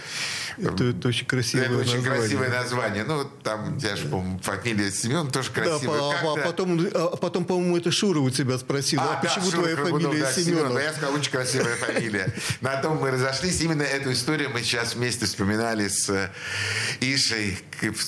Это, 0.57 0.83
это 0.85 1.07
очень 1.07 1.25
красивое 1.25 1.65
Это 1.65 1.77
очень 1.77 1.95
название. 1.97 2.19
красивое 2.19 2.49
название. 2.49 3.03
Ну, 3.05 3.23
там, 3.43 3.77
я 3.77 3.95
же, 3.95 4.07
по-моему, 4.07 4.39
фамилия 4.39 4.91
Семен 4.91 5.31
тоже 5.31 5.49
Да, 5.55 5.61
красивая. 5.61 5.99
по- 6.21 6.33
а, 6.33 6.37
потом, 6.43 6.87
а 6.93 7.15
потом, 7.17 7.45
по-моему, 7.45 7.77
это 7.77 7.91
Шура 7.91 8.19
у 8.19 8.29
тебя 8.29 8.57
спросила, 8.57 9.03
а, 9.03 9.07
да, 9.21 9.27
почему 9.29 9.45
Шура 9.45 9.61
твоя 9.61 9.75
Крагунов, 9.75 10.03
фамилия 10.11 10.23
да, 10.25 10.31
Семенов? 10.33 10.73
Да, 10.73 10.81
я 10.83 10.91
сказал, 10.91 11.13
очень 11.15 11.31
красивая 11.31 11.75
фамилия. 11.77 12.33
На 12.61 12.75
том 12.81 12.97
мы 12.97 13.11
разошлись. 13.11 13.61
Именно 13.61 13.83
эту 13.83 14.11
историю 14.11 14.49
мы 14.51 14.59
сейчас 14.61 14.95
вместе 14.95 15.25
вспоминали 15.25 15.87
с 15.87 16.09
э, 16.09 16.29
Ишей. 16.99 17.57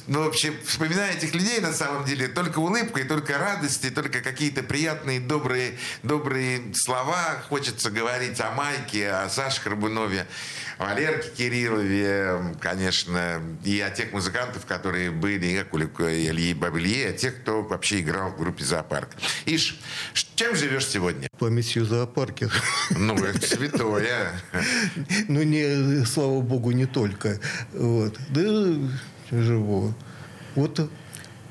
Ну, 0.08 0.24
вообще, 0.24 0.54
вспоминая 0.66 1.14
этих 1.14 1.34
людей, 1.34 1.60
на 1.62 1.72
самом 1.74 2.04
деле, 2.06 2.28
только 2.28 2.60
улыбка, 2.60 3.00
и 3.00 3.04
только 3.04 3.38
радость, 3.38 3.86
и 3.86 3.89
только 3.89 4.22
какие-то 4.22 4.64
приятные, 4.64 5.20
добрые, 5.20 5.78
добрые 6.04 6.62
слова. 6.74 7.43
Хочется 7.50 7.89
говорить 7.91 8.39
о 8.41 8.52
Майке, 8.52 9.10
о 9.12 9.30
Саше 9.30 9.62
Храбунове, 9.62 10.28
о 10.74 10.74
Валерке 10.78 11.30
Кириллове, 11.30 12.55
конечно, 12.59 13.41
и 13.63 13.80
о 13.80 13.89
тех 13.89 14.11
музыкантов, 14.11 14.65
которые 14.65 15.11
были, 15.11 15.45
и 15.45 15.57
о 15.57 15.65
Кулику, 15.65 16.03
и 16.03 16.28
Ильи 16.28 16.53
Бабелье, 16.53 17.03
и 17.03 17.07
о 17.09 17.13
тех, 17.13 17.41
кто 17.41 17.61
вообще 17.61 18.01
играл 18.01 18.32
в 18.32 18.38
группе 18.38 18.63
«Зоопарк». 18.63 19.09
Иш, 19.45 19.80
чем 20.36 20.55
живешь 20.55 20.88
сегодня? 20.88 21.30
Памятью 21.39 21.86
зоопарке. 21.86 22.49
Ну, 22.91 23.15
это 23.15 23.47
святое. 23.47 24.32
Ну, 25.28 25.43
не, 25.43 26.05
слава 26.05 26.41
богу, 26.41 26.71
не 26.71 26.86
только. 26.86 27.39
Вот. 27.73 28.17
Да, 28.30 28.76
живу. 29.32 29.93
Вот, 30.55 30.91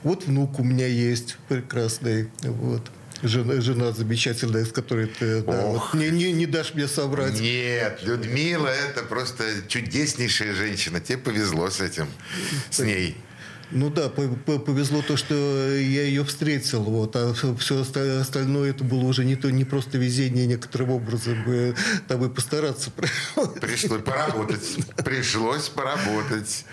вот 0.03 0.25
внук 0.25 0.59
у 0.61 0.65
меня 0.65 0.87
есть 0.87 1.39
прекрасный. 1.49 2.31
Вот. 2.43 2.91
Жена, 3.25 3.61
жена 3.63 3.93
замечательная, 3.93 4.67
с 4.67 4.73
которой 4.73 5.07
ты 5.07 5.41
да, 5.41 5.65
Ох. 5.65 5.95
вот, 5.95 6.01
не, 6.01 6.11
не, 6.11 6.31
не 6.33 6.45
дашь 6.45 6.75
мне 6.75 6.87
соврать. 6.87 7.41
Нет, 7.41 8.01
Людмила 8.03 8.69
это 8.69 9.03
просто 9.03 9.45
чудеснейшая 9.67 10.55
женщина. 10.55 11.01
Тебе 11.01 11.17
повезло 11.17 11.71
с 11.71 11.81
этим, 11.81 12.07
с 12.71 12.81
ней. 12.81 13.17
Ну 13.75 13.91
да, 13.91 14.09
по- 14.09 14.29
по- 14.29 14.59
повезло 14.61 15.03
то, 15.03 15.17
что 15.17 15.35
я 15.35 16.05
ее 16.05 16.25
встретил, 16.25 16.83
вот, 16.85 17.17
а 17.17 17.35
все 17.35 17.81
остальное 18.21 18.71
это 18.71 18.85
было 18.85 19.01
уже 19.05 19.25
не 19.25 19.35
то, 19.35 19.51
не 19.51 19.65
просто 19.65 19.99
везение 19.99 20.47
некоторым 20.47 20.91
образом, 20.91 21.37
там 22.07 22.25
и 22.25 22.29
постараться. 22.33 22.93
Пришлось 23.61 24.03
поработать. 24.03 24.79
Пришлось 25.05 25.69
поработать. 25.69 26.65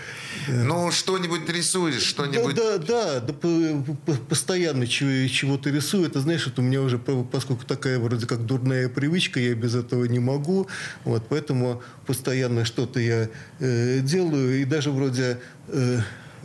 Ну, 0.48 0.92
что-нибудь 0.92 1.50
рисуешь, 1.50 1.96
Да, 2.16 2.26
что-нибудь... 2.26 2.56
да, 2.56 2.78
да, 2.78 3.20
да, 3.20 3.34
по- 3.34 3.96
по- 4.06 4.14
постоянно 4.30 4.86
чего- 4.88 5.28
чего-то 5.28 5.72
рисую. 5.72 6.06
Это 6.06 6.20
знаешь, 6.22 6.46
это 6.48 6.62
у 6.62 6.64
меня 6.64 6.82
уже, 6.82 7.00
по- 7.00 7.24
поскольку 7.24 7.66
такая 7.66 7.98
вроде 8.00 8.28
как 8.28 8.46
дурная 8.46 8.90
привычка, 8.90 9.40
я 9.40 9.56
без 9.56 9.74
этого 9.76 10.06
не 10.06 10.20
могу. 10.20 10.68
Вот, 11.04 11.28
поэтому 11.30 11.82
постоянно 12.06 12.64
что-то 12.64 13.00
я 13.00 13.28
э, 13.60 14.00
делаю. 14.02 14.62
И 14.62 14.66
даже 14.66 14.92
вроде 14.92 15.40
э, 15.68 16.00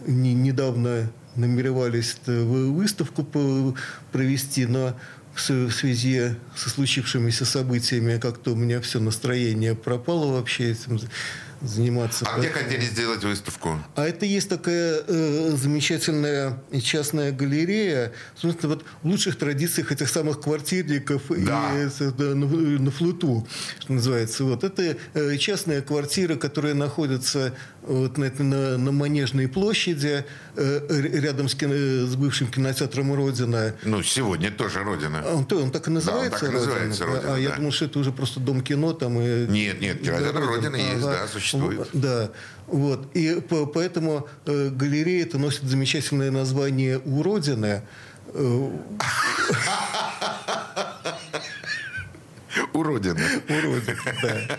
не- 0.07 0.35
недавно 0.35 1.11
намеревались 1.35 2.17
э, 2.27 2.43
вы- 2.43 2.73
выставку 2.73 3.25
провести, 4.13 4.67
но 4.67 4.97
в 5.35 5.71
связи 5.71 6.35
со 6.57 6.71
случившимися 6.71 7.45
событиями 7.45 8.19
как-то 8.19 8.53
у 8.53 8.57
меня 8.57 8.81
все 8.81 9.01
настроение 9.01 9.75
пропало 9.75 10.33
вообще 10.33 10.71
этим 10.73 10.99
заниматься. 11.61 12.27
А 12.27 12.39
где 12.39 12.49
хотели 12.51 12.81
сделать 12.85 13.23
выставку? 13.25 13.79
А 13.97 14.05
это 14.07 14.25
есть 14.27 14.49
такая 14.49 15.03
э, 15.07 15.51
замечательная 15.57 16.63
частная 16.83 17.33
галерея, 17.33 18.13
собственно, 18.35 18.75
вот 18.75 18.85
в 19.03 19.07
лучших 19.07 19.37
традициях 19.37 19.91
этих 19.93 20.09
самых 20.09 20.41
квартирников 20.41 21.23
Да. 21.29 21.71
и 21.75 21.89
э, 22.01 22.11
да, 22.17 22.25
на, 22.35 22.47
на 22.47 22.91
флоту, 22.91 23.47
что 23.81 23.93
называется. 23.95 24.45
Вот 24.45 24.65
это 24.65 24.97
э, 25.15 25.37
частная 25.39 25.81
квартира, 25.83 26.37
которая 26.37 26.75
находится 26.75 27.55
вот 27.87 28.19
на, 28.19 28.31
на, 28.39 28.79
на 28.79 28.93
Манежной 28.93 29.49
площади, 29.49 30.25
э, 30.57 30.81
рядом 30.91 31.49
с, 31.49 31.55
кино- 31.55 32.07
с 32.07 32.17
бывшим 32.17 32.49
кинотеатром 32.49 33.15
Родина. 33.15 33.75
Ну, 33.85 34.03
сегодня 34.03 34.51
тоже 34.51 34.83
Родина. 34.83 35.23
А 35.25 35.35
Он, 35.35 35.45
то- 35.47 35.63
он 35.63 35.71
так 35.71 35.87
и 35.87 35.91
называется, 35.91 36.41
так 36.41 36.51
и 36.51 36.53
называется 36.53 37.05
«Родина»? 37.05 37.21
«Родина», 37.23 37.35
А 37.35 37.39
я 37.39 37.49
да. 37.51 37.57
думал, 37.57 37.73
что 37.73 37.85
это 37.85 37.99
уже 38.01 38.13
просто 38.13 38.41
дом 38.41 38.61
кино 38.63 38.93
там. 38.93 39.21
И... 39.21 39.47
Нет, 39.47 39.81
нет, 39.81 40.01
кинотеатр 40.03 40.41
Да, 40.41 40.47
Родина 40.47 40.77
есть, 40.77 41.03
да, 41.03 41.27
существует. 41.29 41.89
Да. 41.93 42.31
Вот. 42.67 43.09
И 43.15 43.41
по- 43.41 43.67
поэтому 43.67 44.29
э, 44.47 44.69
галерея 44.71 45.23
это 45.25 45.39
носит 45.39 45.63
замечательное 45.65 46.31
название 46.33 46.99
«У 47.05 47.23
Родины». 47.23 47.83
Э, 48.35 48.71
У 52.73 52.83
Родины. 52.83 53.21
«У 53.49 53.61
Родины», 53.61 53.97
да. 54.23 54.59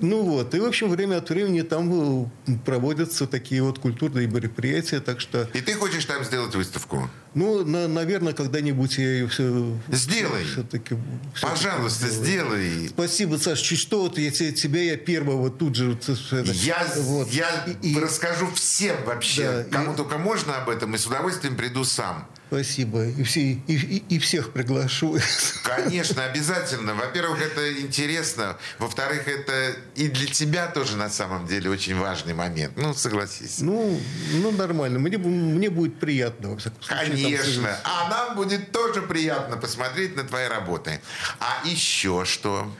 Ну 0.00 0.22
вот. 0.22 0.54
И, 0.54 0.60
в 0.60 0.64
общем, 0.64 0.88
время 0.88 1.16
от 1.16 1.30
времени 1.30 1.62
там 1.62 2.24
э, 2.46 2.52
проводятся 2.64 3.26
такие 3.26 3.62
вот 3.62 3.78
культурные 3.78 4.26
мероприятия. 4.26 5.00
Так 5.00 5.20
что, 5.20 5.48
И 5.54 5.60
ты 5.60 5.74
хочешь 5.74 6.04
там 6.04 6.24
сделать 6.24 6.54
выставку? 6.54 7.10
Ну, 7.38 7.64
на- 7.64 7.88
наверное, 7.88 8.32
когда-нибудь 8.32 8.98
я 8.98 9.04
ее 9.12 9.28
все... 9.28 9.76
Сделай. 9.90 10.44
Все-таки, 10.44 10.96
Пожалуйста, 11.40 12.08
сделай. 12.08 12.88
Спасибо, 12.88 13.36
Саш. 13.36 13.60
Чуть 13.60 13.78
что, 13.78 14.02
вот 14.02 14.18
я 14.18 14.30
те- 14.30 14.52
тебя 14.52 14.82
я 14.82 14.96
первого 14.96 15.50
тут 15.50 15.76
же... 15.76 15.92
это, 15.92 16.52
Я, 16.52 16.86
вот. 16.96 17.28
я 17.30 17.64
И- 17.82 17.98
расскажу 17.98 18.48
всем 18.54 18.96
вообще, 19.04 19.66
Да, 19.70 19.78
кому 19.78 19.92
и- 19.92 19.96
только 19.96 20.18
можно 20.18 20.56
об 20.56 20.68
этом, 20.68 20.94
и 20.94 20.98
с 20.98 21.06
удовольствием 21.06 21.56
приду 21.56 21.84
сам. 21.84 22.26
Спасибо. 22.48 23.04
И, 23.04 23.22
все, 23.24 23.40
и, 23.42 23.58
и- 23.66 24.02
и 24.08 24.18
всех 24.18 24.52
приглашу. 24.54 25.18
Конечно, 25.64 26.24
обязательно. 26.24 26.94
Во-первых, 26.94 27.42
это 27.42 27.78
интересно. 27.78 28.56
Во-вторых, 28.78 29.28
это 29.28 29.76
и 29.96 30.08
для 30.08 30.26
тебя 30.26 30.66
тоже 30.68 30.96
на 30.96 31.10
самом 31.10 31.46
деле 31.46 31.68
очень 31.68 31.94
важный 31.98 32.32
момент. 32.32 32.72
Ну, 32.76 32.94
согласись. 32.94 33.58
Ну, 33.60 34.00
ну 34.32 34.50
нормально. 34.50 34.98
Мне, 34.98 35.18
мне 35.18 35.68
будет 35.68 36.00
приятно, 36.00 36.50
во 36.52 36.56
всяком 36.56 36.82
случае. 36.82 37.06
там 37.22 37.27
Конечно. 37.36 37.76
А 37.84 38.08
нам 38.08 38.36
будет 38.36 38.72
тоже 38.72 39.02
приятно 39.02 39.56
посмотреть 39.56 40.16
на 40.16 40.24
твои 40.24 40.46
работы. 40.46 41.00
А 41.40 41.66
еще 41.66 42.24
что? 42.24 42.70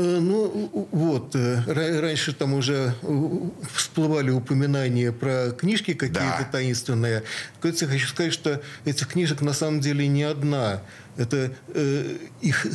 Э, 0.00 0.18
Ну, 0.20 0.88
вот, 0.92 1.34
э, 1.36 1.62
ра- 1.66 2.00
раньше 2.00 2.32
там 2.32 2.54
уже 2.54 2.94
всплывали 3.74 4.30
упоминания 4.30 5.12
про 5.12 5.50
книжки 5.50 5.92
какие-то 5.94 6.38
Да. 6.40 6.48
таинственные. 6.52 7.22
Я 7.62 7.72
хочу 7.88 8.06
сказать, 8.08 8.32
что 8.32 8.62
этих 8.84 9.08
книжек 9.08 9.42
на 9.42 9.52
самом 9.52 9.80
деле 9.80 10.08
не 10.08 10.22
одна. 10.22 10.82
Это 11.16 11.50
э, 11.74 12.16
их 12.40 12.66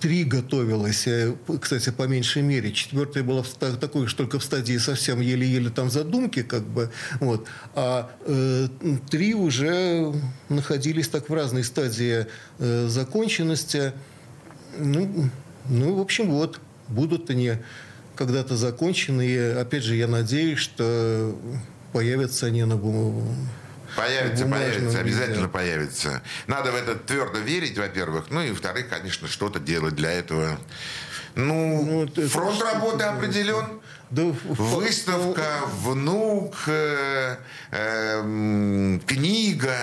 три 0.00 0.24
готовилось, 0.24 1.06
э, 1.06 1.32
кстати, 1.62 1.90
по 1.90 2.02
меньшей 2.02 2.42
мере. 2.42 2.72
Четвертая 2.72 3.22
была 3.22 3.42
в 3.42 3.48
такой, 3.54 4.06
что 4.06 4.18
только 4.24 4.38
в 4.38 4.44
стадии 4.44 4.76
совсем 4.78 5.20
еле-еле 5.20 5.70
там 5.70 5.90
задумки, 5.90 6.42
как 6.42 6.62
бы. 6.62 6.90
Вот. 7.20 7.46
А 7.74 8.10
э, 8.26 8.68
три 9.10 9.34
уже 9.34 10.12
находились 10.50 11.08
так 11.08 11.30
в 11.30 11.34
разной 11.34 11.64
стадии 11.64 12.26
э, 12.58 12.88
законченности. 12.88 13.92
Ну, 14.78 15.30
ну, 15.68 15.94
в 15.94 16.00
общем, 16.00 16.30
вот, 16.30 16.60
будут 16.88 17.30
они 17.30 17.54
когда-то 18.14 18.56
закончены. 18.56 19.26
И, 19.26 19.38
опять 19.38 19.82
же, 19.82 19.94
я 19.96 20.08
надеюсь, 20.08 20.58
что 20.58 21.36
появятся 21.92 22.46
они 22.46 22.64
на 22.64 22.76
бумагу. 22.76 23.26
Появится, 23.96 24.44
появится, 24.46 24.98
обязательно 25.00 25.48
появится. 25.48 26.22
Надо 26.46 26.70
в 26.72 26.74
это 26.74 26.96
твердо 26.96 27.38
верить, 27.38 27.78
во-первых. 27.78 28.26
Ну 28.30 28.42
и, 28.42 28.50
во-вторых, 28.50 28.88
конечно, 28.88 29.26
что-то 29.28 29.58
делать 29.58 29.94
для 29.94 30.12
этого. 30.12 30.58
Ну, 31.34 31.82
Ну, 31.84 32.04
это- 32.04 32.28
фронт 32.28 32.60
работы 32.62 33.04
определен. 33.04 33.80
Да, 34.10 34.22
Выставка, 34.44 35.62
внук, 35.80 36.54
э, 36.66 37.36
эм, 37.72 39.00
книга. 39.06 39.76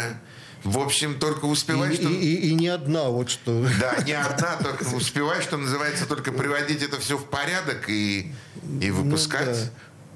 В 0.63 0.77
общем, 0.79 1.19
только 1.19 1.45
И, 1.45 1.49
успевай, 1.49 1.93
что... 1.93 2.07
и- 2.09 2.13
и- 2.13 2.49
и 2.49 2.53
не 2.53 2.67
одна, 2.69 3.09
вот 3.09 3.29
что. 3.29 3.67
Да, 3.79 4.01
не 4.03 4.13
одна, 4.13 4.55
только 4.57 4.83
успевай, 4.95 5.41
что 5.41 5.57
называется, 5.57 6.05
только 6.05 6.31
приводить 6.31 6.81
это 6.81 6.99
все 6.99 7.17
в 7.17 7.25
порядок 7.25 7.89
и, 7.89 8.31
и 8.81 8.91
выпускать. 8.91 9.47
Ну, 9.47 9.53
да. 9.53 9.69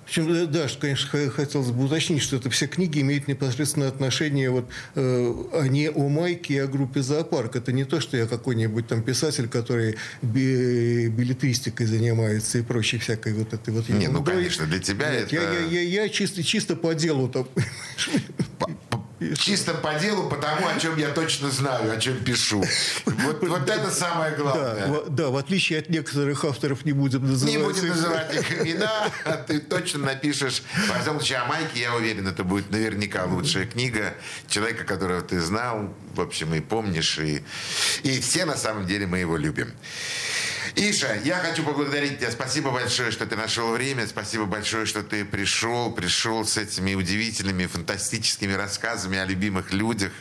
Причем, 0.05 0.33
э, 0.33 0.45
да, 0.45 0.69
что, 0.69 0.79
конечно, 0.79 1.09
хотелось 1.31 1.71
бы 1.71 1.83
уточнить, 1.83 2.21
что 2.21 2.37
это 2.37 2.49
все 2.49 2.67
книги 2.67 3.01
имеют 3.01 3.27
непосредственное 3.27 3.89
отношение, 3.89 4.49
вот, 4.49 4.69
э, 4.95 5.33
а 5.51 5.67
не 5.67 5.89
о 5.89 6.07
Майке 6.07 6.53
и 6.53 6.57
о 6.59 6.67
группе 6.67 7.01
«Зоопарк». 7.01 7.57
Это 7.57 7.73
не 7.73 7.83
то, 7.83 7.99
что 7.99 8.15
я 8.15 8.25
какой-нибудь 8.25 8.87
там 8.87 9.03
писатель, 9.03 9.49
который 9.49 9.97
би- 10.21 11.09
билетристикой 11.09 11.87
занимается 11.87 12.59
и 12.59 12.61
прочей 12.61 12.99
всякой 12.99 13.33
вот 13.33 13.51
этой 13.53 13.73
вот 13.73 13.89
Не, 13.89 14.07
ну, 14.07 14.23
конечно, 14.23 14.65
для 14.65 14.79
тебя 14.79 15.07
Вот, 15.09 15.13
это- 15.23 15.35
Я, 15.35 15.41
я, 15.41 15.81
я, 15.81 16.03
я 16.03 16.09
чисто, 16.09 16.41
чисто 16.41 16.77
по 16.77 16.95
делу 16.95 17.27
там. 17.27 17.45
По- 18.59 18.71
чисто 19.37 19.73
по 19.73 19.93
делу, 19.95 20.29
потому 20.29 20.67
о 20.67 20.79
чем 20.79 20.97
я 20.97 21.09
точно 21.09 21.49
знаю, 21.49 21.91
о 21.91 21.97
чем 21.97 22.17
пишу. 22.23 22.63
Вот, 23.05 23.41
вот 23.47 23.69
это 23.69 23.91
самое 23.91 24.35
главное. 24.35 24.87
Да, 24.87 25.01
да, 25.07 25.29
в 25.29 25.37
отличие 25.37 25.79
от 25.79 25.89
некоторых 25.89 26.45
авторов 26.45 26.85
не 26.85 26.91
будем 26.91 27.27
называть. 27.27 27.55
Не 27.55 27.63
будем 27.63 27.87
называть 27.87 28.33
их 28.35 28.61
имена, 28.61 29.09
а 29.25 29.33
ты 29.33 29.59
точно 29.59 29.99
напишешь. 30.05 30.61
Во 30.87 30.95
всяком 30.95 31.19
случае, 31.19 31.39
о 31.39 31.45
Майке, 31.45 31.81
я 31.81 31.95
уверен, 31.95 32.27
это 32.27 32.43
будет 32.43 32.69
наверняка 32.71 33.25
лучшая 33.25 33.65
книга 33.65 34.13
человека, 34.47 34.83
которого 34.83 35.21
ты 35.21 35.39
знал, 35.39 35.93
в 36.13 36.21
общем, 36.21 36.53
и 36.53 36.59
помнишь, 36.59 37.17
и, 37.19 37.43
и 38.03 38.19
все 38.19 38.45
на 38.45 38.55
самом 38.55 38.85
деле 38.85 39.07
мы 39.07 39.19
его 39.19 39.37
любим. 39.37 39.71
Иша, 40.79 41.15
я 41.25 41.37
хочу 41.37 41.63
поблагодарить 41.63 42.19
тебя. 42.19 42.29
Спасибо 42.29 42.69
большое, 42.69 43.09
что 43.09 43.25
ты 43.25 43.35
нашел 43.35 43.71
время. 43.71 44.05
Спасибо 44.05 44.45
большое, 44.45 44.85
что 44.85 45.01
ты 45.01 45.25
пришел, 45.25 45.91
пришел 45.91 46.45
с 46.45 46.55
этими 46.55 46.93
удивительными, 46.93 47.65
фантастическими 47.65 48.53
рассказами 48.53 49.17
о 49.17 49.25
любимых 49.25 49.73
людях. 49.73 50.11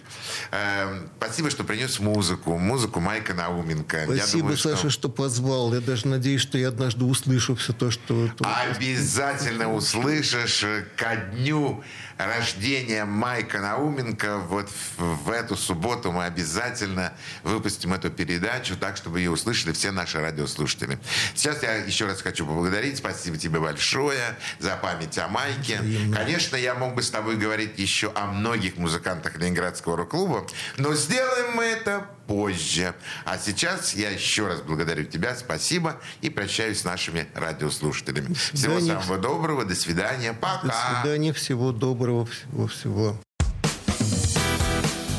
Эм, 0.53 1.11
спасибо, 1.19 1.51
что 1.51 1.63
принес 1.63 2.01
музыку. 2.01 2.57
Музыку 2.57 3.01
Майка 3.01 3.35
Науменко. 3.35 4.05
Спасибо, 4.05 4.39
думаю, 4.39 4.57
Саша, 4.57 4.79
что... 4.79 4.91
что 4.91 5.09
позвал. 5.11 5.75
Я 5.75 5.81
даже 5.83 6.09
надеюсь, 6.09 6.41
что 6.41 6.57
я 6.57 6.69
однажды 6.69 7.05
услышу 7.05 7.55
все 7.57 7.75
то, 7.75 7.91
что... 7.91 8.31
Обязательно 8.41 9.75
услышишь 9.75 10.65
ко 10.97 11.17
дню 11.35 11.85
рождения 12.19 13.05
Майка 13.05 13.61
Науменко. 13.61 14.39
Вот 14.39 14.71
в 14.97 15.31
эту 15.31 15.57
субботу 15.57 16.13
мы 16.13 16.25
обязательно 16.25 17.13
выпустим 17.43 17.93
эту 17.93 18.11
передачу 18.11 18.77
так, 18.77 18.97
чтобы 18.97 19.21
ее 19.21 19.31
услышали 19.31 19.73
все 19.73 19.91
наши 19.91 20.21
радиослушатели. 20.21 20.99
Сейчас 21.35 21.63
я 21.63 21.75
еще 21.75 22.07
раз 22.07 22.23
хочу 22.23 22.47
поблагодарить. 22.47 22.99
Спасибо 22.99 23.37
тебе 23.37 23.61
большое 23.61 24.37
за 24.59 24.77
память 24.77 25.19
о 25.19 25.29
Майке. 25.29 25.81
Конечно, 26.15 26.57
я 26.57 26.75
мог 26.75 26.95
бы 26.95 27.03
с 27.03 27.11
тобой 27.11 27.37
говорить 27.37 27.79
еще 27.79 28.13
о 28.15 28.27
многих 28.27 28.77
музыкантах 28.77 29.37
Ленинградского 29.37 29.97
рок-клуба, 29.97 30.47
но 30.77 30.95
сделаем 30.95 31.55
мы 31.55 31.65
это 31.65 32.09
позже. 32.27 32.95
А 33.25 33.39
сейчас 33.39 33.95
я 33.95 34.11
еще 34.11 34.47
раз 34.47 34.61
благодарю 34.61 35.05
тебя. 35.05 35.35
Спасибо 35.37 36.01
и 36.21 36.31
прощаюсь 36.31 36.81
с 36.81 36.85
нашими 36.85 37.27
радиослушателями. 37.35 38.35
Всего 38.35 38.81
самого 38.81 39.19
доброго. 39.19 39.65
До 39.65 39.75
свидания. 39.75 40.33
Пока. 40.33 40.69
До 40.69 41.01
свидания. 41.01 41.33
Всего 41.33 41.73
доброго. 41.73 42.27
Всего-всего. 42.27 43.21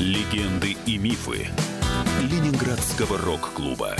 Легенды 0.00 0.76
и 0.86 0.96
мифы 0.96 1.48
Ленинградского 2.20 3.18
рок-клуба. 3.18 3.96